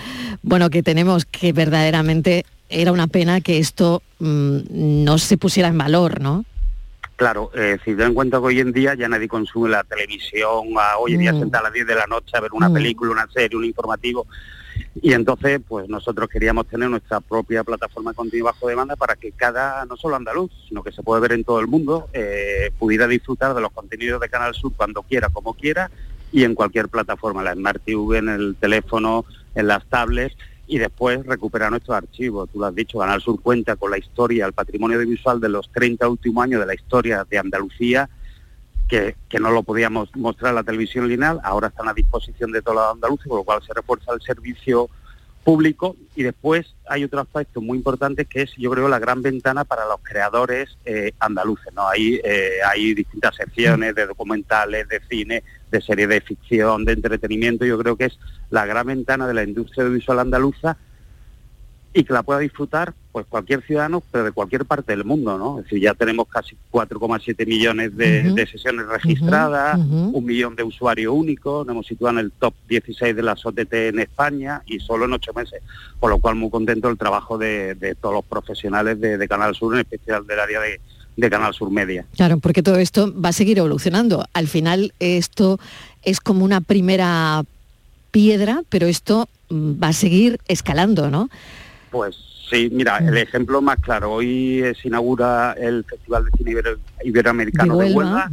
bueno, 0.42 0.68
que 0.68 0.82
tenemos 0.82 1.24
que 1.24 1.54
verdaderamente 1.54 2.44
era 2.68 2.92
una 2.92 3.06
pena 3.06 3.40
que 3.40 3.56
esto 3.58 4.02
mm, 4.18 4.58
no 5.04 5.16
se 5.16 5.38
pusiera 5.38 5.70
en 5.70 5.78
valor, 5.78 6.20
¿no? 6.20 6.44
Claro, 7.16 7.50
eh, 7.54 7.78
si 7.82 7.94
ten 7.94 8.08
en 8.08 8.14
cuenta 8.14 8.36
que 8.38 8.44
hoy 8.44 8.60
en 8.60 8.72
día 8.72 8.94
ya 8.94 9.08
nadie 9.08 9.28
consume 9.28 9.70
la 9.70 9.82
televisión, 9.84 10.68
a, 10.78 10.98
hoy 10.98 11.14
en 11.14 11.20
día 11.20 11.32
Mm. 11.32 11.40
sentar 11.40 11.60
a 11.62 11.64
las 11.64 11.72
10 11.72 11.86
de 11.86 11.94
la 11.94 12.06
noche 12.06 12.32
a 12.36 12.40
ver 12.40 12.52
una 12.52 12.68
Mm. 12.68 12.74
película, 12.74 13.12
una 13.12 13.28
serie, 13.32 13.56
un 13.56 13.64
informativo. 13.64 14.26
Y 15.02 15.12
entonces, 15.12 15.60
pues 15.66 15.88
nosotros 15.88 16.28
queríamos 16.28 16.66
tener 16.66 16.88
nuestra 16.90 17.20
propia 17.20 17.64
plataforma 17.64 18.10
de 18.10 18.16
contenido 18.16 18.46
bajo 18.46 18.68
demanda 18.68 18.96
para 18.96 19.16
que 19.16 19.32
cada, 19.32 19.84
no 19.86 19.96
solo 19.96 20.16
andaluz, 20.16 20.50
sino 20.68 20.82
que 20.82 20.92
se 20.92 21.02
puede 21.02 21.20
ver 21.20 21.32
en 21.32 21.44
todo 21.44 21.60
el 21.60 21.66
mundo, 21.66 22.08
eh, 22.12 22.70
pudiera 22.78 23.06
disfrutar 23.06 23.54
de 23.54 23.60
los 23.60 23.72
contenidos 23.72 24.20
de 24.20 24.28
Canal 24.28 24.54
Sur 24.54 24.72
cuando 24.76 25.02
quiera, 25.02 25.28
como 25.28 25.54
quiera, 25.54 25.90
y 26.32 26.44
en 26.44 26.54
cualquier 26.54 26.88
plataforma, 26.88 27.42
la 27.42 27.54
Smart 27.54 27.82
TV, 27.84 28.18
en 28.18 28.28
el 28.28 28.56
teléfono, 28.56 29.24
en 29.54 29.66
las 29.66 29.84
tablets, 29.86 30.36
y 30.66 30.78
después 30.78 31.26
recuperar 31.26 31.70
nuestros 31.70 31.96
archivos. 31.96 32.48
Tú 32.52 32.60
lo 32.60 32.66
has 32.66 32.74
dicho, 32.74 32.98
Canal 32.98 33.20
Sur 33.20 33.40
cuenta 33.40 33.74
con 33.74 33.90
la 33.90 33.98
historia, 33.98 34.46
el 34.46 34.52
patrimonio 34.52 34.98
audiovisual 34.98 35.40
de 35.40 35.48
los 35.48 35.68
30 35.72 36.08
últimos 36.08 36.44
años 36.44 36.60
de 36.60 36.66
la 36.66 36.74
historia 36.74 37.26
de 37.28 37.38
Andalucía, 37.38 38.08
que, 38.90 39.38
no 39.40 39.50
lo 39.50 39.62
podíamos 39.62 40.14
mostrar 40.16 40.50
en 40.50 40.56
la 40.56 40.64
televisión 40.64 41.08
lineal, 41.08 41.40
ahora 41.44 41.68
están 41.68 41.88
a 41.88 41.94
disposición 41.94 42.50
de 42.50 42.60
todos 42.60 42.76
los 42.76 42.92
andaluces, 42.92 43.28
con 43.28 43.38
lo 43.38 43.44
cual 43.44 43.62
se 43.64 43.72
refuerza 43.72 44.12
el 44.12 44.20
servicio 44.20 44.90
público. 45.44 45.96
Y 46.16 46.24
después 46.24 46.74
hay 46.88 47.04
otro 47.04 47.20
aspecto 47.20 47.60
muy 47.60 47.78
importante 47.78 48.24
que 48.24 48.42
es 48.42 48.50
yo 48.56 48.70
creo 48.70 48.88
la 48.88 48.98
gran 48.98 49.22
ventana 49.22 49.64
para 49.64 49.86
los 49.86 50.00
creadores 50.02 50.76
eh, 50.84 51.12
andaluces 51.20 51.72
no 51.72 51.88
hay 51.88 52.20
eh, 52.22 52.58
hay 52.66 52.92
distintas 52.92 53.36
secciones 53.36 53.94
de 53.94 54.06
documentales 54.06 54.86
de 54.88 55.00
cine 55.08 55.42
de 55.70 55.80
series 55.80 56.08
de 56.08 56.20
ficción 56.20 56.84
de 56.84 56.92
entretenimiento. 56.92 57.64
Yo 57.64 57.78
creo 57.78 57.96
que 57.96 58.06
es 58.06 58.18
la 58.50 58.66
gran 58.66 58.88
ventana 58.88 59.26
de 59.26 59.34
la 59.34 59.44
industria 59.44 59.84
audiovisual 59.84 60.18
andaluza 60.18 60.76
y 61.92 62.04
que 62.04 62.12
la 62.12 62.22
pueda 62.22 62.38
disfrutar 62.38 62.94
pues 63.10 63.26
cualquier 63.26 63.62
ciudadano, 63.62 64.02
pero 64.12 64.24
de 64.24 64.30
cualquier 64.30 64.64
parte 64.64 64.92
del 64.92 65.04
mundo, 65.04 65.36
¿no? 65.36 65.58
Es 65.58 65.64
decir, 65.64 65.80
ya 65.80 65.94
tenemos 65.94 66.28
casi 66.28 66.56
4,7 66.70 67.44
millones 67.46 67.96
de, 67.96 68.46
sesiones 68.46 68.86
registradas, 68.86 69.78
un 69.78 70.24
millón 70.24 70.54
de 70.54 70.62
usuarios 70.62 71.12
únicos, 71.12 71.66
nos 71.66 71.74
hemos 71.74 71.86
situado 71.86 72.18
en 72.18 72.26
el 72.26 72.30
top 72.30 72.54
16 72.68 73.16
de 73.16 73.22
las 73.22 73.44
OTT 73.44 73.72
en 73.72 73.98
España 73.98 74.62
y 74.66 74.78
solo 74.78 75.06
en 75.06 75.14
ocho 75.14 75.32
meses, 75.34 75.60
por 75.98 76.10
lo 76.10 76.18
cual 76.18 76.36
muy 76.36 76.50
contento 76.50 76.88
el 76.88 76.96
trabajo 76.96 77.36
de, 77.36 77.74
de 77.74 77.96
todos 77.96 78.14
los 78.14 78.24
profesionales 78.24 79.00
de, 79.00 79.18
de 79.18 79.28
Canal 79.28 79.56
Sur, 79.56 79.74
en 79.74 79.80
especial 79.80 80.24
del 80.24 80.38
área 80.38 80.60
de, 80.60 80.80
de 81.16 81.30
Canal 81.30 81.52
Sur 81.52 81.70
Media. 81.70 82.04
Claro, 82.14 82.38
porque 82.38 82.62
todo 82.62 82.76
esto 82.76 83.12
va 83.20 83.30
a 83.30 83.32
seguir 83.32 83.58
evolucionando. 83.58 84.24
Al 84.32 84.46
final 84.46 84.94
esto 85.00 85.58
es 86.02 86.20
como 86.20 86.44
una 86.44 86.60
primera 86.60 87.42
piedra, 88.10 88.62
pero 88.68 88.86
esto 88.86 89.28
mm, 89.48 89.82
va 89.82 89.88
a 89.88 89.92
seguir 89.92 90.38
escalando, 90.46 91.10
¿no? 91.10 91.28
Pues 91.90 92.16
sí, 92.48 92.68
mira, 92.72 92.98
el 92.98 93.16
ejemplo 93.16 93.60
más 93.60 93.76
claro, 93.80 94.12
hoy 94.12 94.62
eh, 94.62 94.74
se 94.80 94.88
inaugura 94.88 95.52
el 95.58 95.84
Festival 95.84 96.24
de 96.24 96.30
Cine 96.36 96.52
Ibero- 96.52 96.78
Iberoamericano 97.04 97.76
de 97.76 97.84
De 97.88 97.94
Huelva, 97.94 98.28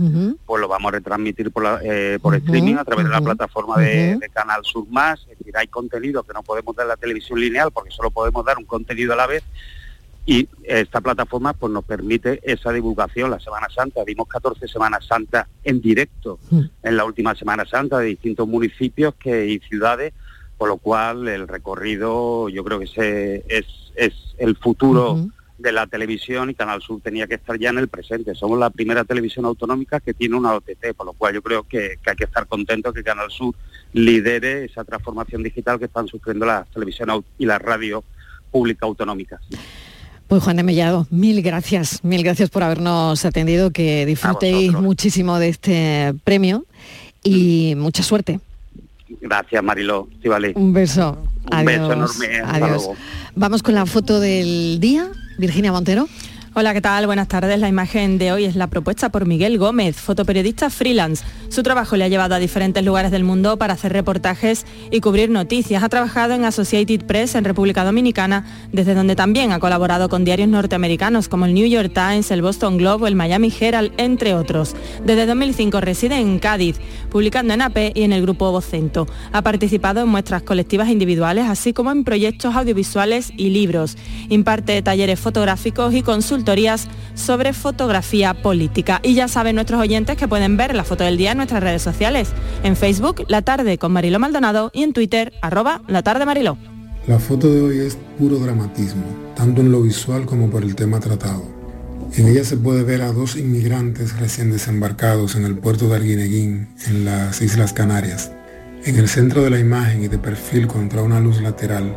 pues 0.45 0.61
lo 0.61 0.67
vamos 0.67 0.89
a 0.89 0.91
retransmitir 0.95 1.51
por, 1.51 1.63
la- 1.63 1.79
eh, 1.83 2.19
por 2.21 2.35
streaming 2.35 2.75
a 2.75 2.85
través 2.85 3.05
de 3.05 3.11
la 3.11 3.17
plataforma 3.35 3.77
de, 3.77 4.17
Canal 4.33 4.61
Sur 4.63 4.85
Más, 4.89 5.19
es 5.31 5.37
decir, 5.39 5.55
hay 5.57 5.67
contenido 5.67 6.23
que 6.23 6.33
no 6.33 6.43
podemos 6.43 6.75
dar 6.75 6.85
en 6.85 6.89
la 6.89 6.97
televisión 6.97 7.39
lineal 7.39 7.71
porque 7.71 7.91
solo 7.91 8.11
podemos 8.11 8.45
dar 8.45 8.57
un 8.57 8.65
contenido 8.65 9.13
a 9.13 9.15
la 9.15 9.27
vez 9.27 9.43
y 10.25 10.47
esta 10.63 10.99
plataforma 10.99 11.53
pues 11.53 11.71
nos 11.71 11.85
permite 11.85 12.41
esa 12.43 12.71
divulgación 12.73 13.31
la 13.31 13.39
Semana 13.39 13.67
Santa, 13.73 14.03
dimos 14.05 14.27
14 14.27 14.67
Semanas 14.67 15.05
Santas 15.05 15.47
en 15.63 15.79
directo 15.81 16.37
en 16.83 16.97
la 16.97 17.05
última 17.05 17.33
Semana 17.33 17.65
Santa 17.65 17.99
de 17.99 18.07
distintos 18.07 18.45
municipios 18.47 19.15
que, 19.15 19.47
y 19.47 19.59
ciudades, 19.59 20.13
por 20.57 20.69
lo 20.69 20.77
cual 20.77 21.27
el 21.27 21.47
recorrido 21.47 22.49
yo 22.49 22.63
creo 22.63 22.79
que 22.79 23.43
es, 23.47 23.65
es 23.95 24.13
el 24.37 24.55
futuro 24.55 25.27
de 25.57 25.71
la 25.71 25.87
televisión 25.87 26.49
y 26.51 26.53
Canal 26.53 26.81
Sur 26.83 27.01
tenía 27.01 27.25
que 27.25 27.35
estar 27.35 27.57
ya 27.57 27.69
en 27.69 27.79
el 27.79 27.87
presente. 27.87 28.35
Somos 28.35 28.59
la 28.59 28.69
primera 28.69 29.03
televisión 29.03 29.45
autonómica 29.45 29.99
que 29.99 30.13
tiene 30.13 30.35
una 30.35 30.53
OTT, 30.53 30.93
por 30.95 31.07
lo 31.07 31.13
cual 31.13 31.33
yo 31.33 31.41
creo 31.41 31.63
que, 31.63 31.97
que 32.03 32.09
hay 32.11 32.15
que 32.15 32.25
estar 32.25 32.45
contentos 32.47 32.93
que 32.93 33.03
Canal 33.03 33.31
Sur 33.31 33.55
lidere 33.93 34.65
esa 34.65 34.83
transformación 34.83 35.41
digital 35.43 35.79
que 35.79 35.85
están 35.85 36.07
sufriendo 36.07 36.45
la 36.45 36.65
televisión 36.73 37.09
au- 37.09 37.23
y 37.39 37.45
la 37.45 37.57
radio 37.57 38.03
pública 38.51 38.85
autonómicas. 38.85 39.41
Pues 40.27 40.43
Juan 40.43 40.57
de 40.57 40.63
Mellado, 40.63 41.07
mil 41.09 41.41
gracias, 41.41 42.03
mil 42.03 42.21
gracias 42.21 42.49
por 42.49 42.61
habernos 42.61 43.23
atendido, 43.25 43.71
que 43.71 44.05
disfrutéis 44.05 44.73
muchísimo 44.83 45.39
de 45.39 45.49
este 45.49 46.13
premio 46.23 46.65
y 47.23 47.73
mucha 47.77 48.03
suerte. 48.03 48.39
Gracias 49.21 49.63
Mariló, 49.63 50.07
Estivali. 50.11 50.53
Un 50.55 50.73
beso. 50.73 51.17
Un 51.45 51.53
Adiós. 51.53 51.65
beso 51.65 51.93
enorme. 51.93 52.39
Hasta 52.39 52.55
Adiós. 52.55 52.69
luego. 52.69 52.95
Vamos 53.35 53.63
con 53.63 53.75
la 53.75 53.85
foto 53.85 54.19
del 54.19 54.79
día, 54.79 55.07
Virginia 55.37 55.71
Montero. 55.71 56.07
Hola, 56.59 56.73
¿qué 56.73 56.81
tal? 56.81 57.05
Buenas 57.05 57.27
tardes. 57.27 57.59
La 57.59 57.69
imagen 57.69 58.17
de 58.17 58.31
hoy 58.31 58.45
es 58.45 58.55
la 58.55 58.65
propuesta 58.65 59.09
por 59.09 59.27
Miguel 59.27 59.59
Gómez, 59.59 59.97
fotoperiodista 59.97 60.71
freelance. 60.71 61.23
Su 61.49 61.61
trabajo 61.61 61.95
le 61.95 62.03
ha 62.03 62.07
llevado 62.07 62.33
a 62.33 62.39
diferentes 62.39 62.83
lugares 62.83 63.11
del 63.11 63.23
mundo 63.23 63.57
para 63.57 63.75
hacer 63.75 63.93
reportajes 63.93 64.65
y 64.89 64.99
cubrir 64.99 65.29
noticias. 65.29 65.83
Ha 65.83 65.89
trabajado 65.89 66.33
en 66.33 66.45
Associated 66.45 67.05
Press 67.05 67.35
en 67.35 67.43
República 67.43 67.85
Dominicana, 67.85 68.43
desde 68.71 68.95
donde 68.95 69.15
también 69.15 69.51
ha 69.51 69.59
colaborado 69.59 70.09
con 70.09 70.25
diarios 70.25 70.49
norteamericanos 70.49 71.27
como 71.27 71.45
el 71.45 71.53
New 71.53 71.67
York 71.67 71.91
Times, 71.93 72.31
el 72.31 72.41
Boston 72.41 72.77
Globe 72.77 73.07
el 73.07 73.15
Miami 73.15 73.53
Herald, 73.59 73.91
entre 73.97 74.33
otros. 74.33 74.75
Desde 75.05 75.27
2005 75.27 75.79
reside 75.79 76.15
en 76.15 76.39
Cádiz, 76.39 76.77
publicando 77.11 77.53
en 77.53 77.61
AP 77.61 77.91
y 77.93 78.01
en 78.01 78.13
el 78.13 78.23
grupo 78.23 78.51
Vocento. 78.51 79.05
Ha 79.31 79.43
participado 79.43 80.01
en 80.01 80.09
muestras 80.09 80.41
colectivas 80.41 80.87
e 80.87 80.93
individuales, 80.93 81.45
así 81.47 81.71
como 81.71 81.91
en 81.91 82.03
proyectos 82.03 82.55
audiovisuales 82.55 83.31
y 83.37 83.51
libros. 83.51 83.95
Imparte 84.29 84.81
talleres 84.81 85.19
fotográficos 85.19 85.93
y 85.93 86.01
sobre 87.13 87.51
fotografía 87.51 88.33
política. 88.33 89.01
Y 89.03 89.15
ya 89.15 89.27
saben 89.27 89.55
nuestros 89.55 89.81
oyentes 89.81 90.15
que 90.15 90.29
pueden 90.29 90.55
ver 90.55 90.73
la 90.75 90.85
foto 90.85 91.03
del 91.03 91.17
día 91.17 91.31
en 91.31 91.37
nuestras 91.37 91.61
redes 91.61 91.81
sociales. 91.81 92.29
En 92.63 92.77
Facebook, 92.77 93.25
La 93.27 93.41
Tarde 93.41 93.77
con 93.77 93.91
Mariló 93.91 94.17
Maldonado 94.17 94.71
y 94.73 94.83
en 94.83 94.93
Twitter, 94.93 95.33
arroba 95.41 95.81
La 95.87 96.03
Tarde 96.03 96.25
Mariló. 96.25 96.57
La 97.05 97.19
foto 97.19 97.51
de 97.53 97.61
hoy 97.61 97.79
es 97.79 97.97
puro 98.17 98.37
dramatismo, 98.37 99.03
tanto 99.35 99.59
en 99.59 99.71
lo 99.71 99.81
visual 99.81 100.25
como 100.25 100.49
por 100.49 100.63
el 100.63 100.75
tema 100.75 101.01
tratado. 101.01 101.43
En 102.15 102.29
ella 102.29 102.45
se 102.45 102.55
puede 102.55 102.83
ver 102.83 103.01
a 103.01 103.11
dos 103.11 103.35
inmigrantes 103.35 104.17
recién 104.17 104.49
desembarcados 104.49 105.35
en 105.35 105.43
el 105.43 105.57
puerto 105.57 105.89
de 105.89 105.97
Arguineguín, 105.97 106.69
en 106.87 107.03
las 107.03 107.41
Islas 107.41 107.73
Canarias. 107.73 108.31
En 108.85 108.95
el 108.95 109.09
centro 109.09 109.43
de 109.43 109.49
la 109.49 109.59
imagen 109.59 110.03
y 110.03 110.07
de 110.07 110.17
perfil 110.17 110.67
contra 110.67 111.01
una 111.01 111.19
luz 111.19 111.41
lateral, 111.41 111.93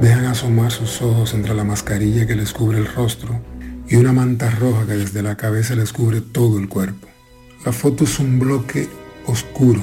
dejan 0.00 0.26
asomar 0.26 0.70
sus 0.70 1.02
ojos 1.02 1.34
entre 1.34 1.54
la 1.54 1.64
mascarilla 1.64 2.26
que 2.28 2.36
les 2.36 2.52
cubre 2.52 2.78
el 2.78 2.86
rostro 2.86 3.40
y 3.88 3.96
una 3.96 4.12
manta 4.12 4.50
roja 4.50 4.86
que 4.86 4.92
desde 4.92 5.22
la 5.22 5.36
cabeza 5.36 5.74
les 5.74 5.92
cubre 5.92 6.20
todo 6.20 6.58
el 6.58 6.68
cuerpo. 6.68 7.08
La 7.64 7.72
foto 7.72 8.04
es 8.04 8.18
un 8.18 8.38
bloque 8.38 8.88
oscuro, 9.26 9.80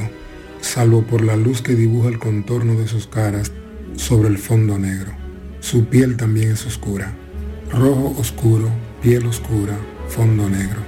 salvo 0.61 1.01
por 1.03 1.23
la 1.23 1.35
luz 1.35 1.61
que 1.61 1.75
dibuja 1.75 2.09
el 2.09 2.19
contorno 2.19 2.75
de 2.75 2.87
sus 2.87 3.07
caras 3.07 3.51
sobre 3.95 4.29
el 4.29 4.37
fondo 4.37 4.77
negro. 4.77 5.11
Su 5.59 5.85
piel 5.85 6.17
también 6.17 6.51
es 6.51 6.65
oscura. 6.65 7.13
Rojo 7.71 8.15
oscuro, 8.19 8.69
piel 9.01 9.25
oscura, 9.25 9.77
fondo 10.07 10.49
negro. 10.49 10.81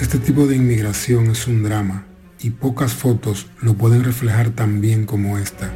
Este 0.00 0.18
tipo 0.18 0.46
de 0.46 0.56
inmigración 0.56 1.30
es 1.30 1.46
un 1.46 1.62
drama 1.62 2.06
y 2.40 2.50
pocas 2.50 2.94
fotos 2.94 3.46
lo 3.60 3.74
pueden 3.74 4.04
reflejar 4.04 4.50
tan 4.50 4.80
bien 4.80 5.06
como 5.06 5.38
esta 5.38 5.70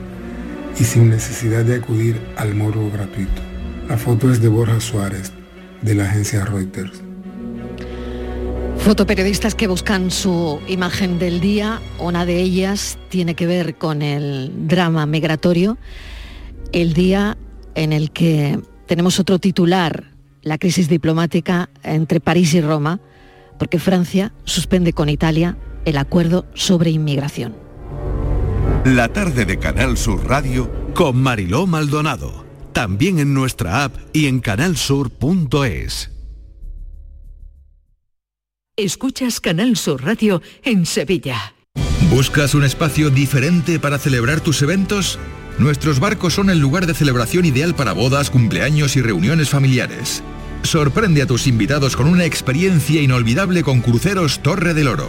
y 0.79 0.85
sin 0.85 1.11
necesidad 1.11 1.65
de 1.65 1.77
acudir 1.77 2.21
al 2.37 2.55
morbo 2.55 2.91
gratuito. 2.91 3.43
La 3.89 3.97
foto 3.97 4.31
es 4.31 4.41
de 4.41 4.49
Borja 4.49 4.81
Suárez, 4.81 5.33
de 5.83 5.95
la 5.95 6.05
agencia 6.05 6.45
Reuters. 6.45 7.03
Fotoperiodistas 8.79 9.55
que 9.55 9.67
buscan 9.67 10.11
su 10.11 10.61
imagen 10.69 11.19
del 11.19 11.41
día, 11.41 11.81
una 11.99 12.25
de 12.25 12.41
ellas 12.41 12.99
tiene 13.09 13.35
que 13.35 13.47
ver 13.47 13.75
con 13.77 14.03
el 14.03 14.69
drama 14.69 15.05
migratorio, 15.05 15.77
el 16.73 16.95
día 16.95 17.37
en 17.75 17.93
el 17.93 18.11
que 18.11 18.61
tenemos 18.87 19.19
otro 19.21 19.39
titular, 19.39 20.13
la 20.43 20.59
crisis 20.59 20.89
diplomática 20.89 21.69
entre 21.83 22.21
París 22.21 22.55
y 22.55 22.61
Roma, 22.61 23.01
porque 23.59 23.79
Francia 23.79 24.33
suspende 24.45 24.93
con 24.93 25.09
Italia 25.09 25.59
el 25.85 25.99
acuerdo 25.99 26.47
sobre 26.55 26.91
inmigración. 26.91 27.55
La 28.85 29.09
tarde 29.09 29.45
de 29.45 29.59
Canal 29.59 29.99
Sur 29.99 30.27
Radio 30.27 30.71
con 30.95 31.21
Mariló 31.21 31.67
Maldonado. 31.67 32.48
También 32.79 33.19
en 33.19 33.35
nuestra 33.35 33.83
app 33.83 33.97
y 34.13 34.29
en 34.29 34.39
canalsur.es. 34.39 36.13
Escuchas 38.77 39.41
Canal 39.41 39.77
Sur 39.77 40.05
Radio 40.05 40.41
en 40.63 40.87
Sevilla. 40.87 41.55
¿Buscas 42.09 42.55
un 42.55 42.63
espacio 42.63 43.11
diferente 43.11 43.81
para 43.81 43.99
celebrar 43.99 44.41
tus 44.41 44.63
eventos? 44.63 45.19
Nuestros 45.59 45.99
barcos 45.99 46.35
son 46.35 46.51
el 46.51 46.61
lugar 46.61 46.87
de 46.87 46.95
celebración 46.95 47.47
ideal 47.47 47.75
para 47.75 47.95
bodas, 47.95 48.31
cumpleaños 48.31 48.95
y 48.95 49.03
reuniones 49.03 49.49
familiares. 49.49 50.23
Sorprende 50.63 51.23
a 51.23 51.27
tus 51.27 51.49
invitados 51.49 51.97
con 51.97 52.07
una 52.07 52.27
experiencia 52.27 53.03
inolvidable 53.03 53.65
con 53.65 53.81
Cruceros 53.81 54.39
Torre 54.41 54.73
del 54.73 54.87
Oro. 54.87 55.09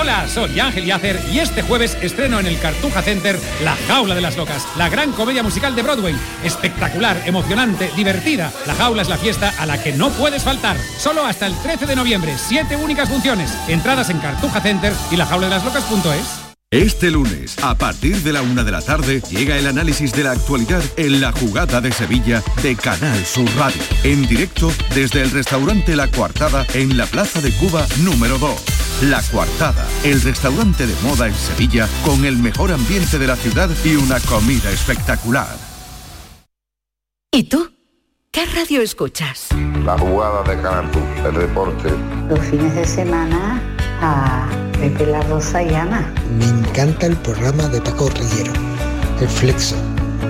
Hola, 0.00 0.26
soy 0.28 0.58
Ángel 0.58 0.86
Yacer 0.86 1.20
y 1.30 1.40
este 1.40 1.60
jueves 1.60 1.98
estreno 2.00 2.40
en 2.40 2.46
el 2.46 2.58
Cartuja 2.58 3.02
Center 3.02 3.38
La 3.62 3.76
Jaula 3.86 4.14
de 4.14 4.22
las 4.22 4.34
Locas, 4.34 4.66
la 4.78 4.88
gran 4.88 5.12
comedia 5.12 5.42
musical 5.42 5.76
de 5.76 5.82
Broadway. 5.82 6.16
Espectacular, 6.42 7.20
emocionante, 7.26 7.90
divertida. 7.94 8.50
La 8.66 8.74
Jaula 8.74 9.02
es 9.02 9.10
la 9.10 9.18
fiesta 9.18 9.52
a 9.58 9.66
la 9.66 9.82
que 9.82 9.92
no 9.92 10.08
puedes 10.12 10.42
faltar. 10.42 10.78
Solo 10.96 11.26
hasta 11.26 11.46
el 11.46 11.54
13 11.54 11.84
de 11.84 11.96
noviembre, 11.96 12.34
siete 12.38 12.76
únicas 12.76 13.10
funciones. 13.10 13.54
Entradas 13.68 14.08
en 14.08 14.20
Cartuja 14.20 14.62
Center 14.62 14.94
y 15.10 15.16
la 15.16 15.26
Este 16.72 17.10
lunes, 17.10 17.56
a 17.64 17.74
partir 17.74 18.18
de 18.18 18.32
la 18.32 18.42
una 18.42 18.62
de 18.62 18.70
la 18.70 18.80
tarde, 18.80 19.20
llega 19.28 19.58
el 19.58 19.66
análisis 19.66 20.12
de 20.12 20.22
la 20.22 20.30
actualidad 20.30 20.80
en 20.96 21.20
la 21.20 21.32
jugada 21.32 21.80
de 21.80 21.90
Sevilla 21.90 22.44
de 22.62 22.76
Canal 22.76 23.26
Sur 23.26 23.48
Radio. 23.56 23.82
En 24.04 24.24
directo 24.28 24.70
desde 24.94 25.20
el 25.22 25.32
restaurante 25.32 25.96
La 25.96 26.08
Coartada 26.08 26.64
en 26.74 26.96
la 26.96 27.06
Plaza 27.06 27.40
de 27.40 27.50
Cuba 27.50 27.84
número 28.04 28.38
2. 28.38 28.54
La 29.02 29.20
Coartada, 29.32 29.84
el 30.04 30.22
restaurante 30.22 30.86
de 30.86 30.94
moda 31.02 31.26
en 31.26 31.34
Sevilla 31.34 31.88
con 32.04 32.24
el 32.24 32.36
mejor 32.36 32.70
ambiente 32.70 33.18
de 33.18 33.26
la 33.26 33.34
ciudad 33.34 33.68
y 33.84 33.96
una 33.96 34.20
comida 34.20 34.70
espectacular. 34.70 35.56
¿Y 37.32 37.48
tú? 37.48 37.68
¿Qué 38.30 38.46
radio 38.46 38.80
escuchas? 38.80 39.48
La 39.84 39.98
jugada 39.98 40.44
de 40.44 40.62
Canal 40.62 40.88
Sur, 40.92 41.26
el 41.26 41.34
deporte. 41.34 41.90
Los 42.28 42.38
fines 42.46 42.72
de 42.76 42.84
semana 42.84 43.60
a 44.00 44.69
Pepe 44.80 45.06
La 45.06 45.20
Rosa 45.24 45.62
y 45.62 45.74
Ana. 45.74 46.10
Me 46.38 46.46
encanta 46.46 47.04
el 47.04 47.16
programa 47.16 47.68
de 47.68 47.82
Paco 47.82 48.08
Rillero, 48.08 48.52
El 49.20 49.28
Flexo. 49.28 49.76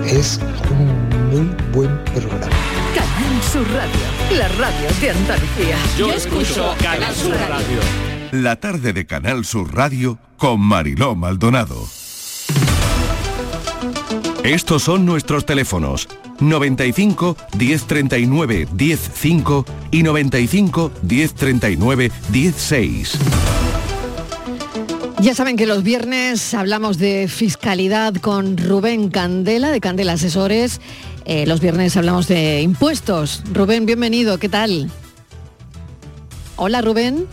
Es 0.05 0.41
un 0.69 1.29
muy 1.29 1.55
buen 1.71 2.03
programa. 2.03 2.49
Canal 2.93 3.43
Sur 3.49 3.65
Radio, 3.71 4.37
la 4.37 4.49
radio 4.49 4.89
de 4.99 5.09
Andalucía. 5.09 5.77
Yo 5.97 6.11
escucho 6.11 6.75
Canal 6.81 7.15
Sur 7.15 7.31
Radio. 7.31 7.79
La 8.33 8.57
tarde 8.57 8.91
de 8.91 9.05
Canal 9.05 9.45
Sur 9.45 9.73
Radio 9.73 10.19
con 10.35 10.59
Mariló 10.59 11.15
Maldonado. 11.15 11.87
Estos 14.43 14.83
son 14.83 15.05
nuestros 15.05 15.45
teléfonos 15.45 16.09
95 16.41 17.37
1039 17.57 18.67
105 18.77 19.65
y 19.91 20.03
95 20.03 20.91
1039 21.03 22.11
16. 22.29 23.19
Ya 25.21 25.35
saben 25.35 25.55
que 25.55 25.67
los 25.67 25.83
viernes 25.83 26.55
hablamos 26.55 26.97
de 26.97 27.27
fiscalidad 27.27 28.15
con 28.15 28.57
Rubén 28.57 29.11
Candela, 29.11 29.69
de 29.69 29.79
Candela 29.79 30.13
Asesores. 30.13 30.81
Eh, 31.25 31.45
los 31.45 31.59
viernes 31.59 31.95
hablamos 31.95 32.27
de 32.27 32.61
impuestos. 32.63 33.43
Rubén, 33.53 33.85
bienvenido, 33.85 34.39
¿qué 34.39 34.49
tal? 34.49 34.89
Hola, 36.55 36.81
Rubén. 36.81 37.27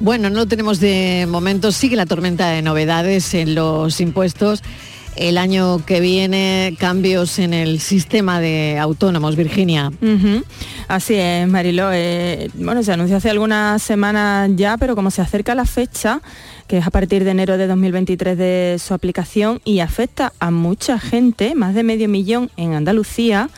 Bueno, 0.00 0.30
no 0.30 0.36
lo 0.36 0.46
tenemos 0.46 0.80
de 0.80 1.26
momento. 1.28 1.72
Sigue 1.72 1.94
la 1.94 2.06
tormenta 2.06 2.48
de 2.48 2.62
novedades 2.62 3.34
en 3.34 3.54
los 3.54 4.00
impuestos. 4.00 4.62
El 5.16 5.38
año 5.38 5.84
que 5.84 6.00
viene, 6.00 6.76
cambios 6.78 7.38
en 7.38 7.52
el 7.52 7.80
sistema 7.80 8.40
de 8.40 8.78
autónomos, 8.78 9.36
Virginia. 9.36 9.92
Así 10.88 11.14
es, 11.14 11.46
Mariló. 11.48 11.90
Eh, 11.92 12.50
bueno, 12.54 12.82
se 12.82 12.92
anunció 12.92 13.16
hace 13.16 13.30
algunas 13.30 13.82
semanas 13.82 14.50
ya, 14.54 14.76
pero 14.76 14.94
como 14.94 15.10
se 15.10 15.20
acerca 15.22 15.54
la 15.54 15.66
fecha, 15.66 16.20
que 16.68 16.78
es 16.78 16.86
a 16.86 16.90
partir 16.90 17.24
de 17.24 17.32
enero 17.32 17.58
de 17.58 17.66
2023 17.66 18.38
de 18.38 18.76
su 18.78 18.94
aplicación 18.94 19.60
y 19.64 19.80
afecta 19.80 20.32
a 20.38 20.50
mucha 20.50 20.98
gente, 20.98 21.54
más 21.54 21.74
de 21.74 21.82
medio 21.82 22.08
millón 22.08 22.50
en 22.56 22.74
Andalucía, 22.74 23.50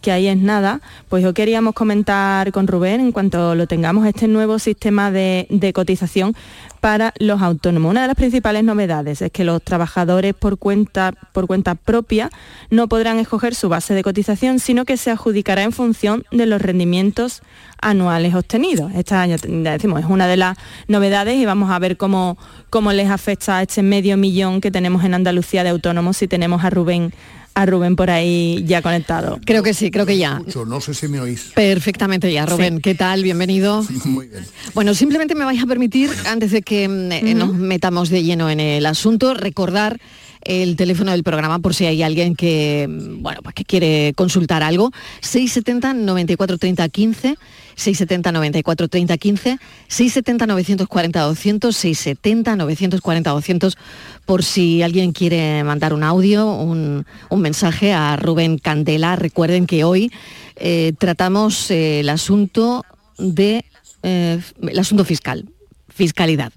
que 0.00 0.12
ahí 0.12 0.26
es 0.26 0.36
nada, 0.36 0.80
pues 1.08 1.22
yo 1.22 1.34
queríamos 1.34 1.74
comentar 1.74 2.50
con 2.52 2.66
Rubén 2.66 3.00
en 3.00 3.12
cuanto 3.12 3.54
lo 3.54 3.66
tengamos 3.66 4.06
este 4.06 4.28
nuevo 4.28 4.58
sistema 4.58 5.10
de, 5.10 5.46
cotización 5.74 6.34
para 6.80 7.12
los 7.18 7.42
autónomos. 7.42 7.90
Una 7.90 8.02
de 8.02 8.06
las 8.08 8.16
principales 8.16 8.64
novedades 8.64 9.22
es 9.22 9.30
que 9.30 9.44
los 9.44 9.62
trabajadores 9.62 10.34
por 10.34 10.58
cuenta, 10.58 11.12
por 11.32 11.46
cuenta 11.46 11.74
propia 11.74 12.30
no 12.70 12.88
podrán 12.88 13.18
escoger 13.18 13.54
su 13.54 13.68
base 13.68 13.94
de 13.94 14.02
cotización, 14.02 14.58
sino 14.58 14.84
que 14.84 14.96
se 14.96 15.10
adjudicará 15.10 15.62
en 15.62 15.72
función 15.72 16.24
de 16.30 16.46
los 16.46 16.62
rendimientos 16.62 17.42
anuales 17.82 18.34
obtenidos. 18.34 18.92
Esta 18.94 19.26
ya 19.26 19.36
decimos, 19.36 20.00
es 20.00 20.06
una 20.06 20.26
de 20.26 20.36
las 20.36 20.56
novedades 20.88 21.36
y 21.36 21.44
vamos 21.44 21.70
a 21.70 21.78
ver 21.78 21.96
cómo, 21.96 22.38
cómo 22.70 22.92
les 22.92 23.10
afecta 23.10 23.58
a 23.58 23.62
este 23.62 23.82
medio 23.82 24.16
millón 24.16 24.60
que 24.60 24.70
tenemos 24.70 25.04
en 25.04 25.14
Andalucía 25.14 25.62
de 25.62 25.70
autónomos 25.70 26.16
si 26.16 26.28
tenemos 26.28 26.64
a 26.64 26.70
Rubén 26.70 27.12
a 27.60 27.66
Rubén 27.66 27.94
por 27.94 28.10
ahí 28.10 28.64
ya 28.66 28.80
conectado. 28.80 29.38
Creo 29.44 29.62
que 29.62 29.74
sí, 29.74 29.90
creo 29.90 30.06
que 30.06 30.16
ya. 30.16 30.42
No 30.66 30.80
sé 30.80 30.94
si 30.94 31.08
me 31.08 31.20
oís. 31.20 31.52
Perfectamente 31.54 32.32
ya, 32.32 32.46
Rubén. 32.46 32.80
¿Qué 32.80 32.94
tal? 32.94 33.22
Bienvenido. 33.22 33.84
Muy 34.04 34.28
bien. 34.28 34.44
Bueno, 34.74 34.94
simplemente 34.94 35.34
me 35.34 35.44
vais 35.44 35.62
a 35.62 35.66
permitir, 35.66 36.10
antes 36.26 36.52
de 36.52 36.62
que 36.62 36.88
mm, 36.88 37.12
eh, 37.12 37.34
nos 37.34 37.52
metamos 37.52 38.08
de 38.08 38.22
lleno 38.22 38.48
en 38.48 38.60
el 38.60 38.86
asunto, 38.86 39.34
recordar 39.34 40.00
el 40.42 40.76
teléfono 40.76 41.10
del 41.10 41.22
programa 41.22 41.58
por 41.58 41.74
si 41.74 41.84
hay 41.84 42.02
alguien 42.02 42.34
que, 42.34 42.86
mm, 42.88 43.22
bueno, 43.22 43.40
pues 43.42 43.54
que 43.54 43.64
quiere 43.64 44.14
consultar 44.16 44.62
algo. 44.62 44.90
670 45.20 45.92
94 45.92 46.56
30 46.56 46.88
15, 46.88 47.36
670 47.76 48.32
94 48.32 48.88
30 48.88 49.18
15, 49.18 49.58
670 49.88 50.46
940 50.46 51.20
200, 51.20 51.76
670 51.76 52.56
940 52.56 53.30
200 53.30 53.78
por 54.26 54.42
si 54.44 54.82
alguien 54.82 55.12
quiere 55.12 55.62
mandar 55.64 55.92
un 55.94 56.02
audio, 56.02 56.46
un, 56.52 57.06
un 57.28 57.40
mensaje 57.40 57.92
a 57.92 58.16
Rubén 58.16 58.58
Candela. 58.58 59.16
Recuerden 59.16 59.66
que 59.66 59.84
hoy 59.84 60.12
eh, 60.56 60.92
tratamos 60.98 61.70
eh, 61.70 62.00
el 62.00 62.08
asunto 62.08 62.84
de 63.18 63.64
eh, 64.02 64.40
el 64.62 64.78
asunto 64.78 65.04
fiscal, 65.04 65.46
fiscalidad. 65.88 66.52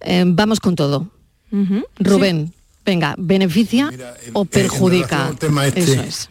Eh, 0.00 0.24
vamos 0.26 0.60
con 0.60 0.74
todo. 0.76 1.08
Rubén, 1.98 2.52
venga, 2.84 3.14
¿beneficia 3.18 3.90
o 4.32 4.44
perjudica? 4.44 5.28
este- 5.68 5.80
Eso 5.92 6.02
es. 6.02 6.30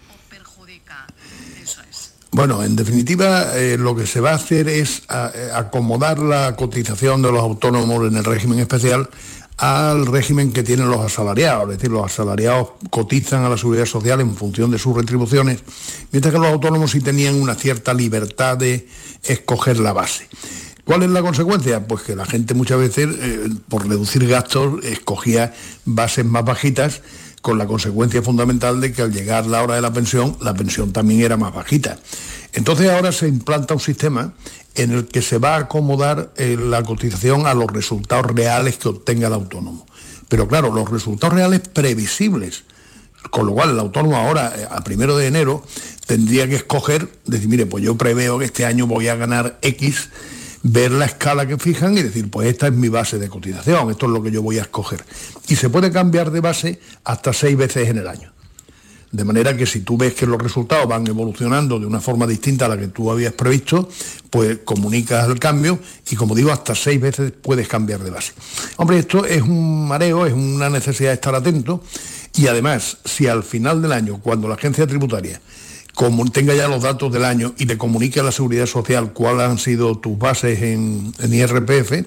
Bueno, 2.36 2.62
en 2.64 2.76
definitiva, 2.76 3.56
eh, 3.56 3.78
lo 3.78 3.96
que 3.96 4.06
se 4.06 4.20
va 4.20 4.32
a 4.32 4.36
hacer 4.36 4.68
es 4.68 5.04
eh, 5.10 5.52
acomodar 5.54 6.20
la 6.20 6.54
cotización 6.58 7.22
de 7.22 7.32
los 7.32 7.40
autónomos 7.40 8.06
en 8.06 8.18
el 8.18 8.26
régimen 8.26 8.60
especial 8.60 9.10
al 9.56 10.06
régimen 10.06 10.52
que 10.52 10.62
tienen 10.62 10.90
los 10.90 11.00
asalariados. 11.00 11.72
Es 11.72 11.78
decir, 11.78 11.92
los 11.92 12.04
asalariados 12.04 12.72
cotizan 12.90 13.46
a 13.46 13.50
la 13.50 13.58
seguridad 13.58 13.86
social 13.86 14.20
en 14.20 14.36
función 14.36 14.70
de 14.70 14.78
sus 14.78 14.94
retribuciones, 14.98 15.62
mientras 16.12 16.34
que 16.34 16.40
los 16.42 16.52
autónomos 16.52 16.92
sí 16.92 17.00
tenían 17.00 17.36
una 17.36 17.56
cierta 17.56 17.94
libertad 17.94 18.58
de 18.58 18.86
escoger 19.24 19.80
la 19.80 19.94
base. 19.94 20.28
¿Cuál 20.84 21.04
es 21.04 21.12
la 21.12 21.22
consecuencia? 21.22 21.88
Pues 21.88 22.02
que 22.02 22.18
la 22.18 22.26
gente 22.26 22.54
muchas 22.54 22.80
veces, 22.80 23.16
eh, 23.18 23.48
por 23.70 23.88
reducir 23.88 24.28
gastos, 24.28 24.84
escogía 24.84 25.54
bases 25.86 26.26
más 26.26 26.44
bajitas, 26.44 27.02
con 27.46 27.60
la 27.60 27.68
consecuencia 27.68 28.24
fundamental 28.24 28.82
de 28.82 28.92
que 28.92 29.04
al 29.04 29.14
llegar 29.14 29.46
la 29.46 29.62
hora 29.62 29.76
de 29.76 29.82
la 29.82 29.94
pensión, 29.94 30.36
la 30.42 30.56
pensión 30.56 30.92
también 30.92 31.22
era 31.22 31.38
más 31.38 31.54
bajita. 31.54 32.00
Entonces 32.54 32.90
ahora 32.90 33.12
se 33.12 33.28
implanta 33.28 33.76
un 33.76 33.80
sistema 33.80 34.34
en 34.74 34.92
el 34.92 35.06
que 35.06 35.22
se 35.22 35.38
va 35.38 35.54
a 35.54 35.60
acomodar 35.60 36.32
eh, 36.38 36.58
la 36.60 36.82
cotización 36.82 37.46
a 37.46 37.54
los 37.54 37.68
resultados 37.68 38.26
reales 38.32 38.78
que 38.78 38.88
obtenga 38.88 39.28
el 39.28 39.34
autónomo. 39.34 39.86
Pero 40.28 40.48
claro, 40.48 40.74
los 40.74 40.90
resultados 40.90 41.36
reales 41.36 41.60
previsibles. 41.60 42.64
Con 43.30 43.46
lo 43.46 43.54
cual 43.54 43.70
el 43.70 43.80
autónomo 43.80 44.18
ahora, 44.18 44.52
eh, 44.58 44.68
a 44.68 44.84
primero 44.84 45.16
de 45.16 45.28
enero, 45.28 45.64
tendría 46.08 46.50
que 46.50 46.56
escoger, 46.56 47.08
decir, 47.26 47.48
mire, 47.48 47.68
pues 47.68 47.84
yo 47.84 47.96
preveo 47.96 48.40
que 48.40 48.46
este 48.46 48.66
año 48.66 48.88
voy 48.88 49.08
a 49.08 49.16
ganar 49.16 49.60
X, 49.62 50.10
ver 50.68 50.92
la 50.92 51.06
escala 51.06 51.48
que 51.48 51.60
fijan 51.60 51.96
y 51.96 52.02
decir, 52.02 52.32
pues 52.32 52.48
esta 52.48 52.68
es 52.68 52.74
mi 52.74 52.90
base 52.90 53.20
de 53.20 53.30
cotización, 53.30 53.92
esto 53.92 54.08
es 54.08 54.12
lo 54.12 54.24
que 54.24 54.32
yo 54.32 54.42
voy 54.42 54.58
a 54.58 54.64
escoger. 54.64 55.06
Y 55.48 55.56
se 55.56 55.70
puede 55.70 55.92
cambiar 55.92 56.32
de 56.32 56.40
base 56.40 56.80
hasta 57.04 57.34
seis 57.34 57.56
veces 57.56 57.88
en 57.88 58.00
el 58.00 58.08
año. 58.08 58.32
De 59.12 59.24
manera 59.24 59.56
que 59.56 59.68
si 59.68 59.82
tú 59.82 59.96
ves 59.96 60.16
que 60.16 60.26
los 60.26 60.42
resultados 60.42 60.88
van 60.88 61.06
evolucionando 61.06 61.80
de 61.80 61.86
una 61.86 62.02
forma 62.02 62.26
distinta 62.26 62.66
a 62.66 62.70
la 62.70 62.78
que 62.80 62.88
tú 62.88 63.12
habías 63.12 63.34
previsto, 63.34 63.88
pues 64.32 64.58
comunicas 64.66 65.30
el 65.30 65.40
cambio 65.40 65.78
y 66.10 66.16
como 66.16 66.34
digo, 66.34 66.52
hasta 66.52 66.74
seis 66.74 67.00
veces 67.00 67.32
puedes 67.32 67.68
cambiar 67.68 68.04
de 68.04 68.10
base. 68.10 68.34
Hombre, 68.78 68.98
esto 68.98 69.24
es 69.24 69.44
un 69.44 69.88
mareo, 69.88 70.26
es 70.26 70.34
una 70.34 70.70
necesidad 70.72 71.12
de 71.12 71.16
estar 71.16 71.36
atento 71.36 71.84
y 72.36 72.48
además, 72.48 72.98
si 73.06 73.28
al 73.28 73.44
final 73.44 73.84
del 73.84 73.92
año, 73.92 74.20
cuando 74.20 74.48
la 74.48 74.56
agencia 74.56 74.88
tributaria 74.88 75.40
como 75.96 76.30
tenga 76.30 76.54
ya 76.54 76.68
los 76.68 76.84
datos 76.84 77.12
del 77.12 77.24
año 77.24 77.56
y 77.58 77.66
te 77.66 77.78
comunique 77.78 78.20
a 78.20 78.24
la 78.24 78.32
Seguridad 78.32 78.66
Social 78.66 79.14
cuáles 79.14 79.50
han 79.50 79.58
sido 79.58 79.98
tus 79.98 80.18
bases 80.20 80.62
en, 80.62 81.14
IRPF, 81.20 82.06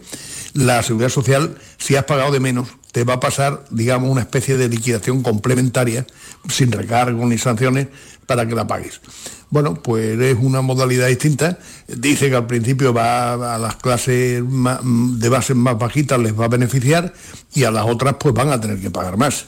la 0.52 0.82
Seguridad 0.82 1.08
Social, 1.08 1.56
si 1.78 1.96
has 1.96 2.04
pagado 2.04 2.30
de 2.30 2.38
menos, 2.38 2.68
te 2.92 3.04
va 3.04 3.14
a 3.14 3.20
pasar, 3.20 3.64
digamos, 3.70 4.10
una 4.10 4.20
especie 4.20 4.58
de 4.58 4.68
liquidación 4.68 5.22
complementaria, 5.22 6.06
sin 6.48 6.70
recargo 6.70 7.24
ni 7.26 7.38
sanciones, 7.38 7.88
para 8.26 8.46
que 8.46 8.54
la 8.54 8.66
pagues. 8.66 9.00
Bueno, 9.48 9.82
pues 9.82 10.20
es 10.20 10.36
una 10.38 10.60
modalidad 10.60 11.08
distinta. 11.08 11.58
Dice 11.86 12.28
que 12.28 12.36
al 12.36 12.46
principio 12.46 12.92
va 12.92 13.54
a 13.54 13.58
las 13.58 13.76
clases 13.76 14.42
de 14.42 15.28
bases 15.30 15.56
más 15.56 15.78
bajitas 15.78 16.18
les 16.20 16.38
va 16.38 16.44
a 16.44 16.48
beneficiar 16.48 17.14
y 17.54 17.64
a 17.64 17.70
las 17.70 17.86
otras 17.86 18.16
pues 18.20 18.34
van 18.34 18.50
a 18.50 18.60
tener 18.60 18.78
que 18.78 18.90
pagar 18.90 19.16
más 19.16 19.46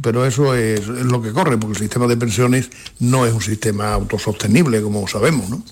pero 0.00 0.24
eso 0.24 0.54
es, 0.54 0.86
lo 0.86 1.20
que 1.20 1.32
corre, 1.32 1.58
porque 1.58 1.74
el 1.74 1.78
sistema 1.78 2.06
de 2.06 2.16
pensiones 2.16 2.70
no 3.00 3.26
es 3.26 3.32
un 3.32 3.42
sistema 3.42 3.92
autosostenible, 3.92 4.80
como 4.82 5.06
sabemos, 5.06 5.50
¿no? 5.50 5.62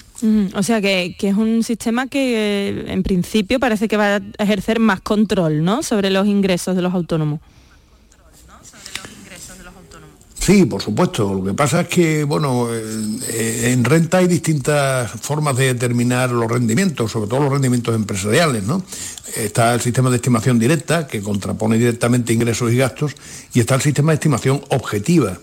O 0.54 0.62
sea 0.62 0.82
que, 0.82 1.16
es 1.18 1.34
un 1.34 1.62
sistema 1.62 2.06
que 2.06 2.68
eh, 2.68 2.92
en 2.92 3.02
principio 3.02 3.58
parece 3.58 3.88
que 3.88 3.96
va 3.96 4.16
a 4.16 4.20
ejercer 4.38 4.78
más 4.78 5.00
control, 5.00 5.64
¿no? 5.64 5.82
Sobre 5.82 6.10
los 6.10 6.26
ingresos 6.26 6.76
de 6.76 6.82
los 6.82 6.92
autónomos. 6.92 7.40
Sí, 10.41 10.64
por 10.64 10.80
supuesto. 10.80 11.34
Lo 11.34 11.45
que 11.45 11.53
pasa 11.53 11.82
es 11.82 11.88
que, 11.88 12.24
bueno, 12.24 12.68
eh, 12.72 13.70
en 13.70 13.84
renta 13.84 14.18
hay 14.18 14.26
distintas 14.26 15.11
formas 15.20 15.55
de 15.55 15.74
determinar 15.74 16.30
los 16.30 16.51
rendimientos, 16.51 17.12
sobre 17.12 17.28
todo 17.28 17.41
los 17.41 17.53
rendimientos 17.53 17.95
empresariales, 17.95 18.64
¿no? 18.64 18.82
Está 19.36 19.74
el 19.74 19.82
sistema 19.82 20.09
de 20.09 20.16
estimación 20.16 20.59
directa, 20.59 21.07
que 21.07 21.20
contrapone 21.20 21.76
directamente 21.76 22.32
ingresos 22.32 22.72
y 22.72 22.78
gastos, 22.78 23.14
y 23.53 23.61
está 23.61 23.74
el 23.74 23.82
sistema 23.82 24.12
de 24.12 24.14
estimación 24.14 24.62
objetiva, 24.70 25.38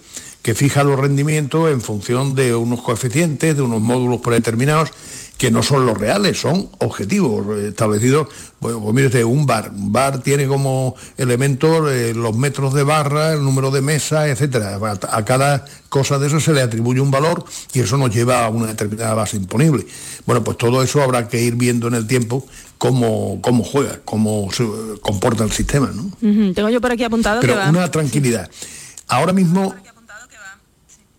que 0.48 0.56
fija 0.56 0.86
los 0.86 0.98
rendimientos 0.98 1.70
en 1.70 1.82
función 1.82 2.34
de 2.34 2.56
unos 2.56 2.82
coeficientes, 2.82 3.54
de 3.54 3.62
unos 3.62 3.82
módulos 3.82 4.22
predeterminados, 4.22 4.92
que 5.38 5.52
no 5.52 5.62
son 5.62 5.86
los 5.86 5.98
reales, 5.98 6.40
son 6.40 6.70
objetivos 6.78 7.60
establecidos. 7.60 8.30
Bueno, 8.62 8.80
pues 8.80 8.96
mire 8.96 9.08
usted, 9.08 9.24
un 9.26 9.46
bar. 9.46 9.72
Un 9.76 9.92
bar 9.92 10.22
tiene 10.24 10.48
como 10.48 10.96
elementos 11.18 11.92
eh, 11.92 12.14
los 12.16 12.34
metros 12.38 12.74
de 12.74 12.84
barra, 12.84 13.34
el 13.34 13.44
número 13.44 13.72
de 13.72 13.82
mesas, 13.82 14.30
etcétera. 14.30 14.80
A, 15.10 15.26
cada 15.26 15.66
cosa 15.90 16.18
de 16.18 16.28
eso 16.28 16.40
se 16.40 16.54
le 16.54 16.62
atribuye 16.62 17.02
un 17.02 17.12
valor 17.12 17.44
y 17.74 17.82
eso 17.82 17.98
nos 17.98 18.16
lleva 18.16 18.46
a 18.46 18.50
una 18.50 18.68
determinada 18.68 19.16
base 19.16 19.36
imponible. 19.36 19.86
Bueno, 20.26 20.46
pues 20.46 20.58
todo 20.58 20.82
eso 20.82 21.04
habrá 21.04 21.28
que 21.28 21.42
ir 21.42 21.56
viendo 21.56 21.90
en 21.90 21.96
el 21.96 22.08
tiempo 22.08 22.48
cómo, 22.78 23.42
cómo 23.42 23.66
juega, 23.66 24.00
cómo 24.06 24.48
se 24.54 24.66
comporta 25.02 25.44
el 25.44 25.52
sistema. 25.52 25.92
¿no? 25.94 26.10
Tengo 26.54 26.70
yo 26.70 26.80
por 26.80 26.94
aquí 26.94 27.04
apuntado 27.04 27.42
Pero 27.42 27.56
que 27.56 27.60
va... 27.60 27.68
una 27.70 27.92
tranquilidad. 27.92 28.50
Ahora 29.10 29.34
mismo, 29.34 29.74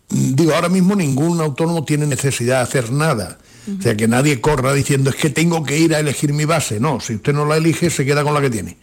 digo, 0.09 0.55
ahora 0.55 0.69
mismo 0.69 0.95
ningún 0.95 1.41
autónomo 1.41 1.85
tiene 1.85 2.07
necesidad 2.07 2.57
de 2.57 2.63
hacer 2.63 2.93
nada 2.93 3.39
o 3.79 3.83
sea, 3.83 3.97
que 3.97 4.09
nadie 4.09 4.41
corra 4.41 4.73
diciendo 4.73 5.11
es 5.11 5.17
que 5.17 5.31
tengo 5.31 5.63
que 5.63 5.79
ir 5.79 5.95
a 5.95 6.01
elegir 6.01 6.33
mi 6.33 6.45
base. 6.45 6.81
No, 6.81 7.01
si 7.01 7.17
usted 7.17 7.35
no 7.35 7.45
la 7.45 7.57
elige, 7.57 7.91
se 7.91 8.05
queda 8.05 8.25
con 8.25 8.35
la 8.35 8.41
que 8.41 8.51
tiene. 8.51 8.77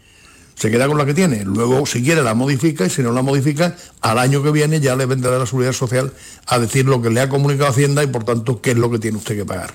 Se 0.54 0.72
queda 0.72 0.88
con 0.88 0.98
la 0.98 1.06
que 1.06 1.14
tiene. 1.14 1.44
Luego, 1.44 1.86
si 1.86 2.02
quiere, 2.02 2.22
la 2.24 2.34
modifica 2.34 2.86
y 2.86 2.90
si 2.90 3.02
no 3.02 3.12
la 3.12 3.22
modifica, 3.22 3.76
al 4.02 4.20
año 4.20 4.42
que 4.42 4.52
viene 4.52 4.80
ya 4.80 4.96
le 4.96 5.06
vendrá 5.06 5.38
la 5.38 5.46
Seguridad 5.46 5.74
Social 5.74 6.14
a 6.48 6.60
decir 6.60 6.86
lo 6.86 7.02
que 7.02 7.10
le 7.10 7.20
ha 7.20 7.28
comunicado 7.28 7.70
Hacienda 7.70 8.04
y 8.04 8.08
por 8.08 8.24
tanto 8.24 8.62
qué 8.62 8.72
es 8.72 8.78
lo 8.78 8.90
que 8.90 9.00
tiene 9.00 9.18
usted 9.18 9.36
que 9.36 9.46
pagar. 9.46 9.74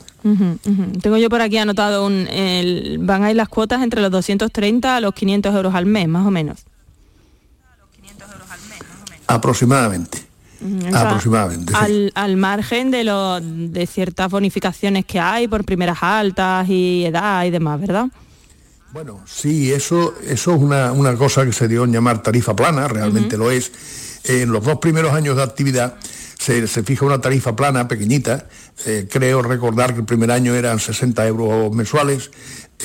Tengo 1.03 1.19
yo 1.19 1.29
por 1.29 1.43
aquí 1.43 1.59
anotado, 1.59 2.07
un, 2.07 2.27
van 3.01 3.25
a 3.25 3.31
ir 3.31 3.37
las 3.37 3.49
cuotas 3.49 3.83
entre 3.83 4.01
los 4.01 4.11
230 4.11 4.97
a 4.97 5.01
los 5.01 5.13
500 5.13 5.55
euros 5.55 5.75
al 5.75 5.87
mes, 5.87 6.09
más 6.09 6.27
o 6.27 6.31
menos. 6.31 6.61
Aproximadamente 9.27 10.30
aproximadamente. 10.95 11.73
Al, 12.15 12.37
margen 12.37 12.91
de, 12.91 13.05
lo, 13.05 13.41
de 13.41 13.87
ciertas 13.87 14.31
bonificaciones 14.31 15.05
que 15.05 15.19
hay 15.21 15.49
por 15.49 15.65
primeras 15.65 15.99
altas 16.03 16.69
y 16.69 17.05
edad 17.05 17.45
y 17.45 17.51
demás, 17.51 17.81
¿verdad? 17.81 18.07
Bueno, 18.93 19.21
sí, 19.25 19.73
eso, 19.73 20.15
eso 20.27 20.55
es 20.55 20.61
una, 20.61 21.17
cosa 21.17 21.45
que 21.45 21.53
se 21.53 21.69
dio 21.69 21.85
en 21.85 21.93
llamar 21.93 22.23
tarifa 22.23 22.57
plana, 22.57 22.89
realmente 22.89 23.37
lo 23.37 23.51
es. 23.51 23.71
En 24.25 24.51
los 24.51 24.65
dos 24.65 24.79
primeros 24.79 25.13
años 25.15 25.37
de 25.37 25.43
actividad 25.43 25.97
se, 26.39 26.67
fija 26.67 27.05
una 27.05 27.21
tarifa 27.21 27.55
plana 27.55 27.87
pequeñita, 27.87 28.49
eh, 28.87 29.07
creo 29.11 29.43
recordar 29.43 29.93
que 29.93 30.01
el 30.01 30.07
primer 30.07 30.33
año 30.33 30.55
eran 30.55 30.81
60 30.81 31.27
euros 31.29 31.73
mensuales, 31.73 32.31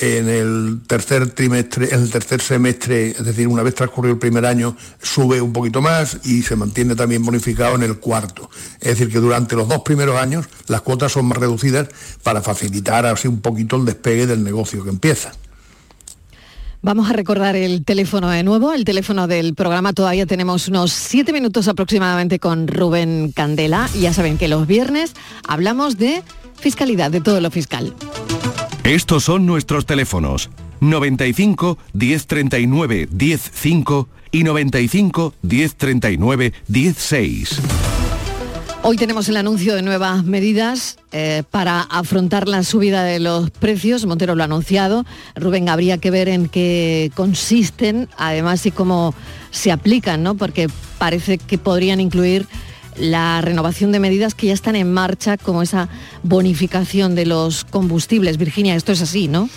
en 0.00 0.28
el 0.28 0.80
tercer 0.86 1.30
trimestre, 1.30 1.94
en 1.94 2.02
el 2.02 2.10
tercer 2.10 2.40
semestre, 2.40 3.10
es 3.10 3.24
decir, 3.24 3.48
una 3.48 3.62
vez 3.62 3.74
transcurrido 3.74 4.14
el 4.14 4.18
primer 4.18 4.44
año, 4.44 4.76
sube 5.00 5.40
un 5.40 5.52
poquito 5.52 5.80
más 5.80 6.18
y 6.24 6.42
se 6.42 6.56
mantiene 6.56 6.94
también 6.94 7.24
bonificado 7.24 7.74
en 7.76 7.82
el 7.82 7.98
cuarto. 7.98 8.50
Es 8.80 8.98
decir, 8.98 9.10
que 9.10 9.18
durante 9.18 9.56
los 9.56 9.68
dos 9.68 9.82
primeros 9.82 10.20
años 10.20 10.46
las 10.68 10.82
cuotas 10.82 11.12
son 11.12 11.26
más 11.26 11.38
reducidas 11.38 11.88
para 12.22 12.42
facilitar 12.42 13.06
así 13.06 13.28
un 13.28 13.40
poquito 13.40 13.76
el 13.76 13.84
despegue 13.84 14.26
del 14.26 14.44
negocio 14.44 14.84
que 14.84 14.90
empieza. 14.90 15.32
Vamos 16.82 17.10
a 17.10 17.14
recordar 17.14 17.56
el 17.56 17.84
teléfono 17.84 18.30
de 18.30 18.44
nuevo, 18.44 18.72
el 18.72 18.84
teléfono 18.84 19.26
del 19.26 19.54
programa. 19.54 19.92
Todavía 19.92 20.26
tenemos 20.26 20.68
unos 20.68 20.92
siete 20.92 21.32
minutos 21.32 21.66
aproximadamente 21.66 22.38
con 22.38 22.68
Rubén 22.68 23.32
Candela. 23.32 23.88
Y 23.94 24.02
ya 24.02 24.12
saben 24.12 24.38
que 24.38 24.46
los 24.46 24.68
viernes 24.68 25.14
hablamos 25.48 25.98
de 25.98 26.22
fiscalidad, 26.54 27.10
de 27.10 27.20
todo 27.20 27.40
lo 27.40 27.50
fiscal. 27.50 27.92
Estos 28.86 29.24
son 29.24 29.46
nuestros 29.46 29.84
teléfonos 29.84 30.48
95 30.78 31.76
1039 31.92 33.08
105 33.18 34.08
y 34.30 34.44
95 34.44 35.34
1039 35.42 36.52
16. 36.68 37.62
Hoy 38.84 38.96
tenemos 38.96 39.28
el 39.28 39.38
anuncio 39.38 39.74
de 39.74 39.82
nuevas 39.82 40.22
medidas 40.22 41.00
eh, 41.10 41.42
para 41.50 41.80
afrontar 41.80 42.46
la 42.46 42.62
subida 42.62 43.02
de 43.02 43.18
los 43.18 43.50
precios. 43.50 44.06
Montero 44.06 44.36
lo 44.36 44.44
ha 44.44 44.46
anunciado. 44.46 45.04
Rubén, 45.34 45.68
habría 45.68 45.98
que 45.98 46.12
ver 46.12 46.28
en 46.28 46.48
qué 46.48 47.10
consisten, 47.16 48.08
además, 48.16 48.64
y 48.66 48.70
cómo 48.70 49.16
se 49.50 49.72
aplican, 49.72 50.22
¿no? 50.22 50.36
Porque 50.36 50.68
parece 50.98 51.38
que 51.38 51.58
podrían 51.58 51.98
incluir 51.98 52.46
la 52.98 53.40
renovación 53.40 53.92
de 53.92 54.00
medidas 54.00 54.34
que 54.34 54.48
ya 54.48 54.52
están 54.52 54.76
en 54.76 54.92
marcha, 54.92 55.36
como 55.36 55.62
esa 55.62 55.88
bonificación 56.22 57.14
de 57.14 57.26
los 57.26 57.64
combustibles. 57.64 58.38
Virginia, 58.38 58.74
esto 58.74 58.92
es 58.92 59.02
así, 59.02 59.28
¿no? 59.28 59.48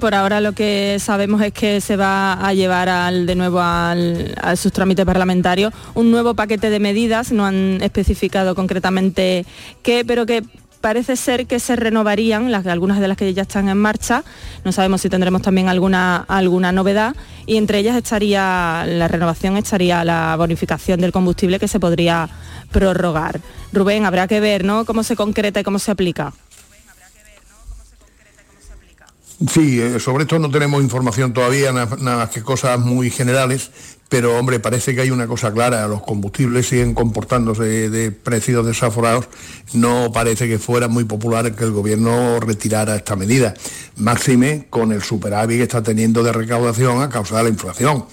Por 0.00 0.14
ahora 0.14 0.40
lo 0.40 0.52
que 0.52 0.96
sabemos 0.98 1.42
es 1.42 1.52
que 1.52 1.82
se 1.82 1.96
va 1.96 2.32
a 2.32 2.54
llevar 2.54 2.88
al, 2.88 3.26
de 3.26 3.34
nuevo 3.34 3.60
al, 3.60 4.34
a 4.40 4.56
sus 4.56 4.72
trámites 4.72 5.04
parlamentarios 5.04 5.74
un 5.94 6.10
nuevo 6.10 6.34
paquete 6.34 6.70
de 6.70 6.80
medidas, 6.80 7.32
no 7.32 7.44
han 7.44 7.82
especificado 7.82 8.54
concretamente 8.54 9.44
qué, 9.82 10.04
pero 10.06 10.24
que 10.24 10.42
parece 10.82 11.16
ser 11.16 11.46
que 11.46 11.58
se 11.58 11.76
renovarían 11.76 12.52
algunas 12.54 13.00
de 13.00 13.08
las 13.08 13.16
que 13.16 13.32
ya 13.32 13.42
están 13.42 13.70
en 13.70 13.78
marcha. 13.78 14.24
No 14.64 14.72
sabemos 14.72 15.00
si 15.00 15.08
tendremos 15.08 15.40
también 15.40 15.70
alguna, 15.70 16.26
novedad 16.72 17.16
y 17.46 17.56
entre 17.56 17.78
ellas 17.78 17.96
estaría 17.96 18.84
la 18.86 19.08
renovación, 19.08 19.56
estaría 19.56 20.04
la 20.04 20.36
bonificación 20.36 21.00
del 21.00 21.12
combustible 21.12 21.58
que 21.58 21.68
se 21.68 21.80
podría 21.80 22.28
prorrogar. 22.70 23.40
Rubén, 23.72 24.04
habrá 24.04 24.28
que 24.28 24.40
ver 24.40 24.66
cómo 24.84 25.02
se 25.02 25.16
concreta 25.16 25.60
y 25.60 25.62
cómo 25.62 25.78
se 25.78 25.90
aplica. 25.90 26.34
Sí, 29.50 29.80
eh, 29.80 29.98
sobre 29.98 30.24
esto 30.24 30.38
no 30.38 30.50
tenemos 30.50 30.82
información 30.82 31.32
todavía, 31.32 31.72
nada 31.72 31.96
más 31.96 32.30
que 32.30 32.42
cosas 32.42 32.78
muy 32.78 33.10
generales, 33.10 33.70
pero 34.08 34.38
hombre, 34.38 34.60
parece 34.60 34.94
que 34.94 35.00
hay 35.00 35.10
una 35.10 35.26
cosa 35.26 35.52
clara, 35.52 35.88
los 35.88 36.02
combustibles 36.02 36.68
siguen 36.68 36.94
comportándose 36.94 37.88
de 37.88 38.12
precios 38.12 38.64
desaforados, 38.66 39.26
no 39.72 40.12
parece 40.12 40.48
que 40.48 40.58
fuera 40.58 40.86
muy 40.86 41.04
popular 41.04 41.54
que 41.54 41.64
el 41.64 41.72
gobierno 41.72 42.38
retirara 42.38 42.94
esta 42.94 43.16
medida, 43.16 43.54
máxime 43.96 44.66
con 44.68 44.92
el 44.92 45.02
superávit 45.02 45.56
que 45.56 45.62
está 45.62 45.82
teniendo 45.82 46.22
de 46.22 46.32
recaudación 46.32 47.02
a 47.02 47.08
causa 47.08 47.38
de 47.38 47.44
la 47.44 47.48
inflación. 47.48 48.04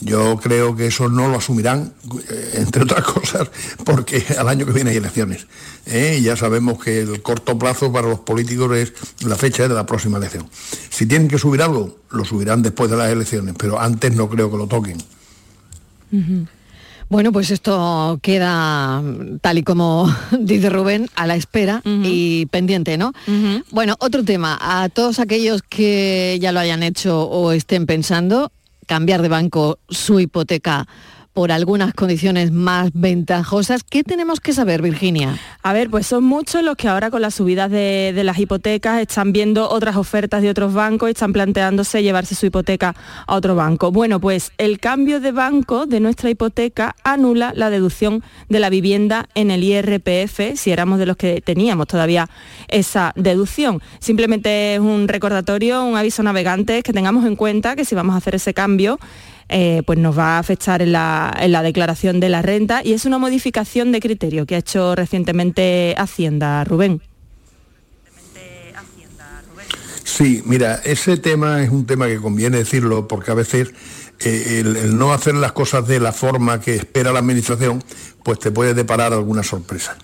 Yo 0.00 0.38
creo 0.40 0.76
que 0.76 0.86
eso 0.86 1.08
no 1.08 1.28
lo 1.28 1.38
asumirán, 1.38 1.92
eh, 2.30 2.50
entre 2.54 2.82
otras 2.82 3.04
cosas, 3.12 3.48
porque 3.84 4.24
al 4.38 4.48
año 4.48 4.66
que 4.66 4.72
viene 4.72 4.90
hay 4.90 4.96
elecciones. 4.96 5.46
¿eh? 5.86 6.18
Y 6.20 6.22
ya 6.22 6.36
sabemos 6.36 6.82
que 6.82 7.00
el 7.00 7.22
corto 7.22 7.58
plazo 7.58 7.92
para 7.92 8.08
los 8.08 8.20
políticos 8.20 8.76
es 8.76 8.92
la 9.24 9.36
fecha 9.36 9.66
de 9.66 9.74
la 9.74 9.86
próxima 9.86 10.18
elección. 10.18 10.48
Si 10.90 11.06
tienen 11.06 11.28
que 11.28 11.38
subir 11.38 11.62
algo, 11.62 11.98
lo 12.10 12.24
subirán 12.24 12.62
después 12.62 12.90
de 12.90 12.96
las 12.96 13.10
elecciones, 13.10 13.54
pero 13.58 13.80
antes 13.80 14.14
no 14.14 14.28
creo 14.28 14.50
que 14.50 14.56
lo 14.56 14.66
toquen. 14.66 14.98
Bueno, 17.10 17.32
pues 17.32 17.50
esto 17.50 18.18
queda 18.22 19.02
tal 19.40 19.58
y 19.58 19.62
como 19.62 20.14
dice 20.38 20.68
Rubén, 20.68 21.08
a 21.14 21.26
la 21.26 21.36
espera 21.36 21.80
y 21.84 22.46
pendiente, 22.46 22.98
¿no? 22.98 23.12
Bueno, 23.70 23.96
otro 23.98 24.24
tema, 24.24 24.58
a 24.60 24.88
todos 24.90 25.18
aquellos 25.18 25.62
que 25.62 26.38
ya 26.40 26.52
lo 26.52 26.60
hayan 26.60 26.82
hecho 26.82 27.22
o 27.22 27.52
estén 27.52 27.86
pensando, 27.86 28.52
cambiar 28.88 29.22
de 29.22 29.28
banco 29.28 29.78
su 29.88 30.18
hipoteca 30.18 30.88
por 31.32 31.52
algunas 31.52 31.94
condiciones 31.94 32.50
más 32.50 32.90
ventajosas. 32.94 33.84
¿Qué 33.84 34.02
tenemos 34.02 34.40
que 34.40 34.52
saber, 34.52 34.82
Virginia? 34.82 35.38
A 35.68 35.74
ver, 35.74 35.90
pues 35.90 36.06
son 36.06 36.24
muchos 36.24 36.62
los 36.62 36.76
que 36.76 36.88
ahora 36.88 37.10
con 37.10 37.20
las 37.20 37.34
subidas 37.34 37.70
de, 37.70 38.18
las 38.24 38.38
hipotecas 38.38 39.02
están 39.02 39.34
viendo 39.34 39.68
otras 39.68 39.96
ofertas 39.96 40.40
de 40.40 40.48
otros 40.48 40.72
bancos 40.72 41.10
y 41.10 41.12
están 41.12 41.34
planteándose 41.34 42.02
llevarse 42.02 42.34
su 42.34 42.46
hipoteca 42.46 42.96
a 43.26 43.34
otro 43.34 43.54
banco. 43.54 43.92
Bueno, 43.92 44.18
pues 44.18 44.50
el 44.56 44.80
cambio 44.80 45.20
de 45.20 45.30
banco 45.30 45.84
de 45.84 46.00
nuestra 46.00 46.30
hipoteca 46.30 46.96
anula 47.04 47.52
la 47.54 47.68
deducción 47.68 48.24
de 48.48 48.60
la 48.60 48.70
vivienda 48.70 49.28
en 49.34 49.50
el 49.50 49.62
IRPF 49.62 50.54
si 50.54 50.70
éramos 50.70 50.98
de 50.98 51.04
los 51.04 51.18
que 51.18 51.42
teníamos 51.42 51.86
todavía 51.86 52.30
esa 52.68 53.12
deducción. 53.14 53.82
Simplemente 53.98 54.76
es 54.76 54.80
un 54.80 55.06
recordatorio, 55.06 55.84
un 55.84 55.98
aviso 55.98 56.22
navegante 56.22 56.82
que 56.82 56.94
tengamos 56.94 57.26
en 57.26 57.36
cuenta 57.36 57.76
que 57.76 57.84
si 57.84 57.94
vamos 57.94 58.14
a 58.14 58.18
hacer 58.18 58.36
ese 58.36 58.54
cambio, 58.54 58.98
eh, 59.48 59.82
pues 59.86 59.98
nos 59.98 60.18
va 60.18 60.36
a 60.36 60.38
afectar 60.38 60.82
en 60.82 60.92
la, 60.92 61.34
en 61.40 61.52
la 61.52 61.62
declaración 61.62 62.20
de 62.20 62.28
la 62.28 62.42
renta 62.42 62.82
y 62.84 62.92
es 62.92 63.04
una 63.04 63.18
modificación 63.18 63.92
de 63.92 64.00
criterio 64.00 64.46
que 64.46 64.54
ha 64.54 64.58
hecho 64.58 64.94
recientemente 64.94 65.94
Hacienda, 65.96 66.64
Rubén. 66.64 67.00
Sí, 70.04 70.42
mira, 70.44 70.80
ese 70.84 71.16
tema 71.18 71.62
es 71.62 71.70
un 71.70 71.86
tema 71.86 72.06
que 72.06 72.16
conviene 72.16 72.58
decirlo 72.58 73.06
porque 73.06 73.30
a 73.30 73.34
veces 73.34 73.72
eh, 74.20 74.60
el, 74.60 74.76
el 74.76 74.98
no 74.98 75.12
hacer 75.12 75.34
las 75.34 75.52
cosas 75.52 75.86
de 75.86 76.00
la 76.00 76.12
forma 76.12 76.60
que 76.60 76.74
espera 76.74 77.12
la 77.12 77.20
administración, 77.20 77.84
pues 78.24 78.38
te 78.40 78.50
puede 78.50 78.74
deparar 78.74 79.12
alguna 79.12 79.42
sorpresa. 79.42 79.96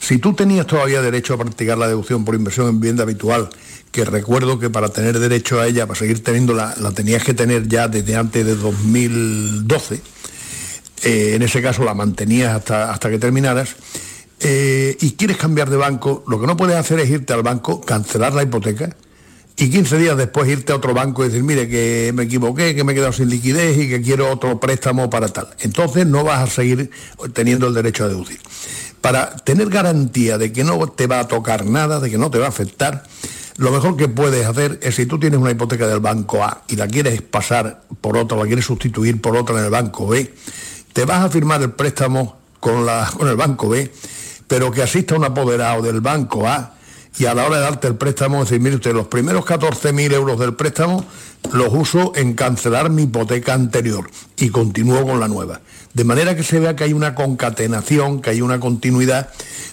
Si 0.00 0.18
tú 0.18 0.32
tenías 0.34 0.66
todavía 0.66 1.02
derecho 1.02 1.34
a 1.34 1.38
practicar 1.38 1.78
la 1.78 1.86
deducción 1.86 2.24
por 2.24 2.34
inversión 2.34 2.68
en 2.68 2.80
vivienda 2.80 3.04
habitual, 3.04 3.48
que 3.90 4.04
recuerdo 4.04 4.58
que 4.58 4.70
para 4.70 4.88
tener 4.90 5.18
derecho 5.18 5.60
a 5.60 5.66
ella, 5.66 5.86
para 5.86 5.98
seguir 5.98 6.22
teniéndola, 6.22 6.74
la 6.80 6.92
tenías 6.92 7.24
que 7.24 7.34
tener 7.34 7.68
ya 7.68 7.88
desde 7.88 8.16
antes 8.16 8.46
de 8.46 8.54
2012, 8.54 10.00
eh, 11.02 11.32
en 11.34 11.42
ese 11.42 11.60
caso 11.60 11.84
la 11.84 11.94
mantenías 11.94 12.54
hasta, 12.54 12.92
hasta 12.92 13.10
que 13.10 13.18
terminaras, 13.18 13.74
eh, 14.40 14.96
y 15.00 15.12
quieres 15.12 15.36
cambiar 15.36 15.70
de 15.70 15.76
banco, 15.76 16.24
lo 16.28 16.40
que 16.40 16.46
no 16.46 16.56
puedes 16.56 16.76
hacer 16.76 17.00
es 17.00 17.10
irte 17.10 17.32
al 17.32 17.42
banco, 17.42 17.80
cancelar 17.80 18.32
la 18.32 18.42
hipoteca, 18.42 18.96
y 19.56 19.68
15 19.68 19.98
días 19.98 20.16
después 20.16 20.48
irte 20.48 20.72
a 20.72 20.76
otro 20.76 20.94
banco 20.94 21.22
y 21.22 21.28
decir, 21.28 21.42
mire, 21.42 21.68
que 21.68 22.12
me 22.14 22.22
equivoqué, 22.22 22.74
que 22.74 22.82
me 22.82 22.92
he 22.92 22.94
quedado 22.94 23.12
sin 23.12 23.28
liquidez 23.28 23.76
y 23.76 23.88
que 23.90 24.00
quiero 24.00 24.30
otro 24.30 24.58
préstamo 24.58 25.10
para 25.10 25.28
tal. 25.28 25.48
Entonces 25.58 26.06
no 26.06 26.24
vas 26.24 26.40
a 26.40 26.46
seguir 26.46 26.90
teniendo 27.34 27.66
el 27.66 27.74
derecho 27.74 28.04
a 28.04 28.08
deducir. 28.08 28.40
Para 29.02 29.36
tener 29.36 29.68
garantía 29.68 30.38
de 30.38 30.50
que 30.50 30.64
no 30.64 30.88
te 30.88 31.06
va 31.06 31.20
a 31.20 31.28
tocar 31.28 31.66
nada, 31.66 32.00
de 32.00 32.10
que 32.10 32.16
no 32.16 32.30
te 32.30 32.38
va 32.38 32.46
a 32.46 32.48
afectar, 32.48 33.04
lo 33.60 33.70
mejor 33.70 33.94
que 33.94 34.08
puedes 34.08 34.46
hacer 34.46 34.80
es 34.80 34.94
si 34.94 35.04
tú 35.04 35.18
tienes 35.18 35.38
una 35.38 35.50
hipoteca 35.50 35.86
del 35.86 36.00
banco 36.00 36.42
A 36.42 36.62
y 36.66 36.76
la 36.76 36.88
quieres 36.88 37.20
pasar 37.20 37.82
por 38.00 38.16
otra, 38.16 38.38
la 38.38 38.46
quieres 38.46 38.64
sustituir 38.64 39.20
por 39.20 39.36
otra 39.36 39.58
en 39.58 39.66
el 39.66 39.70
banco 39.70 40.06
B, 40.06 40.34
te 40.94 41.04
vas 41.04 41.22
a 41.26 41.28
firmar 41.28 41.60
el 41.60 41.72
préstamo 41.72 42.38
con, 42.58 42.86
la, 42.86 43.12
con 43.14 43.28
el 43.28 43.36
banco 43.36 43.68
B, 43.68 43.92
pero 44.46 44.70
que 44.70 44.82
asista 44.82 45.14
un 45.14 45.24
apoderado 45.24 45.82
del 45.82 46.00
banco 46.00 46.48
A 46.48 46.72
y 47.18 47.26
a 47.26 47.34
la 47.34 47.44
hora 47.44 47.56
de 47.56 47.62
darte 47.64 47.86
el 47.86 47.96
préstamo, 47.96 48.40
decir, 48.40 48.60
mire 48.60 48.76
usted, 48.76 48.94
los 48.94 49.08
primeros 49.08 49.44
14.000 49.44 50.10
euros 50.14 50.40
del 50.40 50.54
préstamo 50.54 51.04
los 51.52 51.68
uso 51.70 52.12
en 52.16 52.32
cancelar 52.32 52.88
mi 52.88 53.02
hipoteca 53.02 53.52
anterior 53.52 54.10
y 54.38 54.48
continúo 54.48 55.04
con 55.04 55.20
la 55.20 55.28
nueva. 55.28 55.60
De 55.92 56.04
manera 56.04 56.34
que 56.34 56.44
se 56.44 56.60
vea 56.60 56.76
que 56.76 56.84
hay 56.84 56.94
una 56.94 57.14
concatenación, 57.14 58.22
que 58.22 58.30
hay 58.30 58.40
una 58.40 58.58
continuidad 58.58 59.28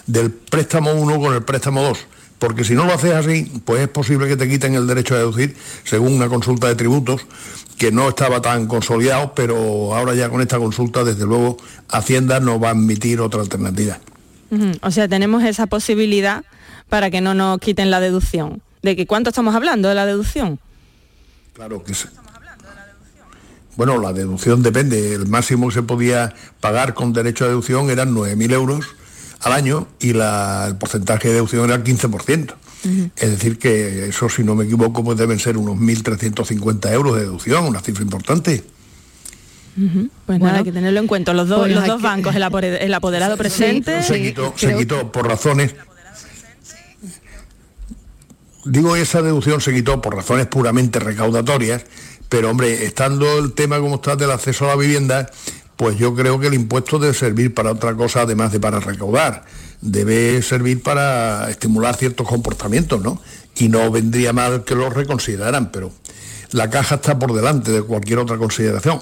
del 0.06 0.30
préstamo 0.30 0.92
1 0.92 1.20
con 1.20 1.32
el 1.32 1.42
préstamo 1.42 1.82
2. 1.82 1.98
Porque 2.38 2.64
si 2.64 2.74
no 2.74 2.84
lo 2.84 2.94
haces 2.94 3.12
así, 3.12 3.50
pues 3.64 3.82
es 3.82 3.88
posible 3.88 4.28
que 4.28 4.36
te 4.36 4.48
quiten 4.48 4.74
el 4.74 4.86
derecho 4.86 5.14
a 5.14 5.18
deducir, 5.18 5.56
según 5.84 6.14
una 6.14 6.28
consulta 6.28 6.68
de 6.68 6.76
tributos, 6.76 7.26
que 7.76 7.90
no 7.90 8.08
estaba 8.08 8.40
tan 8.40 8.66
consolidado, 8.66 9.32
pero 9.34 9.94
ahora 9.94 10.14
ya 10.14 10.28
con 10.28 10.40
esta 10.40 10.58
consulta, 10.58 11.04
desde 11.04 11.26
luego, 11.26 11.56
Hacienda 11.88 12.38
no 12.40 12.60
va 12.60 12.68
a 12.68 12.70
admitir 12.72 13.20
otra 13.20 13.40
alternativa. 13.40 13.98
O 14.82 14.90
sea, 14.90 15.08
tenemos 15.08 15.42
esa 15.42 15.66
posibilidad 15.66 16.44
para 16.88 17.10
que 17.10 17.20
no 17.20 17.34
nos 17.34 17.58
quiten 17.58 17.90
la 17.90 18.00
deducción. 18.00 18.62
¿De 18.82 18.96
que 18.96 19.06
cuánto 19.06 19.30
estamos 19.30 19.54
hablando 19.54 19.88
de 19.88 19.94
la 19.94 20.06
deducción? 20.06 20.58
Claro 21.52 21.82
que 21.82 21.94
sí. 21.94 22.06
Bueno, 23.76 23.98
la 24.00 24.12
deducción 24.12 24.62
depende. 24.62 25.14
El 25.14 25.26
máximo 25.26 25.68
que 25.68 25.74
se 25.74 25.82
podía 25.82 26.34
pagar 26.60 26.94
con 26.94 27.12
derecho 27.12 27.44
a 27.44 27.48
deducción 27.48 27.90
eran 27.90 28.14
9.000 28.14 28.52
euros 28.52 28.86
al 29.40 29.52
año 29.52 29.88
y 30.00 30.12
la- 30.12 30.66
el 30.68 30.76
porcentaje 30.76 31.28
de 31.28 31.34
deducción 31.34 31.64
era 31.64 31.74
el 31.76 31.82
15%. 31.84 32.54
Es 33.16 33.30
decir, 33.30 33.58
que 33.58 34.08
eso, 34.08 34.28
si 34.28 34.44
no 34.44 34.54
me 34.54 34.64
equivoco, 34.64 35.02
pues 35.02 35.18
deben 35.18 35.38
ser 35.38 35.56
unos 35.56 35.76
1.350 35.76 36.92
euros 36.92 37.14
de 37.16 37.22
deducción, 37.22 37.64
una 37.64 37.80
cifra 37.80 38.02
importante. 38.04 38.64
Pues 40.26 40.40
nada, 40.40 40.58
hay 40.58 40.64
que 40.64 40.72
tenerlo 40.72 40.98
en 41.00 41.06
cuenta. 41.06 41.32
Los 41.34 41.48
dos, 41.48 41.60
pues 41.60 41.74
los 41.74 41.86
dos 41.86 41.96
que- 41.98 42.02
bancos, 42.02 42.34
el, 42.34 42.42
apore- 42.42 42.78
el 42.80 42.94
apoderado 42.94 43.36
presente. 43.36 44.02
se 44.02 44.20
quitó, 44.22 44.54
se 44.56 44.76
quitó 44.76 45.10
por 45.12 45.26
razones. 45.28 45.74
Digo, 48.64 48.96
esa 48.96 49.22
deducción 49.22 49.60
se 49.60 49.72
quitó 49.72 50.00
por 50.02 50.14
razones 50.14 50.46
puramente 50.46 50.98
recaudatorias, 50.98 51.84
pero 52.28 52.50
hombre, 52.50 52.84
estando 52.84 53.38
el 53.38 53.52
tema 53.54 53.78
como 53.80 53.96
está 53.96 54.16
del 54.16 54.30
acceso 54.30 54.64
a 54.66 54.68
la 54.68 54.76
vivienda, 54.76 55.30
pues 55.78 55.96
yo 55.96 56.12
creo 56.12 56.40
que 56.40 56.48
el 56.48 56.54
impuesto 56.54 56.98
debe 56.98 57.14
servir 57.14 57.54
para 57.54 57.70
otra 57.70 57.94
cosa 57.94 58.22
además 58.22 58.50
de 58.50 58.58
para 58.58 58.80
recaudar. 58.80 59.44
Debe 59.80 60.42
servir 60.42 60.82
para 60.82 61.48
estimular 61.48 61.94
ciertos 61.94 62.26
comportamientos, 62.26 63.00
¿no? 63.00 63.22
Y 63.56 63.68
no 63.68 63.88
vendría 63.88 64.32
mal 64.32 64.64
que 64.64 64.74
lo 64.74 64.90
reconsideraran, 64.90 65.70
pero 65.70 65.92
la 66.50 66.68
caja 66.68 66.96
está 66.96 67.16
por 67.16 67.32
delante 67.32 67.70
de 67.70 67.82
cualquier 67.82 68.18
otra 68.18 68.36
consideración. 68.38 68.98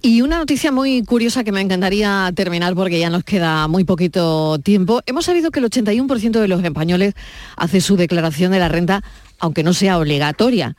Y 0.00 0.22
una 0.22 0.38
noticia 0.38 0.70
muy 0.70 1.02
curiosa 1.02 1.42
que 1.42 1.50
me 1.50 1.60
encantaría 1.60 2.30
terminar 2.36 2.76
porque 2.76 3.00
ya 3.00 3.10
nos 3.10 3.24
queda 3.24 3.66
muy 3.66 3.82
poquito 3.82 4.60
tiempo. 4.60 5.00
Hemos 5.04 5.24
sabido 5.24 5.50
que 5.50 5.58
el 5.58 5.66
81% 5.66 6.38
de 6.38 6.46
los 6.46 6.62
españoles 6.62 7.14
hace 7.56 7.80
su 7.80 7.96
declaración 7.96 8.52
de 8.52 8.60
la 8.60 8.68
renta, 8.68 9.02
aunque 9.40 9.64
no 9.64 9.74
sea 9.74 9.98
obligatoria. 9.98 10.76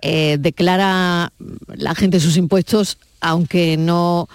Eh, 0.00 0.38
declara 0.40 1.34
la 1.68 1.94
gente 1.94 2.20
sus 2.20 2.38
impuestos, 2.38 2.96
aunque 3.24 3.76
no 3.76 4.28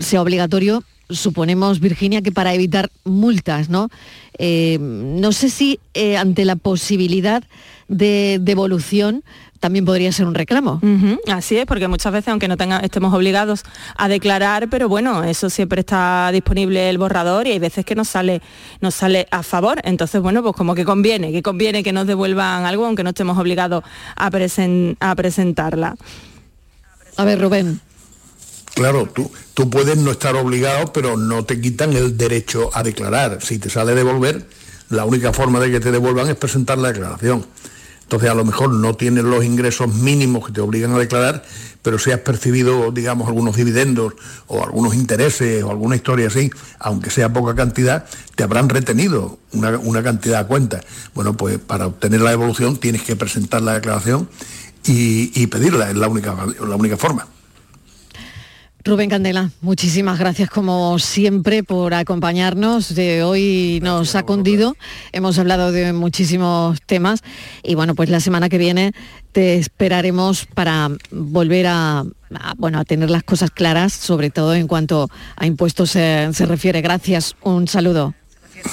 sea 0.00 0.22
obligatorio. 0.22 0.82
Suponemos, 1.10 1.80
Virginia, 1.80 2.22
que 2.22 2.32
para 2.32 2.54
evitar 2.54 2.90
multas, 3.04 3.68
¿no? 3.68 3.90
Eh, 4.38 4.78
no 4.80 5.32
sé 5.32 5.50
si 5.50 5.78
eh, 5.92 6.16
ante 6.16 6.46
la 6.46 6.56
posibilidad 6.56 7.44
de 7.88 8.38
devolución 8.40 9.22
también 9.60 9.84
podría 9.84 10.12
ser 10.12 10.26
un 10.26 10.34
reclamo. 10.34 10.80
Así 11.30 11.56
es, 11.56 11.64
porque 11.66 11.88
muchas 11.88 12.12
veces, 12.12 12.28
aunque 12.28 12.48
no 12.48 12.56
tenga, 12.56 12.80
estemos 12.80 13.14
obligados 13.14 13.64
a 13.96 14.08
declarar, 14.08 14.68
pero 14.68 14.88
bueno, 14.90 15.24
eso 15.24 15.48
siempre 15.50 15.80
está 15.80 16.30
disponible 16.32 16.90
el 16.90 16.98
borrador 16.98 17.46
y 17.46 17.52
hay 17.52 17.58
veces 17.58 17.84
que 17.84 17.94
nos 17.94 18.08
sale, 18.08 18.42
nos 18.80 18.94
sale 18.94 19.26
a 19.30 19.42
favor. 19.42 19.80
Entonces, 19.84 20.20
bueno, 20.20 20.42
pues 20.42 20.54
como 20.54 20.74
que 20.74 20.84
conviene, 20.84 21.32
que 21.32 21.42
conviene 21.42 21.82
que 21.82 21.92
nos 21.92 22.06
devuelvan 22.06 22.64
algo, 22.66 22.84
aunque 22.86 23.04
no 23.04 23.10
estemos 23.10 23.38
obligados 23.38 23.84
a, 24.16 24.30
presen- 24.30 24.96
a 25.00 25.14
presentarla. 25.14 25.96
A 27.16 27.24
ver, 27.24 27.40
Rubén. 27.40 27.80
Claro, 28.74 29.06
tú, 29.06 29.30
tú 29.54 29.70
puedes 29.70 29.96
no 29.96 30.10
estar 30.10 30.34
obligado, 30.34 30.92
pero 30.92 31.16
no 31.16 31.44
te 31.44 31.60
quitan 31.60 31.92
el 31.92 32.16
derecho 32.16 32.70
a 32.74 32.82
declarar. 32.82 33.38
Si 33.40 33.58
te 33.58 33.70
sale 33.70 33.94
devolver, 33.94 34.46
la 34.90 35.04
única 35.04 35.32
forma 35.32 35.60
de 35.60 35.70
que 35.70 35.80
te 35.80 35.92
devuelvan 35.92 36.28
es 36.28 36.36
presentar 36.36 36.78
la 36.78 36.88
declaración. 36.88 37.46
Entonces 38.02 38.28
a 38.28 38.34
lo 38.34 38.44
mejor 38.44 38.72
no 38.72 38.94
tienes 38.94 39.24
los 39.24 39.44
ingresos 39.44 39.94
mínimos 39.94 40.46
que 40.46 40.52
te 40.52 40.60
obligan 40.60 40.92
a 40.92 40.98
declarar, 40.98 41.42
pero 41.82 41.98
si 41.98 42.10
has 42.10 42.20
percibido, 42.20 42.90
digamos, 42.92 43.28
algunos 43.28 43.56
dividendos 43.56 44.12
o 44.46 44.62
algunos 44.62 44.94
intereses 44.94 45.64
o 45.64 45.70
alguna 45.70 45.96
historia 45.96 46.26
así, 46.26 46.50
aunque 46.78 47.10
sea 47.10 47.32
poca 47.32 47.54
cantidad, 47.54 48.04
te 48.34 48.42
habrán 48.42 48.68
retenido 48.68 49.38
una, 49.52 49.78
una 49.78 50.02
cantidad 50.02 50.40
a 50.40 50.46
cuenta. 50.46 50.80
Bueno, 51.14 51.34
pues 51.34 51.58
para 51.58 51.86
obtener 51.86 52.20
la 52.20 52.30
devolución 52.30 52.76
tienes 52.76 53.02
que 53.02 53.16
presentar 53.16 53.62
la 53.62 53.74
declaración 53.74 54.28
y, 54.86 55.46
pedirla, 55.46 55.90
es 55.90 55.96
la 55.96 56.08
única, 56.08 56.36
la 56.60 56.76
única 56.76 56.98
forma. 56.98 57.26
Rubén 58.86 59.08
Candela, 59.08 59.50
muchísimas 59.62 60.18
gracias 60.18 60.50
como 60.50 60.98
siempre 60.98 61.62
por 61.62 61.94
acompañarnos. 61.94 62.94
De 62.94 63.22
hoy 63.22 63.80
nos 63.82 64.14
ha 64.14 64.24
cundido, 64.24 64.76
hemos 65.12 65.38
hablado 65.38 65.72
de 65.72 65.94
muchísimos 65.94 66.82
temas 66.82 67.22
y 67.62 67.76
bueno, 67.76 67.94
pues 67.94 68.10
la 68.10 68.20
semana 68.20 68.50
que 68.50 68.58
viene 68.58 68.92
te 69.32 69.56
esperaremos 69.56 70.44
para 70.52 70.90
volver 71.10 71.66
a, 71.66 72.00
a, 72.00 72.54
bueno, 72.58 72.78
a 72.78 72.84
tener 72.84 73.08
las 73.08 73.22
cosas 73.22 73.50
claras, 73.50 73.94
sobre 73.94 74.28
todo 74.28 74.54
en 74.54 74.68
cuanto 74.68 75.08
a 75.36 75.46
impuestos 75.46 75.92
se, 75.92 76.28
se 76.34 76.44
refiere. 76.44 76.82
Gracias, 76.82 77.36
un 77.42 77.66
saludo. 77.66 78.12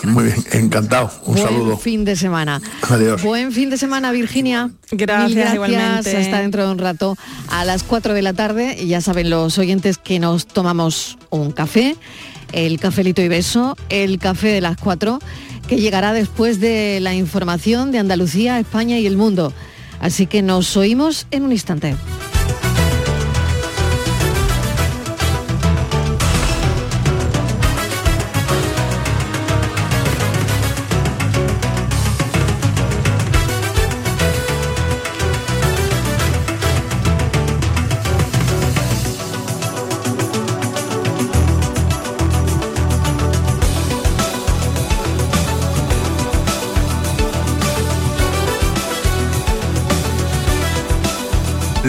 Muy 0.03 0.25
bien, 0.25 0.43
encantado. 0.53 1.11
Un 1.25 1.35
Buen 1.35 1.45
saludo. 1.47 1.77
fin 1.77 2.05
de 2.05 2.15
semana. 2.15 2.61
Adiós. 2.89 3.21
Buen 3.23 3.51
fin 3.51 3.69
de 3.69 3.77
semana, 3.77 4.11
Virginia. 4.11 4.69
Gracias, 4.91 5.27
Mil 5.29 5.35
gracias. 5.35 5.55
igualmente. 5.55 6.17
Hasta 6.17 6.39
dentro 6.41 6.65
de 6.65 6.71
un 6.71 6.77
rato 6.79 7.17
a 7.49 7.65
las 7.65 7.83
4 7.83 8.13
de 8.13 8.21
la 8.21 8.33
tarde. 8.33 8.77
Y 8.81 8.87
ya 8.87 9.01
saben 9.01 9.29
los 9.29 9.57
oyentes 9.57 9.97
que 9.97 10.19
nos 10.19 10.47
tomamos 10.47 11.17
un 11.29 11.51
café, 11.51 11.95
el 12.51 12.79
cafelito 12.79 13.21
y 13.21 13.27
beso, 13.27 13.75
el 13.89 14.17
café 14.19 14.47
de 14.49 14.61
las 14.61 14.77
4, 14.77 15.19
que 15.67 15.77
llegará 15.77 16.13
después 16.13 16.59
de 16.59 16.99
la 17.01 17.13
información 17.13 17.91
de 17.91 17.99
Andalucía, 17.99 18.59
España 18.59 18.97
y 18.99 19.05
el 19.07 19.17
mundo. 19.17 19.53
Así 19.99 20.25
que 20.25 20.41
nos 20.41 20.75
oímos 20.77 21.27
en 21.31 21.43
un 21.43 21.51
instante. 21.51 21.95